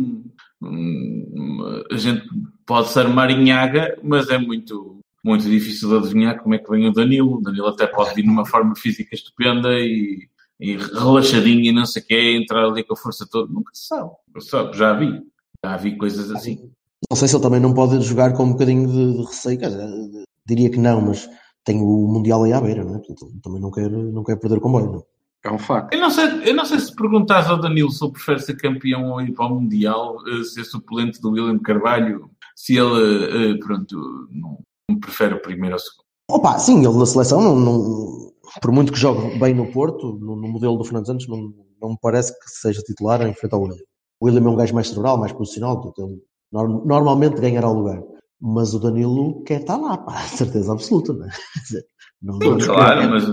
hum, 0.62 1.82
a 1.90 1.96
gente 1.96 2.26
pode 2.66 2.88
ser 2.88 3.08
marinhaga, 3.08 3.98
mas 4.02 4.28
é 4.28 4.38
muito, 4.38 4.97
muito 5.24 5.44
difícil 5.44 5.88
de 5.88 5.96
adivinhar 5.96 6.40
como 6.42 6.54
é 6.54 6.58
que 6.58 6.70
vem 6.70 6.88
o 6.88 6.92
Danilo. 6.92 7.36
O 7.36 7.40
Danilo 7.40 7.68
até 7.68 7.86
pode 7.86 8.14
vir 8.14 8.24
numa 8.24 8.46
forma 8.46 8.74
física 8.76 9.14
estupenda 9.14 9.68
e, 9.78 10.28
e 10.60 10.76
relaxadinho 10.76 11.64
e 11.64 11.72
não 11.72 11.86
sei 11.86 12.02
o 12.02 12.06
quê, 12.06 12.36
entrar 12.36 12.64
ali 12.64 12.84
com 12.84 12.94
a 12.94 12.96
força 12.96 13.26
toda. 13.30 13.52
Nunca 13.52 13.70
se 13.74 13.86
sabe. 13.86 14.10
Sabe. 14.40 14.76
Já 14.76 14.92
vi. 14.94 15.20
Já 15.64 15.76
vi 15.76 15.96
coisas 15.96 16.30
assim. 16.30 16.70
Não 17.10 17.16
sei 17.16 17.28
se 17.28 17.36
ele 17.36 17.42
também 17.42 17.60
não 17.60 17.74
pode 17.74 18.00
jogar 18.02 18.32
com 18.32 18.44
um 18.44 18.52
bocadinho 18.52 18.88
de, 18.88 19.18
de 19.18 19.24
receio, 19.24 19.58
dizer, 19.58 20.24
diria 20.46 20.70
que 20.70 20.78
não, 20.78 21.00
mas 21.00 21.28
tem 21.64 21.80
o 21.80 22.08
Mundial 22.08 22.44
aí 22.44 22.52
à 22.52 22.60
beira, 22.60 22.84
não 22.84 22.96
é? 22.96 22.98
Portanto, 22.98 23.40
também 23.42 23.60
não 23.60 23.70
quer, 23.70 23.90
não 23.90 24.24
quer 24.24 24.36
perder 24.36 24.58
o 24.58 24.60
comboio. 24.60 24.92
Não? 24.92 25.04
É 25.44 25.52
um 25.52 25.58
facto. 25.58 25.92
Eu 25.94 26.00
não, 26.00 26.10
sei, 26.10 26.24
eu 26.44 26.54
não 26.54 26.64
sei 26.64 26.78
se 26.80 26.94
perguntares 26.94 27.48
ao 27.48 27.60
Danilo 27.60 27.90
se 27.90 28.04
ele 28.04 28.12
prefere 28.12 28.40
ser 28.40 28.56
campeão 28.56 29.10
ou 29.10 29.20
ir 29.20 29.32
para 29.32 29.46
o 29.46 29.60
Mundial, 29.60 30.16
eh, 30.26 30.44
ser 30.44 30.64
suplente 30.64 31.20
do 31.20 31.30
William 31.30 31.58
Carvalho, 31.58 32.30
se 32.56 32.76
ele, 32.76 33.54
eh, 33.54 33.58
pronto, 33.58 33.96
não, 34.32 34.50
não 34.50 34.58
prefere 34.96 35.34
o 35.34 35.42
primeiro 35.42 35.74
ou 35.74 35.76
o 35.76 35.78
segundo. 35.78 36.04
Opa, 36.30 36.58
sim, 36.58 36.84
ele 36.86 36.96
na 36.98 37.06
seleção, 37.06 37.40
não, 37.42 37.56
não- 37.58 38.32
por 38.62 38.72
muito 38.72 38.92
que 38.92 38.98
jogue 38.98 39.38
bem 39.38 39.54
no 39.54 39.70
Porto, 39.70 40.18
no, 40.20 40.34
no 40.36 40.48
modelo 40.48 40.76
do 40.76 40.84
Fernando 40.84 41.06
Santos, 41.06 41.28
não, 41.28 41.52
não 41.80 41.90
me 41.90 41.98
parece 42.00 42.32
que 42.38 42.50
seja 42.50 42.82
titular 42.82 43.20
em 43.26 43.34
frente 43.34 43.52
ao 43.54 43.60
William. 43.62 43.82
O 44.20 44.26
William 44.26 44.44
é 44.46 44.48
um 44.48 44.56
gajo 44.56 44.74
mais 44.74 44.88
cerebral, 44.88 45.18
mais 45.18 45.32
posicional, 45.32 45.80
portanto, 45.80 46.08
ele 46.10 46.20
norm- 46.52 46.84
normalmente 46.86 47.40
ganhará 47.40 47.68
o 47.68 47.74
lugar. 47.78 48.02
Mas 48.40 48.72
o 48.72 48.78
Danilo 48.78 49.42
quer 49.44 49.60
estar 49.60 49.76
lá, 49.76 49.96
pá, 49.98 50.16
certeza 50.28 50.72
absoluta, 50.72 51.12
não 51.12 51.26
é? 51.26 51.28
Não, 52.20 52.36
não, 52.38 52.58
Claro, 52.58 53.10
mas 53.10 53.28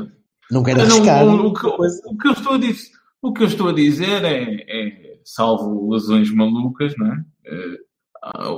não 0.51 0.61
quer 0.63 0.77
Não, 0.77 0.83
arriscar. 0.83 1.25
o, 1.25 1.47
o 1.47 1.53
que, 1.53 1.65
o 1.65 2.17
que 2.17 2.27
eu 2.27 2.31
estou 2.33 2.53
a 2.53 2.57
dizer, 2.59 2.89
o 3.19 3.33
que 3.33 3.41
eu 3.43 3.47
estou 3.47 3.69
a 3.69 3.73
dizer 3.73 4.23
é, 4.23 4.43
é, 4.69 5.19
salvo 5.25 5.89
lesões 5.91 6.31
malucas, 6.31 6.93
não 6.99 7.07
é? 7.07 7.17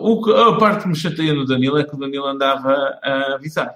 O 0.02 0.22
que- 0.24 0.32
a 0.32 0.56
parte 0.58 0.84
que 0.84 0.90
me 0.90 0.96
chateia 0.96 1.34
no 1.34 1.46
Danilo 1.46 1.78
é 1.78 1.84
que 1.84 1.94
o 1.96 2.00
Danilo 2.00 2.26
andava 2.26 2.72
a 3.04 3.36
avisar. 3.36 3.76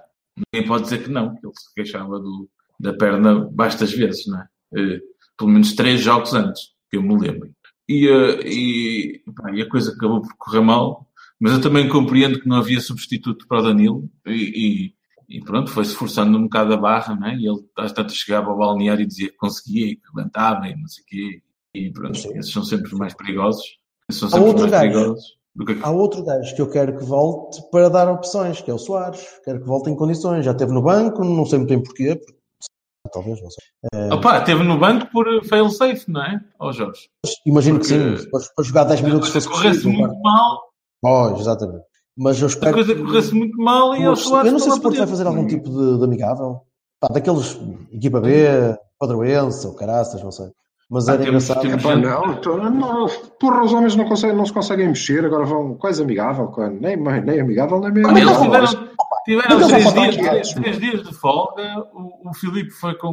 Ninguém 0.53 0.67
pode 0.67 0.83
dizer 0.83 1.03
que 1.03 1.09
não, 1.09 1.35
que 1.35 1.45
ele 1.45 1.53
se 1.55 1.73
queixava 1.73 2.17
do, 2.19 2.49
da 2.79 2.93
perna 2.93 3.47
bastas 3.51 3.91
vezes, 3.91 4.25
não 4.27 4.39
é? 4.39 4.47
Eh, 4.75 4.99
pelo 5.37 5.49
menos 5.51 5.73
três 5.73 5.99
jogos 5.99 6.33
antes, 6.33 6.69
que 6.89 6.97
eu 6.97 7.03
me 7.03 7.17
lembro. 7.19 7.49
E, 7.89 8.07
eh, 8.07 8.39
e, 8.47 9.23
pá, 9.35 9.51
e 9.51 9.61
a 9.61 9.69
coisa 9.69 9.91
acabou 9.91 10.21
por 10.21 10.33
correr 10.37 10.61
mal, 10.61 11.07
mas 11.39 11.51
eu 11.51 11.61
também 11.61 11.89
compreendo 11.89 12.39
que 12.39 12.47
não 12.47 12.57
havia 12.57 12.79
substituto 12.79 13.45
para 13.47 13.59
o 13.59 13.63
Danilo 13.63 14.09
e, 14.25 14.93
e, 15.29 15.37
e 15.37 15.41
pronto, 15.43 15.71
foi-se 15.71 15.93
forçando 15.93 16.37
um 16.37 16.43
bocado 16.43 16.73
a 16.73 16.77
barra, 16.77 17.15
não 17.15 17.27
é? 17.27 17.35
E 17.35 17.45
ele 17.47 17.59
às 17.77 17.91
tantas 17.91 18.15
chegava 18.15 18.49
ao 18.49 18.57
balneário 18.57 19.03
e 19.03 19.07
dizia 19.07 19.29
que 19.29 19.35
conseguia 19.35 19.87
e 19.87 19.95
que 19.97 20.07
levantava 20.15 20.67
e 20.69 20.75
não 20.75 20.87
sei 20.87 21.03
o 21.03 21.05
quê. 21.07 21.41
E 21.73 21.91
pronto, 21.91 22.17
esses 22.17 22.51
são 22.51 22.63
sempre 22.63 22.87
os 22.87 22.93
mais 22.93 23.13
perigosos. 23.13 23.63
Esses 24.09 24.19
são 24.21 24.29
sempre 24.29 24.47
os 24.49 24.55
mais 24.61 24.71
gajo. 24.71 24.93
perigosos. 24.93 25.40
Do 25.55 25.65
que 25.65 25.77
Há 25.83 25.91
outro 25.91 26.23
gajo 26.23 26.55
que 26.55 26.61
eu 26.61 26.69
quero 26.69 26.97
que 26.97 27.03
volte 27.03 27.61
para 27.71 27.89
dar 27.89 28.09
opções, 28.09 28.61
que 28.61 28.71
é 28.71 28.73
o 28.73 28.77
Soares. 28.77 29.25
Quero 29.43 29.59
que 29.59 29.67
volte 29.67 29.89
em 29.89 29.95
condições. 29.95 30.45
Já 30.45 30.51
esteve 30.51 30.71
no 30.71 30.81
banco, 30.81 31.23
não 31.23 31.45
sei 31.45 31.59
muito 31.59 31.69
bem 31.69 31.83
porquê. 31.83 32.19
Talvez, 33.11 33.41
não 33.41 33.49
sei. 33.49 34.09
Opa, 34.11 34.37
esteve 34.39 34.63
no 34.63 34.77
banco 34.79 35.07
por 35.11 35.25
fail 35.45 35.69
safe, 35.69 36.09
não 36.09 36.21
é? 36.23 36.39
Ó 36.59 36.71
Jorge. 36.71 37.09
Imagino 37.45 37.79
Porque- 37.79 37.93
que 37.97 38.17
sim. 38.19 38.29
Para, 38.29 38.41
para 38.55 38.63
jogar 38.65 38.83
10 38.85 39.01
minutos 39.01 39.27
Se 39.27 39.33
fosse 39.33 39.49
corresse 39.49 39.87
muito 39.87 40.15
mal, 40.21 40.61
Pois, 41.01 41.39
exatamente. 41.41 41.83
Mas 42.17 42.39
eu 42.39 42.45
a 42.45 42.49
espero 42.49 42.73
coisa 42.73 42.93
que- 42.95 43.01
corresse 43.03 43.33
muito 43.33 43.57
mal 43.57 43.95
e 43.95 44.03
eu, 44.03 44.11
o 44.13 44.15
Soares 44.15 44.45
eu 44.47 44.51
não 44.53 44.59
sei 44.59 44.71
se 44.71 44.77
o 44.77 44.81
Porto 44.81 44.97
vai 44.97 45.07
fazer 45.07 45.27
algum 45.27 45.47
tipo 45.47 45.69
de, 45.69 45.97
de 45.97 46.03
amigável. 46.03 46.61
Pá, 47.01 47.07
daqueles 47.11 47.59
equipa 47.91 48.21
B, 48.21 48.45
Padroense 48.99 49.65
ou 49.67 49.73
Caraças, 49.75 50.21
não 50.23 50.31
sei. 50.31 50.51
Mas 50.93 51.07
Ah, 51.07 51.13
era 51.13 51.23
temos- 51.23 51.49
engraçado. 51.49 51.81
temos- 51.81 52.01
não, 52.03 52.35
tô- 52.41 52.57
não, 52.57 53.07
porra, 53.39 53.63
os 53.63 53.71
homens 53.71 53.95
não, 53.95 54.03
conseguem, 54.05 54.35
não 54.35 54.45
se 54.45 54.51
conseguem 54.51 54.89
mexer, 54.89 55.23
agora 55.25 55.45
vão 55.45 55.73
quase 55.75 56.03
amigável, 56.03 56.47
quando, 56.47 56.81
nem, 56.81 56.97
nem 56.97 57.39
amigável, 57.39 57.79
nem 57.79 58.05
Olha, 58.05 58.19
Eles 58.19 58.37
amigável. 58.37 58.67
tiveram, 58.67 58.89
tiveram 59.23 59.67
três, 59.69 59.69
dias, 59.69 59.85
matar 59.85 60.11
três, 60.31 60.53
três 60.53 60.79
dias 60.79 61.03
de 61.03 61.13
folga. 61.15 61.63
O, 61.93 62.29
o 62.29 62.33
Filipe 62.33 62.71
foi 62.71 62.93
com 62.95 63.09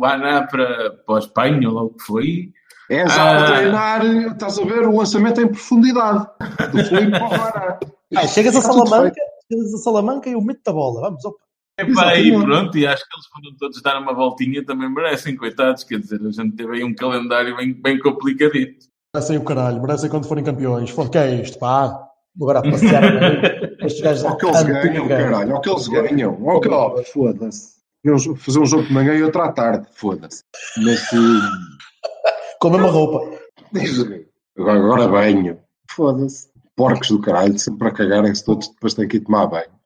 o 0.00 0.04
Aná 0.04 0.46
para, 0.46 0.90
para 1.06 1.16
a 1.16 1.18
Espanha, 1.18 1.68
ou 1.68 1.74
lá 1.74 1.82
o 1.84 1.90
que 1.90 2.02
foi. 2.02 2.48
É 2.90 3.06
já 3.06 3.38
Ah. 3.38 3.52
treinar, 3.52 4.06
estás 4.06 4.58
a 4.58 4.64
ver 4.64 4.88
o 4.88 4.96
lançamento 4.96 5.38
em 5.42 5.48
profundidade 5.48 6.26
do 6.72 6.84
Filipe 6.84 7.10
para 7.18 7.78
o. 7.82 8.16
Ah, 8.16 8.26
chegas 8.26 8.56
a 8.56 8.62
Salamanca, 8.62 9.20
chegas 9.52 9.74
a 9.74 9.76
Salamanca 9.76 10.30
e 10.30 10.32
eu 10.32 10.40
meto 10.40 10.66
a 10.66 10.72
bola. 10.72 11.02
Vamos, 11.02 11.22
opa. 11.26 11.36
Epá, 11.78 12.08
aí 12.08 12.28
Exatamente. 12.28 12.44
pronto, 12.44 12.78
e 12.78 12.86
acho 12.86 13.08
que 13.08 13.16
eles 13.16 13.26
foram 13.28 13.56
todos 13.56 13.82
dar 13.82 14.00
uma 14.00 14.12
voltinha, 14.12 14.64
também 14.64 14.92
merecem, 14.92 15.36
coitados. 15.36 15.84
Quer 15.84 16.00
dizer, 16.00 16.20
a 16.20 16.30
gente 16.30 16.56
teve 16.56 16.72
aí 16.76 16.84
um 16.84 16.92
calendário 16.92 17.56
bem, 17.56 17.72
bem 17.72 17.98
complicadito. 18.00 18.86
Merecem 19.14 19.38
o 19.38 19.44
caralho, 19.44 19.80
merecem 19.80 20.10
quando 20.10 20.26
forem 20.26 20.42
campeões. 20.42 20.90
Foda, 20.90 21.08
que 21.10 21.18
é 21.18 21.40
isto, 21.40 21.58
pá? 21.58 22.04
Agora 22.40 22.58
a 22.58 22.62
passear. 22.62 23.02
Estes 23.80 24.00
gajos 24.02 24.24
Ao 24.24 24.36
que 24.36 24.46
eles 24.46 24.62
ganham, 24.64 25.08
caralho, 25.08 25.54
ao 25.54 25.60
que 25.60 25.70
eles 25.70 25.88
ganham. 25.88 26.48
Ao 26.50 26.60
que, 26.60 26.68
oh, 26.68 27.02
foda-se. 27.04 27.78
Fazer 28.38 28.58
um 28.58 28.66
jogo 28.66 28.84
de 28.84 28.92
manhã 28.92 29.14
e 29.14 29.22
outro 29.22 29.40
à 29.42 29.52
tarde, 29.52 29.86
foda-se. 29.92 30.42
Mas 30.78 31.00
eh, 31.12 32.28
Com 32.60 32.68
a 32.68 32.70
mesma 32.72 32.88
roupa. 32.88 33.38
agora, 34.58 34.78
agora 34.78 35.08
banho, 35.08 35.58
foda-se. 35.88 36.48
Porcos 36.74 37.08
do 37.08 37.20
caralho, 37.20 37.58
sempre 37.58 37.88
a 37.88 37.90
cagarem-se 37.92 38.44
todos, 38.44 38.68
depois 38.68 38.94
têm 38.94 39.08
que 39.08 39.16
ir 39.16 39.20
tomar 39.20 39.46
banho. 39.46 39.77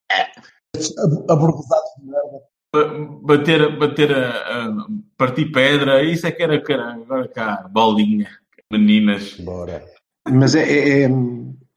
Aborrezados 1.29 1.91
de 1.99 2.07
merda. 2.07 2.43
Ba- 2.75 3.19
Bater, 3.23 3.79
bater 3.79 4.13
a, 4.15 4.31
a- 4.31 4.87
partir 5.17 5.53
pedra, 5.53 6.03
isso 6.03 6.27
é 6.27 6.33
que 6.33 6.43
era 6.43 6.61
caralho. 6.63 7.03
Agora 7.03 7.29
cá, 7.29 7.69
bolinha, 7.71 8.29
meninas. 8.73 9.35
Bora. 9.35 9.85
Mas 10.29 10.55
é, 10.55 10.63
é, 10.63 11.03
é, 11.05 11.11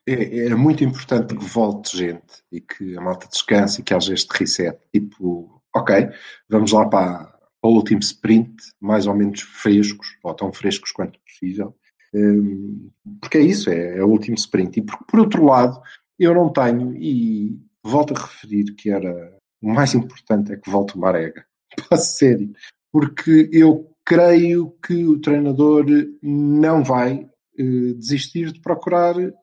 é- 0.08 0.48
é 0.48 0.56
muito 0.56 0.84
importante 0.84 1.36
que 1.36 1.44
volte 1.46 1.98
gente 1.98 2.42
e 2.52 2.62
que 2.62 2.96
a 2.98 3.02
malta 3.02 3.28
descanse 3.28 3.82
e 3.82 3.84
que 3.84 3.94
haja 3.94 4.14
este 4.14 4.32
reset. 4.38 4.78
Tipo, 4.94 5.62
ok, 5.76 6.10
vamos 6.50 6.72
lá 6.72 6.86
para, 6.88 7.26
para 7.62 7.70
o 7.70 7.74
último 7.74 8.00
sprint, 8.00 8.54
mais 8.80 9.06
ou 9.08 9.14
menos 9.16 9.42
frescos, 9.42 10.08
ou 10.24 10.34
tão 10.34 10.54
frescos 10.54 10.92
quanto 10.92 11.20
possível. 11.20 11.76
Hum, 12.14 12.90
porque 13.20 13.40
é 13.40 13.42
isso, 13.42 13.70
é, 13.70 13.98
é 13.98 14.04
o 14.04 14.08
último 14.08 14.36
sprint. 14.38 14.80
E 14.80 14.82
por, 14.82 14.98
por 15.06 15.20
outro 15.20 15.44
lado, 15.44 15.82
eu 16.18 16.34
não 16.34 16.48
tenho, 16.54 16.96
e 16.96 17.60
volto 17.86 18.14
a 18.16 18.20
referir 18.22 18.74
que 18.76 18.90
era 18.90 19.38
o 19.62 19.70
mais 19.74 19.94
importante 19.94 20.52
é 20.54 20.58
que 20.58 20.70
volte 20.70 20.96
o 20.96 21.00
Marega. 21.00 21.46
Para 21.90 21.98
sério. 21.98 22.52
Porque 22.92 23.50
eu 23.52 23.92
creio 24.06 24.72
que 24.86 25.06
o 25.06 25.20
treinador 25.20 25.86
não 26.22 26.84
vai 26.84 27.28
eh, 27.58 27.94
desistir 27.98 28.52
de 28.52 28.62
procurar 28.62 29.16
eh, 29.20 29.34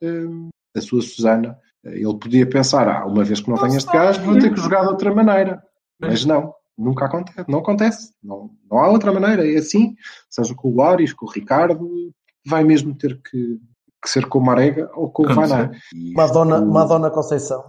a 0.77 0.81
sua 0.81 1.03
Susana. 1.03 1.59
Ele 1.85 2.17
podia 2.19 2.49
pensar, 2.49 2.89
ah, 2.89 3.05
uma 3.07 3.25
vez 3.25 3.41
que 3.41 3.51
não 3.51 3.59
tenho 3.59 3.77
este 3.77 3.93
gajo, 3.93 4.23
vou 4.23 4.39
ter 4.39 4.55
que 4.55 4.61
jogar 4.61 4.83
de 4.83 4.89
outra 4.89 5.13
maneira. 5.13 5.61
Mas 6.01 6.25
não, 6.25 6.55
nunca 6.79 7.07
acontece. 7.07 7.45
Não 7.51 7.59
acontece. 7.59 8.13
Não, 8.23 8.51
não 8.71 8.79
há 8.79 8.89
outra 8.89 9.13
maneira. 9.13 9.47
É 9.51 9.57
assim, 9.59 9.95
seja 10.31 10.55
com 10.55 10.69
o 10.69 10.75
Loris, 10.77 11.13
com 11.13 11.27
o 11.27 11.31
Ricardo, 11.31 12.13
vai 12.47 12.63
mesmo 12.65 12.95
ter 12.97 13.21
que, 13.21 13.59
que 14.03 14.09
ser 14.09 14.27
com 14.29 14.39
o 14.39 14.45
Marega 14.45 14.89
ou 14.95 15.11
com 15.11 15.25
o. 15.25 15.35
Vaná. 15.35 15.73
Madonna, 16.15 16.61
o- 16.61 16.73
Madonna 16.73 17.11
Conceição. 17.11 17.65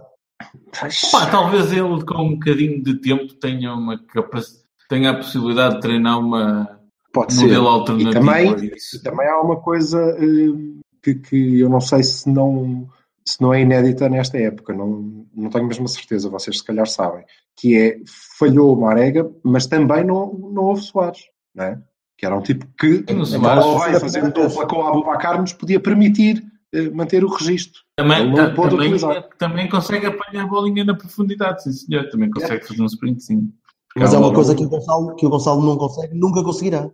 Pá, 1.12 1.26
talvez 1.30 1.72
ele 1.72 2.04
com 2.04 2.22
um 2.22 2.32
bocadinho 2.34 2.82
de 2.82 2.96
tempo 3.00 3.32
tenha 3.34 3.72
uma 3.74 3.98
capacidade, 4.06 4.64
tenha 4.88 5.10
a 5.10 5.16
possibilidade 5.16 5.76
de 5.76 5.80
treinar 5.80 6.18
uma 6.18 6.80
Pode 7.12 7.36
um 7.38 7.42
modelo 7.42 7.64
E 7.64 7.68
alternativo. 7.68 8.12
também, 8.12 8.52
a 8.52 8.56
isso. 8.76 9.02
também 9.02 9.28
há 9.28 9.40
uma 9.40 9.60
coisa 9.60 10.00
eh, 10.18 10.80
que, 11.00 11.14
que 11.14 11.60
eu 11.60 11.68
não 11.68 11.80
sei 11.80 12.02
se 12.02 12.28
não, 12.28 12.88
se 13.24 13.40
não 13.40 13.54
é 13.54 13.60
inédita 13.62 14.08
nesta 14.08 14.36
época, 14.36 14.72
não, 14.74 15.24
não 15.32 15.48
tenho 15.48 15.66
mesmo 15.68 15.84
a 15.84 15.88
certeza, 15.88 16.28
vocês 16.28 16.58
se 16.58 16.64
calhar 16.64 16.88
sabem, 16.88 17.24
que 17.56 17.78
é 17.78 17.98
falhou 18.36 18.76
o 18.76 18.80
Marega, 18.80 19.30
mas 19.44 19.66
também 19.68 20.02
não, 20.04 20.32
não 20.34 20.64
houve 20.64 20.82
Soares, 20.82 21.20
não 21.54 21.64
é? 21.64 21.78
Que 22.18 22.26
era 22.26 22.36
um 22.36 22.42
tipo 22.42 22.66
que 22.76 23.04
Sim, 23.08 23.14
o 23.14 23.18
naquela 23.18 23.62
Soares- 23.62 23.92
vai 23.92 24.00
fazendo 24.00 24.32
dupla 24.32 24.66
com 24.66 24.76
o 24.76 24.86
Abubacar 24.88 25.40
nos 25.40 25.52
podia 25.52 25.78
permitir 25.78 26.44
manter 26.92 27.24
o 27.24 27.28
registro. 27.28 27.80
Também, 27.96 28.20
Ele 28.22 28.28
não 28.30 28.34
ta- 28.36 28.54
pode 28.54 28.70
também, 28.70 28.86
utilizar. 28.94 29.28
também 29.38 29.68
consegue 29.68 30.06
apanhar 30.06 30.44
a 30.44 30.46
bolinha 30.46 30.84
na 30.84 30.94
profundidade, 30.96 31.62
sim 31.62 31.72
senhor. 31.72 32.08
Também 32.10 32.30
consegue 32.30 32.66
fazer 32.66 32.82
um 32.82 32.86
sprint, 32.86 33.22
sim. 33.22 33.52
Mas 33.96 34.12
é 34.12 34.16
uma 34.16 34.22
bola- 34.22 34.34
coisa 34.34 34.54
que 34.54 34.64
o, 34.64 34.68
Gonçalo, 34.68 35.14
que 35.14 35.26
o 35.26 35.30
Gonçalo 35.30 35.62
não 35.62 35.76
consegue, 35.76 36.14
nunca 36.18 36.42
conseguirá. 36.42 36.90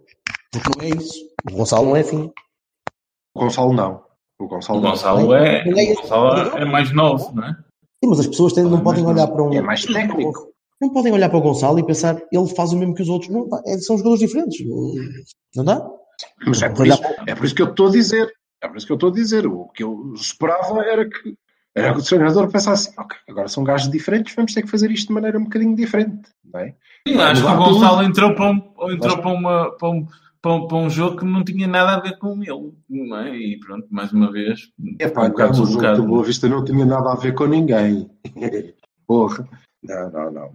Porque 0.53 0.71
não 0.79 0.85
é 0.85 0.89
isso. 1.03 1.15
O 1.51 1.55
Gonçalo 1.57 1.87
não 1.87 1.97
é 1.97 2.01
assim. 2.01 2.31
O 3.35 3.41
Gonçalo 3.41 3.73
não. 3.73 4.03
O 4.39 4.47
Gonçalo, 4.49 4.79
O 4.79 4.83
não. 4.83 4.91
Gonçalo 4.91 5.35
é, 5.35 5.65
Não 5.65 5.79
é 5.79 5.93
o 5.93 5.95
Gonçalo 5.97 6.59
é 6.59 6.65
mais 6.65 6.93
novo, 6.93 7.33
não 7.35 7.45
é? 7.45 7.53
Sim, 7.53 8.09
mas 8.11 8.21
as 8.21 8.27
pessoas 8.27 8.53
têm- 8.53 8.65
não 8.65 8.81
podem 8.81 9.07
olhar 9.07 9.27
para 9.29 9.43
um. 9.43 9.53
É 9.53 9.61
mais 9.61 9.85
técnico. 9.85 10.49
Não 10.81 10.89
podem 10.91 11.13
olhar 11.13 11.29
para 11.29 11.39
o 11.39 11.43
Gonçalo 11.43 11.79
e 11.79 11.85
pensar 11.87 12.21
ele 12.33 12.49
faz 12.55 12.73
o 12.73 12.77
mesmo 12.79 12.95
que 12.95 13.03
os 13.03 13.09
outros. 13.09 13.31
Não, 13.31 13.47
é- 13.67 13.79
são 13.79 13.97
jogadores 13.99 14.21
diferentes. 14.21 14.59
Não 15.55 15.65
dá? 15.65 15.87
Mas 16.47 16.61
é 16.63 16.69
por, 16.69 16.87
isso, 16.87 17.01
é 17.27 17.35
por 17.35 17.45
isso 17.47 17.55
que 17.55 17.63
eu 17.63 17.69
estou 17.71 17.89
a 17.89 17.91
dizer. 17.91 18.31
É 18.63 18.69
por 18.69 18.77
isso 18.77 18.87
que 18.87 18.93
eu 18.93 18.97
estou 18.97 19.11
a 19.11 19.15
dizer. 19.15 19.47
O 19.47 19.69
que 19.69 19.83
eu 19.83 20.13
esperava 20.15 20.83
era 20.85 21.09
que, 21.09 21.35
era 21.75 21.93
que 21.95 22.01
o 22.01 22.05
treinador 22.05 22.51
pensasse 22.51 22.93
ok, 22.99 23.17
agora 23.29 23.49
são 23.49 23.65
gajos 23.65 23.91
diferentes, 23.91 24.35
vamos 24.35 24.53
ter 24.53 24.63
que 24.63 24.69
fazer 24.71 24.91
isto 24.91 25.09
de 25.09 25.15
maneira 25.15 25.39
um 25.39 25.45
bocadinho 25.45 25.75
diferente. 25.75 26.29
Não 26.45 26.61
é? 26.61 26.75
Sim, 27.09 27.17
acho 27.19 27.43
que 27.45 27.51
o 27.51 27.57
Gonçalo 27.57 27.97
tudo. 27.99 28.09
entrou, 28.09 28.35
para 28.35 28.51
um, 28.51 28.73
ou 28.77 28.93
entrou 28.93 29.17
Mas- 29.17 29.23
para, 29.23 29.33
uma, 29.33 29.71
para, 29.77 29.89
um, 29.89 30.07
para, 30.43 30.53
um, 30.53 30.67
para 30.69 30.77
um 30.77 30.91
jogo 30.91 31.17
que 31.17 31.25
não 31.25 31.43
tinha 31.45 31.67
nada 31.67 31.97
a 31.97 32.01
ver 32.01 32.19
com 32.19 32.43
ele. 32.43 32.75
Não 32.89 33.17
é? 33.17 33.35
E 33.37 33.59
pronto, 33.61 33.87
mais 33.91 34.13
uma 34.13 34.31
vez. 34.31 34.71
É 34.99 35.07
um 35.07 35.11
pá, 35.11 35.29
bocado 35.29 35.63
o 35.63 35.67
jogo 35.67 35.97
do 35.97 36.07
Boa 36.07 36.25
Vista 36.25 36.49
não 36.49 36.65
tinha 36.65 36.85
nada 36.85 37.13
a 37.13 37.17
ver 37.17 37.35
com 37.35 37.47
ninguém. 37.47 38.11
Porra. 39.07 39.49
Não, 39.83 40.11
não, 40.11 40.31
não. 40.31 40.55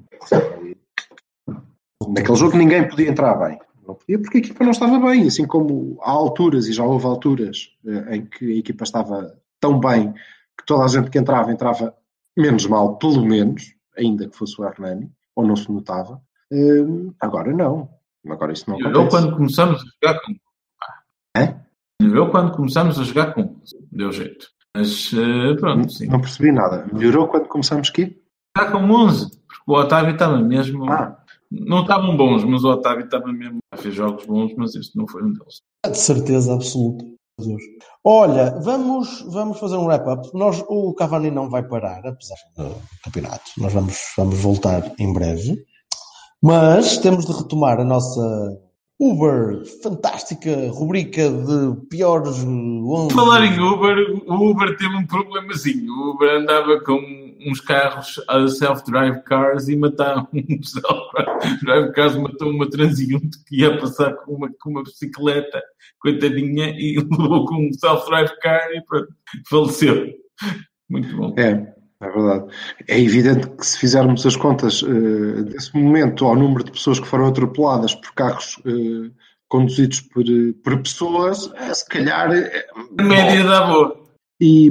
Naquele 2.09 2.37
jogo 2.37 2.55
ninguém 2.57 2.87
podia 2.87 3.09
entrar 3.09 3.33
bem. 3.35 3.57
Não 3.87 3.95
podia 3.95 4.19
porque 4.19 4.37
a 4.37 4.41
equipa 4.41 4.63
não 4.63 4.71
estava 4.71 4.99
bem. 4.99 5.27
Assim 5.27 5.45
como 5.45 5.97
há 6.01 6.11
alturas, 6.11 6.67
e 6.67 6.73
já 6.73 6.83
houve 6.83 7.05
alturas, 7.05 7.69
eh, 7.85 8.15
em 8.17 8.25
que 8.25 8.53
a 8.53 8.57
equipa 8.57 8.83
estava 8.83 9.37
tão 9.59 9.79
bem 9.79 10.13
que 10.57 10.65
toda 10.65 10.83
a 10.85 10.87
gente 10.87 11.09
que 11.09 11.19
entrava, 11.19 11.51
entrava 11.51 11.93
menos 12.37 12.65
mal, 12.65 12.97
pelo 12.97 13.23
menos, 13.25 13.73
ainda 13.97 14.27
que 14.27 14.35
fosse 14.35 14.59
o 14.59 14.65
Hernani, 14.65 15.11
ou 15.35 15.45
não 15.45 15.55
se 15.55 15.71
notava. 15.71 16.21
Eh, 16.51 16.85
agora 17.19 17.51
não. 17.53 17.89
Agora 18.27 18.53
isso 18.53 18.69
não 18.69 18.79
Eu 18.79 18.87
acontece. 18.89 19.09
quando 19.11 19.35
começamos 19.35 19.81
a 19.81 20.07
jogar 20.07 20.19
com. 20.21 20.35
Hã? 21.37 21.61
Eu 22.01 22.29
quando 22.31 22.55
começamos 22.55 22.99
a 22.99 23.03
jogar 23.03 23.33
com. 23.33 23.55
Deu 23.91 24.11
jeito. 24.11 24.47
Mas 24.75 25.11
eh, 25.13 25.53
pronto, 25.59 25.91
sim. 25.91 26.07
Não 26.07 26.19
percebi 26.19 26.51
nada. 26.51 26.87
Melhorou 26.91 27.27
quando 27.27 27.47
começamos 27.47 27.89
aqui? 27.89 28.21
Jogar 28.57 28.71
com 28.71 28.79
11. 28.91 29.29
Porque 29.47 29.63
o 29.67 29.73
Otávio 29.73 30.13
estava 30.13 30.37
mesmo. 30.39 30.89
Ah, 30.91 31.17
Não 31.59 31.81
estavam 31.81 32.15
bons, 32.17 32.43
mas 32.43 32.63
o 32.63 32.69
Otávio 32.69 33.05
estava 33.05 33.31
mesmo. 33.31 33.59
Fez 33.75 33.93
jogos 33.93 34.25
bons, 34.25 34.53
mas 34.57 34.75
este 34.75 34.97
não 34.97 35.07
foi 35.07 35.23
um 35.23 35.33
deles. 35.33 35.61
De 35.89 35.97
certeza 35.97 36.53
absoluta. 36.53 37.05
Olha, 38.03 38.57
vamos, 38.61 39.25
vamos 39.29 39.59
fazer 39.59 39.75
um 39.75 39.85
wrap-up. 39.85 40.29
Nós, 40.33 40.63
o 40.69 40.93
Cavani 40.93 41.29
não 41.29 41.49
vai 41.49 41.63
parar, 41.63 42.05
apesar 42.05 42.35
do 42.55 42.75
campeonato. 43.03 43.43
Nós 43.57 43.73
vamos, 43.73 43.97
vamos 44.17 44.39
voltar 44.39 44.93
em 44.97 45.11
breve. 45.11 45.57
Mas 46.41 46.97
temos 46.97 47.25
de 47.25 47.33
retomar 47.33 47.79
a 47.79 47.83
nossa 47.83 48.21
Uber, 48.99 49.63
fantástica 49.83 50.69
rubrica 50.71 51.29
de 51.29 51.87
piores 51.89 52.43
11. 52.43 53.13
Falar 53.13 53.45
em 53.45 53.59
Uber, 53.59 54.23
o 54.27 54.51
Uber 54.51 54.77
teve 54.77 54.95
um 54.95 55.05
problemazinho. 55.05 55.91
O 55.91 56.11
Uber 56.11 56.29
andava 56.41 56.79
com 56.81 57.24
uns 57.45 57.59
carros 57.59 58.21
a 58.27 58.47
self-drive 58.47 59.23
cars 59.23 59.67
e 59.67 59.75
mataram 59.75 60.27
um 60.33 60.63
self-drive 60.63 61.91
cars, 61.93 62.15
matou 62.17 62.49
uma 62.49 62.69
transiunte 62.69 63.43
que 63.45 63.61
ia 63.61 63.77
passar 63.77 64.13
com 64.17 64.33
uma, 64.33 64.49
com 64.59 64.71
uma 64.71 64.83
bicicleta, 64.83 65.61
coitadinha, 65.99 66.69
e 66.77 66.97
levou 67.11 67.45
com 67.45 67.67
um 67.67 67.73
self-drive 67.73 68.31
car 68.41 68.69
e 68.71 68.81
pronto, 68.85 69.13
faleceu. 69.49 70.07
Muito 70.89 71.15
bom. 71.15 71.35
É, 71.37 71.73
é 72.01 72.09
verdade. 72.09 72.53
É 72.87 72.99
evidente 72.99 73.49
que 73.49 73.65
se 73.65 73.79
fizermos 73.79 74.25
as 74.25 74.35
contas 74.35 74.81
uh, 74.81 75.43
desse 75.43 75.75
momento 75.77 76.25
ao 76.25 76.35
número 76.35 76.63
de 76.63 76.71
pessoas 76.71 76.99
que 76.99 77.07
foram 77.07 77.27
atropeladas 77.27 77.95
por 77.95 78.13
carros 78.13 78.57
uh, 78.65 79.11
conduzidos 79.47 80.01
por, 80.01 80.23
por 80.63 80.81
pessoas, 80.81 81.51
é, 81.55 81.73
se 81.73 81.87
calhar. 81.87 82.31
É, 82.33 82.65
média 83.01 83.43
dá 83.43 83.67
boa. 83.67 84.05
E 84.39 84.69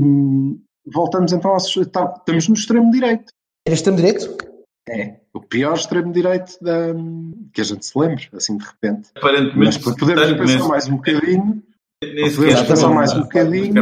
voltamos 0.87 1.33
então 1.33 1.51
ao. 1.51 1.59
Tá, 1.87 2.15
estamos 2.19 2.49
no 2.49 2.55
extremo 2.55 2.91
direito. 2.91 3.33
É 3.67 3.73
extremo 3.73 3.97
direito? 3.97 4.37
É. 4.89 5.21
O 5.33 5.41
pior 5.41 5.75
extremo 5.75 6.13
direito 6.13 6.59
da, 6.61 6.95
que 7.53 7.61
a 7.61 7.65
gente 7.65 7.87
se 7.87 7.99
lembre, 7.99 8.29
assim 8.35 8.57
de 8.57 8.65
repente. 8.65 9.09
Aparentemente, 9.15 9.57
Mas 9.57 9.79
podemos 9.79 10.33
pensar 10.33 10.37
nesse, 10.37 10.69
mais 10.69 10.89
um 10.89 10.97
bocadinho. 10.97 11.63
Podemos 12.01 12.63
pensar 12.63 12.93
mais 12.93 13.15
um 13.17 13.23
bocadinho. 13.23 13.81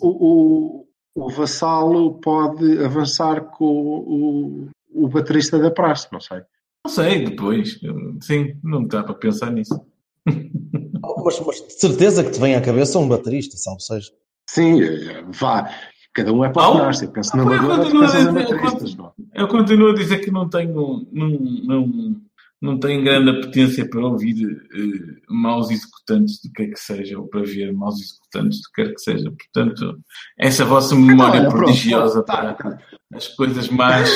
O, 0.00 0.08
o, 0.08 1.24
o 1.26 1.30
Vassalo 1.30 2.14
pode 2.20 2.82
avançar 2.82 3.42
com 3.42 3.64
o, 3.64 4.68
o 4.92 5.08
baterista 5.08 5.58
da 5.58 5.70
praça, 5.70 6.08
não 6.10 6.20
sei. 6.20 6.40
Não 6.86 6.92
sei, 6.92 7.24
depois. 7.24 7.78
Sim, 8.22 8.58
não 8.62 8.86
dá 8.86 9.02
para 9.02 9.14
pensar 9.14 9.50
nisso. 9.50 9.78
mas, 10.24 11.40
mas 11.40 11.66
de 11.66 11.72
certeza 11.72 12.24
que 12.24 12.30
te 12.30 12.40
vem 12.40 12.54
à 12.54 12.60
cabeça 12.60 12.98
um 12.98 13.08
baterista, 13.08 13.56
salvo 13.56 13.80
seja. 13.80 14.10
Sim, 14.48 14.80
vá. 15.28 15.70
Cada 16.16 16.32
um 16.32 16.42
é 16.42 16.48
para 16.48 16.70
o 16.70 16.78
na 16.78 16.86
pensa 17.10 17.36
em 17.36 18.32
bateristas, 18.32 18.96
não 18.96 19.12
Eu 19.34 19.46
continuo 19.48 19.90
a 19.90 19.94
dizer 19.94 20.20
que 20.20 20.30
não 20.30 20.48
tenho, 20.48 21.06
não, 21.12 21.28
não, 21.28 22.16
não 22.58 22.80
tenho 22.80 23.04
grande 23.04 23.28
apetência 23.28 23.86
para 23.86 24.00
ouvir 24.00 24.46
uh, 24.46 25.34
maus 25.34 25.70
executantes 25.70 26.40
do 26.40 26.50
que 26.52 26.62
é 26.62 26.66
que 26.68 26.80
seja, 26.80 27.18
ou 27.18 27.28
para 27.28 27.42
ver 27.42 27.70
maus 27.74 28.00
executantes 28.00 28.62
do 28.62 28.68
que 28.74 28.82
quer 28.82 28.94
que 28.94 29.00
seja. 29.02 29.30
Portanto, 29.30 30.00
essa 30.38 30.64
vossa 30.64 30.94
memória 30.94 31.40
então, 31.40 31.50
prodigiosa 31.50 32.22
pronto, 32.22 32.40
para 32.40 32.54
tá. 32.54 32.78
as 33.12 33.28
coisas 33.28 33.68
mais 33.68 34.08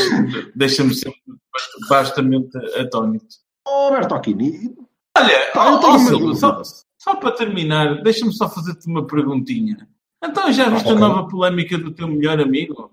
deixa-me 0.56 0.94
sempre 0.94 1.20
bastante 1.86 2.56
atónito. 2.78 3.26
Alberto 3.66 4.14
Aquini. 4.14 4.74
Olha, 5.18 5.52
tá, 5.52 5.78
oh, 5.86 5.98
Silvio, 5.98 6.34
só, 6.34 6.62
só 6.98 7.16
para 7.16 7.32
terminar, 7.32 8.02
deixa-me 8.02 8.32
só 8.32 8.48
fazer-te 8.48 8.86
uma 8.86 9.06
perguntinha. 9.06 9.86
Então 10.22 10.52
já 10.52 10.68
viste 10.68 10.92
okay. 10.92 10.96
a 10.96 11.08
nova 11.08 11.28
polémica 11.28 11.78
do 11.78 11.90
teu 11.92 12.08
melhor 12.08 12.40
amigo? 12.40 12.90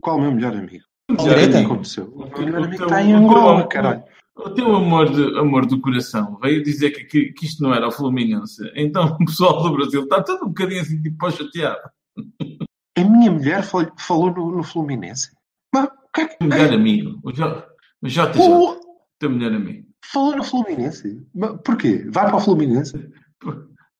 Qual 0.00 0.16
o 0.16 0.20
meu 0.20 0.32
melhor 0.32 0.54
amigo? 0.54 0.84
O 1.10 1.14
melhor 1.14 1.38
amigo 1.38 1.58
aconteceu. 1.58 2.04
O, 2.14 2.24
o 2.24 2.40
melhor 2.40 2.64
amigo 2.64 2.84
está 2.84 3.02
em 3.02 3.12
Angola, 3.12 3.66
caralho. 3.66 4.02
O 4.36 4.48
teu 4.50 4.74
amor, 4.74 5.10
de, 5.10 5.38
amor 5.38 5.66
do 5.66 5.80
coração 5.80 6.38
veio 6.40 6.62
dizer 6.62 6.92
que, 6.92 7.04
que, 7.04 7.32
que, 7.32 7.46
isto 7.46 7.62
não 7.62 7.74
era 7.74 7.86
o 7.86 7.92
Fluminense. 7.92 8.62
Então 8.74 9.16
o 9.20 9.24
pessoal 9.26 9.62
do 9.62 9.72
Brasil 9.72 10.04
está 10.04 10.22
todo 10.22 10.44
um 10.44 10.48
bocadinho 10.48 10.80
assim, 10.80 11.00
tipo, 11.02 11.30
chateado. 11.30 11.90
A 12.96 13.04
minha 13.04 13.30
mulher 13.30 13.62
falou 13.62 14.32
no, 14.32 14.56
no 14.56 14.62
Fluminense. 14.62 15.30
Mas, 15.74 15.88
que 16.14 16.20
é 16.22 16.26
que... 16.26 16.36
O 16.44 16.48
melhor 16.48 16.72
amigo, 16.72 17.20
o, 17.22 17.32
J, 17.32 17.66
o 18.02 18.08
JJ, 18.08 18.38
o 18.38 18.80
teu 19.18 19.30
melhor 19.30 19.52
amigo. 19.52 19.86
Falou 20.04 20.36
no 20.36 20.44
Fluminense? 20.44 21.22
Mas 21.34 21.60
porquê? 21.62 22.06
Vai 22.10 22.26
para 22.26 22.36
o 22.36 22.40
Fluminense? 22.40 23.10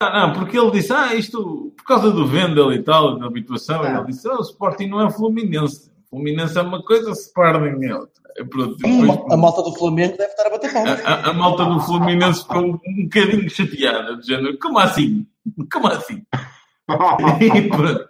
Ah, 0.02 0.26
não, 0.26 0.32
porque 0.32 0.58
ele 0.58 0.70
disse, 0.70 0.92
ah, 0.94 1.14
isto, 1.14 1.74
por 1.76 1.84
causa 1.84 2.10
do 2.10 2.26
Vendel 2.26 2.72
e 2.72 2.82
tal, 2.82 3.18
da 3.18 3.26
habituação, 3.26 3.82
ah. 3.82 3.98
ele 3.98 4.06
disse, 4.06 4.26
oh, 4.26 4.38
o 4.38 4.40
Sporting 4.40 4.86
não 4.86 5.00
é 5.00 5.04
o 5.04 5.10
Fluminense. 5.10 5.90
O 6.06 6.16
Fluminense 6.16 6.58
é 6.58 6.62
uma 6.62 6.82
coisa, 6.82 7.10
Sporting 7.10 7.84
é 7.84 7.94
outra. 7.94 8.20
Pronto, 8.48 8.76
depois, 8.76 9.32
a 9.32 9.36
malta 9.36 9.62
do 9.62 9.74
Flamengo 9.74 10.16
deve 10.16 10.30
estar 10.30 10.46
a 10.46 10.50
bater 10.50 10.72
palmas. 10.72 11.04
A, 11.04 11.14
a, 11.14 11.30
a, 11.30 11.32
malta 11.34 11.64
do 11.66 11.80
Fluminense 11.80 12.42
ficou 12.42 12.64
um, 12.64 13.02
bocadinho 13.04 13.50
chateada, 13.50 14.16
do 14.16 14.22
género, 14.22 14.58
como 14.58 14.78
assim? 14.78 15.26
Como 15.70 15.88
assim? 15.88 16.22
e 17.40 17.68
pronto. 17.68 18.08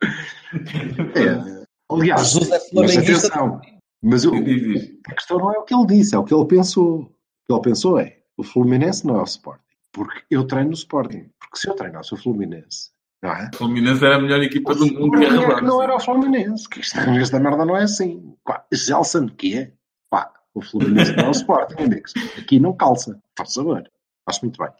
É, 1.16 1.64
aliás, 1.90 2.38
mas 2.72 2.96
atenção, 2.96 3.60
mas 4.02 4.24
o, 4.24 4.32
a 4.34 5.14
questão 5.14 5.38
não 5.38 5.54
é 5.54 5.58
o 5.58 5.64
que 5.64 5.74
ele 5.74 5.86
disse, 5.86 6.14
é 6.14 6.18
o 6.18 6.24
que 6.24 6.34
ele 6.34 6.46
pensou. 6.46 7.00
O 7.00 7.06
que 7.46 7.52
ele 7.52 7.62
pensou 7.62 7.98
é, 7.98 8.18
o 8.36 8.44
Fluminense 8.44 9.06
não 9.06 9.16
é 9.16 9.22
o 9.22 9.24
Sporting, 9.24 9.62
porque 9.92 10.22
eu 10.30 10.46
treino 10.46 10.70
no 10.70 10.74
Sporting. 10.74 11.30
Porque 11.38 11.56
se 11.56 11.68
eu 11.68 11.74
treinasse 11.74 12.12
o 12.14 12.16
Fluminense, 12.16 12.90
não 13.22 13.30
é? 13.30 13.50
O 13.54 13.56
Fluminense 13.56 14.04
era 14.04 14.16
a 14.16 14.20
melhor 14.20 14.42
equipa 14.42 14.72
o 14.72 14.74
do 14.74 14.86
mundo. 14.86 15.18
Não, 15.18 15.60
não 15.60 15.82
era 15.82 15.94
o 15.94 16.00
Fluminense, 16.00 16.68
que 16.68 16.80
esta, 16.80 17.00
esta 17.18 17.38
merda 17.38 17.64
não 17.64 17.76
é 17.76 17.82
assim. 17.84 18.34
Gelson, 18.72 19.28
que 19.28 19.58
é? 19.58 19.72
Pá, 20.08 20.32
o 20.54 20.62
Fluminense 20.62 21.14
não 21.16 21.24
é 21.24 21.28
o 21.28 21.32
Sporting, 21.32 21.82
amigos. 21.82 22.14
Aqui 22.38 22.58
não 22.58 22.72
calça, 22.72 23.20
faz 23.36 23.52
saber. 23.52 23.90
Acho 24.26 24.40
muito 24.42 24.58
bem. 24.58 24.70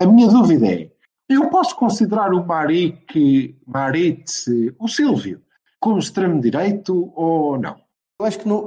A 0.00 0.06
minha 0.06 0.28
dúvida 0.28 0.66
é, 0.66 0.90
eu 1.28 1.48
posso 1.48 1.76
considerar 1.76 2.34
o 2.34 2.44
Maric, 2.44 3.56
Maritz, 3.64 4.46
o 4.78 4.88
Silvio, 4.88 5.40
como 5.78 5.98
extremo-direito 5.98 7.12
ou 7.14 7.56
não? 7.56 7.76
Eu 8.20 8.26
acho 8.26 8.40
que 8.40 8.48
não... 8.48 8.64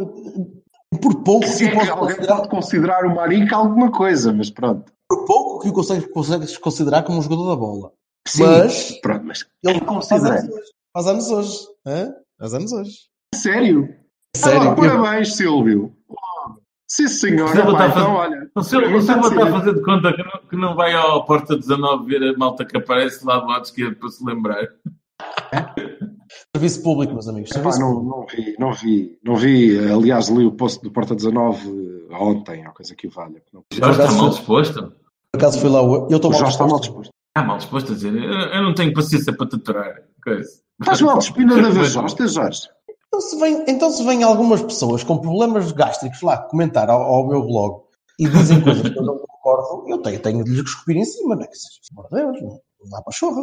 Por 1.01 1.23
pouco 1.23 1.45
que, 1.45 1.69
que 1.69 1.75
alguém 1.75 2.15
considerar... 2.15 2.35
pode 2.37 2.49
considerar 2.49 3.05
o 3.05 3.15
Maric 3.15 3.53
alguma 3.53 3.91
coisa, 3.91 4.31
mas 4.31 4.49
pronto. 4.49 4.92
Por 5.09 5.25
pouco 5.25 5.59
que 5.61 5.69
o 5.69 5.73
consegues, 5.73 6.07
consegues 6.07 6.57
considerar 6.57 7.03
como 7.03 7.19
um 7.19 7.21
jogador 7.21 7.49
da 7.49 7.55
bola. 7.55 7.91
Sim, 8.27 8.43
mas, 8.43 8.91
pronto, 9.01 9.25
mas 9.25 9.45
ele 9.63 9.81
considera. 9.81 10.41
Faz 10.93 11.07
anos 11.07 11.29
hoje. 11.29 11.67
Faz 12.39 12.53
anos 12.53 12.71
hoje. 12.71 12.97
Sério? 13.35 13.89
Sério? 14.35 14.71
Ah, 14.71 14.75
parabéns, 14.75 15.35
Silvio. 15.35 15.93
Sim, 16.87 17.07
senhor. 17.07 17.49
O 17.49 17.51
Silvio, 17.51 17.71
está, 17.71 17.87
então, 17.87 18.13
olha, 18.13 18.51
o 18.55 18.61
Silvio, 18.61 18.97
o 18.97 19.01
Silvio 19.01 19.27
está 19.29 19.43
a 19.43 19.51
fazer 19.51 19.73
de 19.73 19.81
conta 19.81 20.13
que 20.13 20.23
não, 20.23 20.49
que 20.49 20.55
não 20.55 20.75
vai 20.75 20.93
ao 20.93 21.25
Porta 21.25 21.57
19 21.57 22.05
ver 22.05 22.23
a 22.23 22.37
malta 22.37 22.65
que 22.65 22.77
aparece 22.77 23.25
lá 23.25 23.39
do 23.39 23.47
lado 23.47 23.65
esquerdo 23.65 23.95
para 23.95 24.09
se 24.09 24.23
lembrar. 24.23 24.67
Serviço 26.55 26.83
público, 26.83 27.13
meus 27.13 27.27
amigos. 27.27 27.51
Epá, 27.51 27.77
não, 27.79 28.03
não, 28.03 28.25
vi, 28.27 28.55
não 28.59 28.73
vi, 28.73 29.19
não 29.23 29.35
vi. 29.35 29.77
Aliás, 29.91 30.29
li 30.29 30.45
o 30.45 30.51
post 30.51 30.83
do 30.83 30.91
Porta 30.91 31.15
19 31.15 31.67
ontem, 32.13 32.65
ou 32.67 32.73
coisa 32.73 32.95
que 32.95 33.07
o 33.07 33.11
valha. 33.11 33.41
Já 33.71 33.91
está 33.91 34.11
mal 34.11 34.29
disposto? 34.29 34.93
Por 35.31 35.37
acaso 35.37 35.59
fui 35.59 35.69
lá, 35.69 35.79
eu 35.79 36.07
estou 36.11 36.31
mal, 36.31 36.47
está 36.47 36.67
mal 36.67 36.79
disposto. 36.79 37.11
Ah, 37.35 37.43
mal 37.43 37.57
disposto 37.57 37.91
a 37.91 37.95
dizer, 37.95 38.13
eu 38.13 38.61
não 38.61 38.75
tenho 38.75 38.93
paciência 38.93 39.35
para 39.35 39.47
te 39.47 39.55
aturar. 39.55 40.03
Estás 40.79 41.01
mal 41.01 41.17
disposto 41.17 41.47
da 41.47 41.69
vez, 41.69 42.33
Jorge. 42.33 42.69
Então 43.07 43.21
se, 43.21 43.39
vem, 43.39 43.63
então 43.67 43.91
se 43.91 44.03
vêm 44.03 44.23
algumas 44.23 44.61
pessoas 44.63 45.03
com 45.03 45.19
problemas 45.19 45.71
gástricos 45.71 46.21
lá 46.23 46.37
comentar 46.37 46.89
ao, 46.89 47.01
ao 47.01 47.27
meu 47.27 47.43
blog 47.43 47.83
e 48.19 48.27
dizem 48.27 48.59
coisas 48.61 48.89
que 48.89 48.97
eu 48.97 49.03
não 49.03 49.19
concordo, 49.19 49.87
eu 49.87 49.99
tenho, 49.99 50.19
tenho 50.19 50.43
de 50.43 50.51
lhes 50.51 50.61
cuspir 50.61 50.97
em 50.97 51.05
cima, 51.05 51.35
não 51.35 51.43
é? 51.43 51.47
Que 51.47 51.55
seja, 51.55 51.79
por 51.95 52.09
Deus, 52.09 52.41
não, 52.41 52.59
não 52.81 52.89
dá 52.89 53.01
para 53.01 53.13
chorra. 53.13 53.41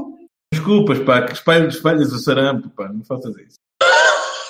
Desculpas, 0.52 0.98
pá, 1.00 1.22
que 1.22 1.34
espalhas, 1.34 1.74
espalhas 1.74 2.12
o 2.12 2.18
sarampo, 2.18 2.68
pá, 2.70 2.88
não 2.92 3.04
faças 3.04 3.32
isso. 3.36 3.58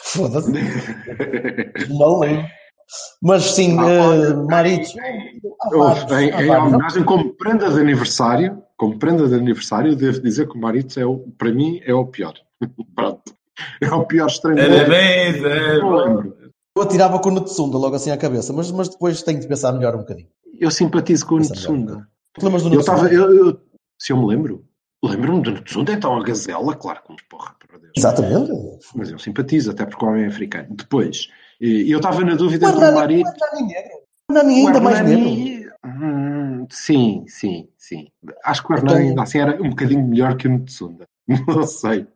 Foda-se. 0.04 0.50
não 1.90 2.18
lembro. 2.18 2.48
Mas 3.22 3.42
sim, 3.52 3.76
ah, 3.78 3.84
uh. 3.84 4.48
Em, 6.18 6.30
em 6.30 6.50
homenagem, 6.50 7.04
como 7.04 7.34
prenda 7.34 7.70
de 7.70 7.80
aniversário, 7.80 8.62
como 8.76 8.98
prenda 8.98 9.28
de 9.28 9.34
aniversário, 9.34 9.94
devo 9.94 10.20
dizer 10.20 10.48
que 10.48 10.56
o 10.56 10.60
marido 10.60 10.98
é 10.98 11.04
o, 11.04 11.18
para 11.36 11.52
mim 11.52 11.80
é 11.84 11.94
o 11.94 12.06
pior. 12.06 12.34
Pronto. 12.94 13.34
É 13.80 13.92
o 13.92 14.06
pior 14.06 14.26
estranho. 14.26 14.56
Parabéns, 14.56 15.44
é, 15.44 15.76
Eu 15.76 16.82
atirava 16.82 17.18
com 17.18 17.28
o 17.28 17.32
Nutsunda 17.32 17.76
logo 17.76 17.94
assim 17.94 18.10
à 18.10 18.16
cabeça, 18.16 18.52
mas, 18.52 18.70
mas 18.70 18.88
depois 18.88 19.22
tenho 19.22 19.38
de 19.38 19.46
pensar 19.46 19.72
melhor 19.72 19.94
um 19.94 19.98
bocadinho. 19.98 20.28
Eu 20.58 20.70
simpatizo 20.70 21.26
com 21.26 21.34
o 21.34 21.38
Nutsunda. 21.38 22.08
Lembras 22.40 22.62
do 22.62 22.72
eu 22.72 22.80
estava, 22.80 23.12
eu, 23.12 23.34
eu, 23.34 23.60
se 23.98 24.12
eu 24.12 24.16
me 24.16 24.26
lembro, 24.26 24.64
lembro-me 25.04 25.42
do 25.42 25.50
Nutsunda, 25.50 25.92
então 25.92 26.16
a 26.16 26.22
gazela, 26.22 26.74
claro, 26.74 27.00
como 27.04 27.18
porra, 27.28 27.54
para 27.58 27.78
Deus. 27.78 27.92
Exatamente. 27.96 28.52
Mas 28.94 29.10
eu 29.10 29.18
simpatizo, 29.18 29.70
até 29.70 29.84
porque 29.84 30.04
o 30.04 30.08
homem 30.08 30.24
é 30.24 30.28
africano. 30.28 30.68
Depois, 30.70 31.28
eu 31.60 31.98
estava 31.98 32.24
na 32.24 32.34
dúvida 32.34 32.68
entre 32.68 32.84
o 32.84 32.94
marido. 32.94 33.28
O 33.28 34.32
Hernani 34.32 34.66
ainda 34.66 34.80
mais 34.80 35.00
negro. 35.02 35.70
Hum, 35.84 36.66
sim, 36.70 37.24
sim, 37.26 37.68
sim. 37.76 38.08
Acho 38.44 38.66
que 38.66 38.72
o 38.72 38.76
Hernani 38.76 39.08
ainda 39.08 39.22
assim 39.22 39.38
era 39.38 39.60
um 39.62 39.70
bocadinho 39.70 40.06
melhor 40.06 40.36
que 40.36 40.48
o 40.48 40.50
Nutsunda. 40.50 41.06
Não 41.46 41.66
sei. 41.66 42.06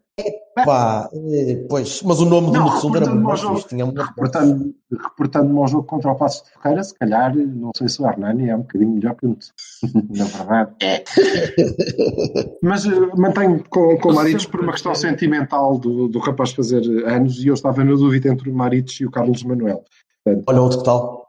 Pá, 0.64 1.10
eh, 1.12 1.66
pois, 1.68 2.00
mas 2.02 2.20
o 2.20 2.24
nome 2.24 2.52
do 2.52 2.62
Mutsunda 2.62 2.98
era 2.98 3.10
muito 3.10 3.26
mais 3.26 3.64
tinha 3.64 3.84
uma 3.84 4.06
reportando, 4.06 4.72
reportando-me 4.92 5.58
ao 5.58 5.66
jogo 5.66 5.82
contra 5.82 6.12
o 6.12 6.14
Passo 6.14 6.44
de 6.44 6.50
Ferreira, 6.50 6.84
se 6.84 6.94
calhar, 6.94 7.34
não 7.34 7.72
sei 7.76 7.88
se 7.88 8.00
o 8.00 8.06
Hernani 8.06 8.48
é 8.48 8.54
um 8.54 8.60
bocadinho 8.60 8.92
melhor 8.92 9.16
que 9.16 9.26
o 9.26 9.36
na 10.14 10.24
verdade. 10.24 10.70
É. 10.80 11.02
mas 12.64 12.86
uh, 12.86 13.10
mantenho 13.14 13.62
com, 13.68 13.96
com 13.98 14.08
o 14.08 14.14
Maritos 14.14 14.46
por 14.46 14.60
uma 14.60 14.72
questão 14.72 14.94
sentimental 14.94 15.78
do, 15.78 16.08
do 16.08 16.18
rapaz 16.18 16.52
fazer 16.52 16.82
anos 17.06 17.44
e 17.44 17.48
eu 17.48 17.54
estava 17.54 17.84
na 17.84 17.92
dúvida 17.92 18.30
entre 18.30 18.48
o 18.48 18.54
Maritos 18.54 18.98
e 19.00 19.04
o 19.04 19.10
Carlos 19.10 19.42
Manuel. 19.42 19.84
Portanto, 20.24 20.44
Olha 20.48 20.60
outro 20.62 20.78
que 20.78 20.84
tal. 20.84 21.26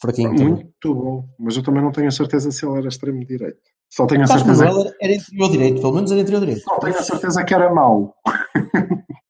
Fraquinho 0.00 0.30
também. 0.30 0.48
Muito 0.48 0.94
bom. 0.94 1.28
Mas 1.38 1.56
eu 1.56 1.62
também 1.62 1.82
não 1.82 1.92
tenho 1.92 2.08
a 2.08 2.10
certeza 2.10 2.50
se 2.50 2.64
ele 2.64 2.78
era 2.78 2.88
extremo-direito. 2.88 3.58
Só 3.92 4.06
tenho 4.06 4.22
a 4.22 4.26
certeza, 4.26 4.64
Manuel 4.64 4.92
era 5.02 5.12
interior 5.12 5.50
direito, 5.50 5.80
pelo 5.82 5.94
menos 5.94 6.10
era 6.10 6.20
interior 6.22 6.40
direito. 6.40 6.62
só 6.62 6.78
tenho 6.78 6.98
a 6.98 7.02
certeza 7.02 7.44
que 7.44 7.54
era 7.54 7.74
mau. 7.74 8.14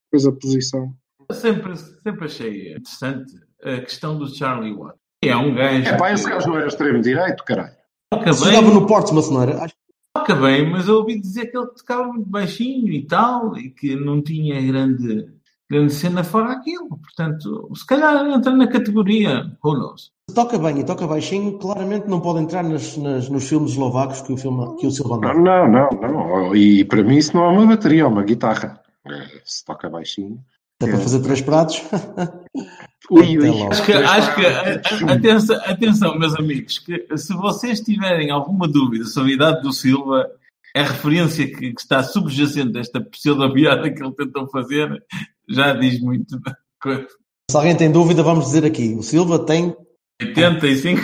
Depois 0.05 0.25
a 0.25 0.31
posição. 0.31 0.93
Eu 1.27 1.35
sempre, 1.35 1.75
sempre 1.75 2.25
achei 2.25 2.71
interessante 2.71 3.33
a 3.61 3.81
questão 3.81 4.17
do 4.17 4.33
Charlie 4.33 4.73
Watt. 4.73 4.97
É 5.21 5.35
um 5.35 5.53
gajo. 5.53 5.89
É 5.89 5.97
pá, 5.97 6.13
esse 6.13 6.29
gajo 6.29 6.47
não 6.47 6.57
era 6.57 6.67
extremo-direito, 6.67 7.43
caralho. 7.43 7.75
bem, 8.13 8.33
jogava 8.33 8.71
no 8.71 8.87
Portsmouth, 8.87 9.29
não 9.31 9.41
era? 9.41 9.63
Acho 9.63 9.75
toca 10.13 10.35
bem, 10.35 10.69
mas 10.69 10.87
eu 10.87 10.95
ouvi 10.97 11.19
dizer 11.19 11.47
que 11.47 11.57
ele 11.57 11.67
tocava 11.67 12.07
muito 12.11 12.29
baixinho 12.29 12.91
e 12.91 13.03
tal, 13.05 13.57
e 13.57 13.69
que 13.69 13.95
não 13.95 14.21
tinha 14.21 14.61
grande, 14.61 15.27
grande 15.69 15.93
cena 15.93 16.23
fora 16.23 16.51
aquilo. 16.51 16.89
Portanto, 16.89 17.69
se 17.75 17.85
calhar 17.85 18.25
entra 18.29 18.51
na 18.55 18.67
categoria, 18.67 19.51
who 19.63 19.73
knows? 19.75 20.11
se 20.29 20.35
toca 20.35 20.57
bem 20.57 20.79
e 20.79 20.83
toca 20.85 21.05
baixinho, 21.05 21.57
claramente 21.57 22.07
não 22.07 22.21
pode 22.21 22.39
entrar 22.39 22.63
nas, 22.63 22.95
nas- 22.95 23.27
nos 23.27 23.49
filmes 23.49 23.71
eslovacos 23.71 24.21
que 24.21 24.31
o, 24.31 24.37
filme, 24.37 24.77
que 24.77 24.87
o 24.87 24.91
Silva 24.91 25.17
Não, 25.17 25.29
andava. 25.31 25.67
não, 25.67 25.89
não, 25.89 26.09
não. 26.47 26.55
E 26.55 26.85
para 26.85 27.03
mim 27.03 27.17
isso 27.17 27.35
não 27.35 27.43
é 27.43 27.49
uma 27.49 27.65
bateria, 27.67 28.03
é 28.03 28.05
uma 28.05 28.23
guitarra. 28.23 28.79
É, 29.05 29.27
Se 29.43 29.65
toca 29.65 29.89
baixinho. 29.89 30.39
É 30.81 30.87
para 30.87 30.99
fazer 30.99 31.21
três 31.21 31.41
pratos. 31.41 31.81
Ui, 33.09 33.37
ui. 33.37 33.63
Acho 33.71 33.85
que, 33.85 33.93
acho 33.93 34.35
que 34.35 34.45
a- 34.45 34.61
a- 35.09 35.13
atenção, 35.13 35.55
atenção, 35.65 36.19
meus 36.19 36.35
amigos, 36.35 36.79
que 36.79 37.05
se 37.17 37.33
vocês 37.33 37.79
tiverem 37.81 38.29
alguma 38.31 38.67
dúvida 38.67 39.05
sobre 39.05 39.31
a 39.31 39.35
idade 39.35 39.61
do 39.61 39.71
Silva, 39.73 40.29
a 40.75 40.81
referência 40.83 41.45
que, 41.47 41.73
que 41.73 41.81
está 41.81 42.03
subjacente 42.03 42.77
a 42.77 42.81
esta 42.81 43.01
pseudo-piada 43.01 43.89
que 43.91 44.01
ele 44.03 44.13
tentou 44.13 44.47
fazer 44.49 45.03
já 45.49 45.73
diz 45.73 45.99
muito. 46.01 46.39
coisa. 46.81 47.07
Se 47.49 47.57
alguém 47.57 47.75
tem 47.75 47.91
dúvida, 47.91 48.23
vamos 48.23 48.45
dizer 48.45 48.65
aqui. 48.65 48.93
O 48.95 49.03
Silva 49.03 49.39
tem 49.45 49.75
85. 50.21 51.01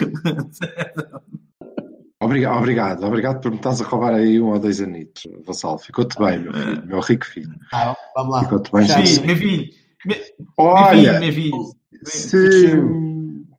Obrigado, 2.20 2.58
obrigado, 2.58 3.04
obrigado 3.06 3.42
por 3.42 3.52
me 3.52 3.58
estás 3.58 3.80
a 3.80 3.86
roubar 3.86 4.14
aí 4.16 4.42
um 4.42 4.48
ou 4.52 4.60
dois 4.60 4.82
anitos, 4.82 5.24
Vassal. 5.46 5.78
Ficou-te 5.78 6.18
bem, 6.18 6.40
meu 6.40 6.52
filho, 6.54 6.88
meu 6.88 7.00
rico 7.00 7.26
filho. 7.26 7.54
Ah, 7.72 7.96
vamos 8.16 8.34
lá. 8.34 8.44
Ficou-te 8.44 8.72
bem, 8.72 8.86
Já- 8.86 9.06
sim. 9.06 9.26
Meu 9.26 9.36
filho, 9.36 9.70
filho, 10.02 10.24
Olha, 10.58 11.20
meu 11.20 11.34
filho. 11.34 11.64
se 12.06 12.72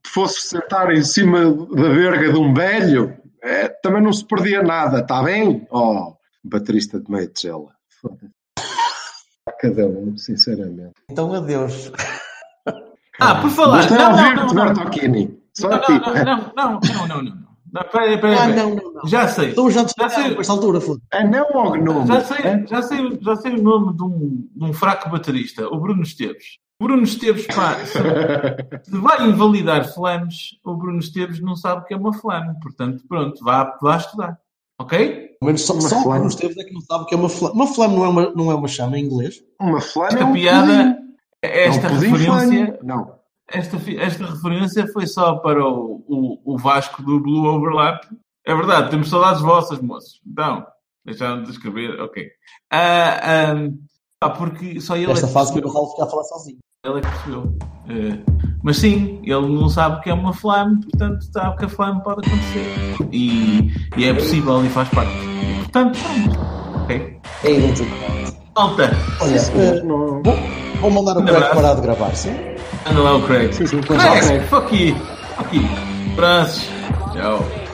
fosse 0.07 0.49
sentar 0.49 0.93
em 0.93 1.03
cima 1.03 1.51
da 1.75 1.89
verga 1.91 2.33
de 2.33 2.39
um 2.39 2.53
velho, 2.55 3.17
é, 3.43 3.69
também 3.69 4.03
não 4.03 4.13
se 4.13 4.25
perdia 4.25 4.63
nada, 4.63 5.01
está 5.01 5.23
bem? 5.23 5.67
Oh, 5.71 6.15
baterista 6.45 6.99
de 7.01 7.11
meia 7.11 7.27
tigela. 7.29 7.73
Cada 9.61 9.87
um, 9.87 10.17
sinceramente. 10.17 10.93
Então, 11.11 11.33
adeus. 11.33 11.91
Ah, 13.21 13.41
por 13.41 13.51
falar. 13.51 13.79
Gostei 13.89 13.97
de 13.97 14.03
Não, 14.05 14.13
não, 14.13 14.25
ouvir-te. 14.43 14.55
Bertocchini. 14.55 15.39
Só 15.55 15.69
Não, 15.71 15.77
a 15.77 15.81
ti. 15.81 15.93
não, 15.93 16.15
não, 16.15 16.53
não, 16.55 16.81
não, 16.81 17.09
não, 17.09 17.23
não, 17.23 17.48
não. 17.73 17.83
Não, 17.83 17.91
peraí, 17.91 18.21
peraí, 18.21 18.39
Ah, 18.39 18.49
não, 18.49 18.75
não, 18.75 18.93
não. 18.93 19.07
Já 19.07 19.29
sei. 19.29 19.51
Então 19.51 19.71
já 19.71 19.83
esta 19.83 20.53
altura, 20.53 20.81
foda 20.81 21.01
É 21.13 21.25
não 21.25 21.47
ou 21.55 21.73
gnome? 21.73 22.07
Já 22.07 22.21
sei, 22.25 22.39
É? 22.39 22.67
já, 22.67 22.83
sei, 22.83 23.19
já 23.21 23.37
sei 23.37 23.53
o 23.55 23.63
nome 23.63 23.97
de 23.97 24.03
um, 24.03 24.49
de 24.55 24.65
um 24.65 24.73
fraco 24.73 25.11
baterista, 25.11 25.67
o 25.69 25.79
Bruno 25.79 26.03
Esteves. 26.03 26.59
Bruno 26.81 27.03
Esteves, 27.03 27.47
pá, 27.49 27.75
se, 27.85 28.97
vai 29.01 29.27
invalidar 29.27 29.93
flams, 29.93 30.59
o 30.65 30.75
Bruno 30.75 31.01
Esteves 31.01 31.41
não 31.41 31.57
sabe 31.57 31.83
o 31.83 31.85
que 31.85 31.93
é 31.95 31.97
uma 31.97 32.13
flam. 32.13 32.55
Portanto, 32.63 33.03
pronto, 33.09 33.43
vá, 33.45 33.77
vá 33.83 33.97
estudar. 33.97 34.39
Ok? 34.81 34.99
Pelo 35.41 35.47
menos 35.47 35.63
só, 35.63 35.75
só 35.81 35.99
o 35.99 36.03
flame. 36.03 36.21
Bruno 36.21 36.29
Esteves 36.29 36.57
é 36.57 36.65
que 36.65 36.73
não 36.73 36.81
sabe 36.81 37.03
o 37.03 37.07
que 37.07 37.15
é 37.15 37.19
uma 37.19 37.29
flame. 37.29 37.55
Uma 37.55 37.67
flame 37.67 37.97
não 37.97 38.05
é 38.05 38.09
uma, 38.09 38.31
não 38.31 38.51
é 38.53 38.55
uma 38.55 38.69
chama 38.69 38.97
em 38.99 39.05
inglês. 39.05 39.43
Uma 39.61 39.81
flama 39.81 40.11
é 40.11 40.15
Esta 40.15 40.25
um 40.25 40.33
piada, 40.33 40.67
pudim. 40.67 41.15
esta 41.43 41.87
é 41.87 41.91
um 41.91 41.95
pudim 41.95 42.07
referência, 42.13 42.67
flame. 42.67 42.79
Não. 42.85 43.18
Esta, 43.49 43.77
esta 43.97 44.27
referência 44.27 44.87
foi 44.93 45.07
só 45.07 45.37
para 45.37 45.65
o, 45.67 46.05
o, 46.09 46.55
o 46.55 46.59
Vasco 46.59 47.03
do 47.03 47.21
Blue 47.21 47.47
Overlap. 47.47 48.05
É 48.47 48.55
verdade, 48.55 48.91
temos 48.91 49.09
saudades 49.09 49.43
vossas, 49.43 49.81
moços. 49.81 50.21
Então, 50.27 50.67
deixaram 51.05 51.43
de 51.43 51.51
escrever, 51.51 52.01
ok. 52.01 52.27
Ah, 52.71 53.53
ah, 54.23 54.31
porque 54.31 54.81
só 54.81 54.97
ele 54.97 55.07
é 55.07 55.13
Esta 55.13 55.27
que 55.27 55.33
fase 55.33 55.53
que 55.53 55.61
o 55.67 55.73
Ralf 55.73 55.91
fica 55.93 56.05
a 56.05 56.07
falar 56.07 56.25
sozinho. 56.25 56.59
Ele 56.85 56.99
é 56.99 57.01
que 57.01 57.09
percebeu. 57.09 57.59
Eh, 57.89 58.19
mas 58.63 58.77
sim, 58.79 59.21
ele 59.25 59.49
não 59.49 59.69
sabe 59.69 59.97
o 59.97 60.01
que 60.01 60.11
é 60.11 60.15
uma 60.15 60.33
flame, 60.33 60.81
portanto 60.83 61.23
sabe 61.33 61.57
que 61.59 61.65
a 61.65 61.69
flame 61.69 62.03
pode 62.03 62.27
acontecer. 62.27 62.97
E, 63.13 63.71
e 63.97 64.05
é 64.05 64.15
possível 64.15 64.65
e 64.65 64.69
faz 64.69 64.89
parte. 64.91 65.11
E, 65.13 65.59
portanto, 65.65 65.99
pronto. 65.99 66.83
Ok. 66.85 67.21
É 67.45 67.53
idêntico. 67.53 67.91
Malta, 68.57 68.91
Olha, 69.21 69.37
eh, 69.37 69.83
Não. 69.83 70.23
vou, 70.23 70.35
vou 70.81 70.91
mandar 70.91 71.17
o 71.17 71.21
Um 71.21 71.29
abraço. 71.29 71.55
parar 71.55 71.75
de 71.75 71.81
gravar, 71.83 72.15
sim? 72.15 72.31
Lá 72.97 73.17
o 73.17 73.23
Craig. 73.23 73.53
Craig, 73.83 74.41
fuck 74.49 74.75
you. 74.75 74.97
Fuck 75.37 75.57
you. 75.57 75.69
Tchau. 77.13 77.68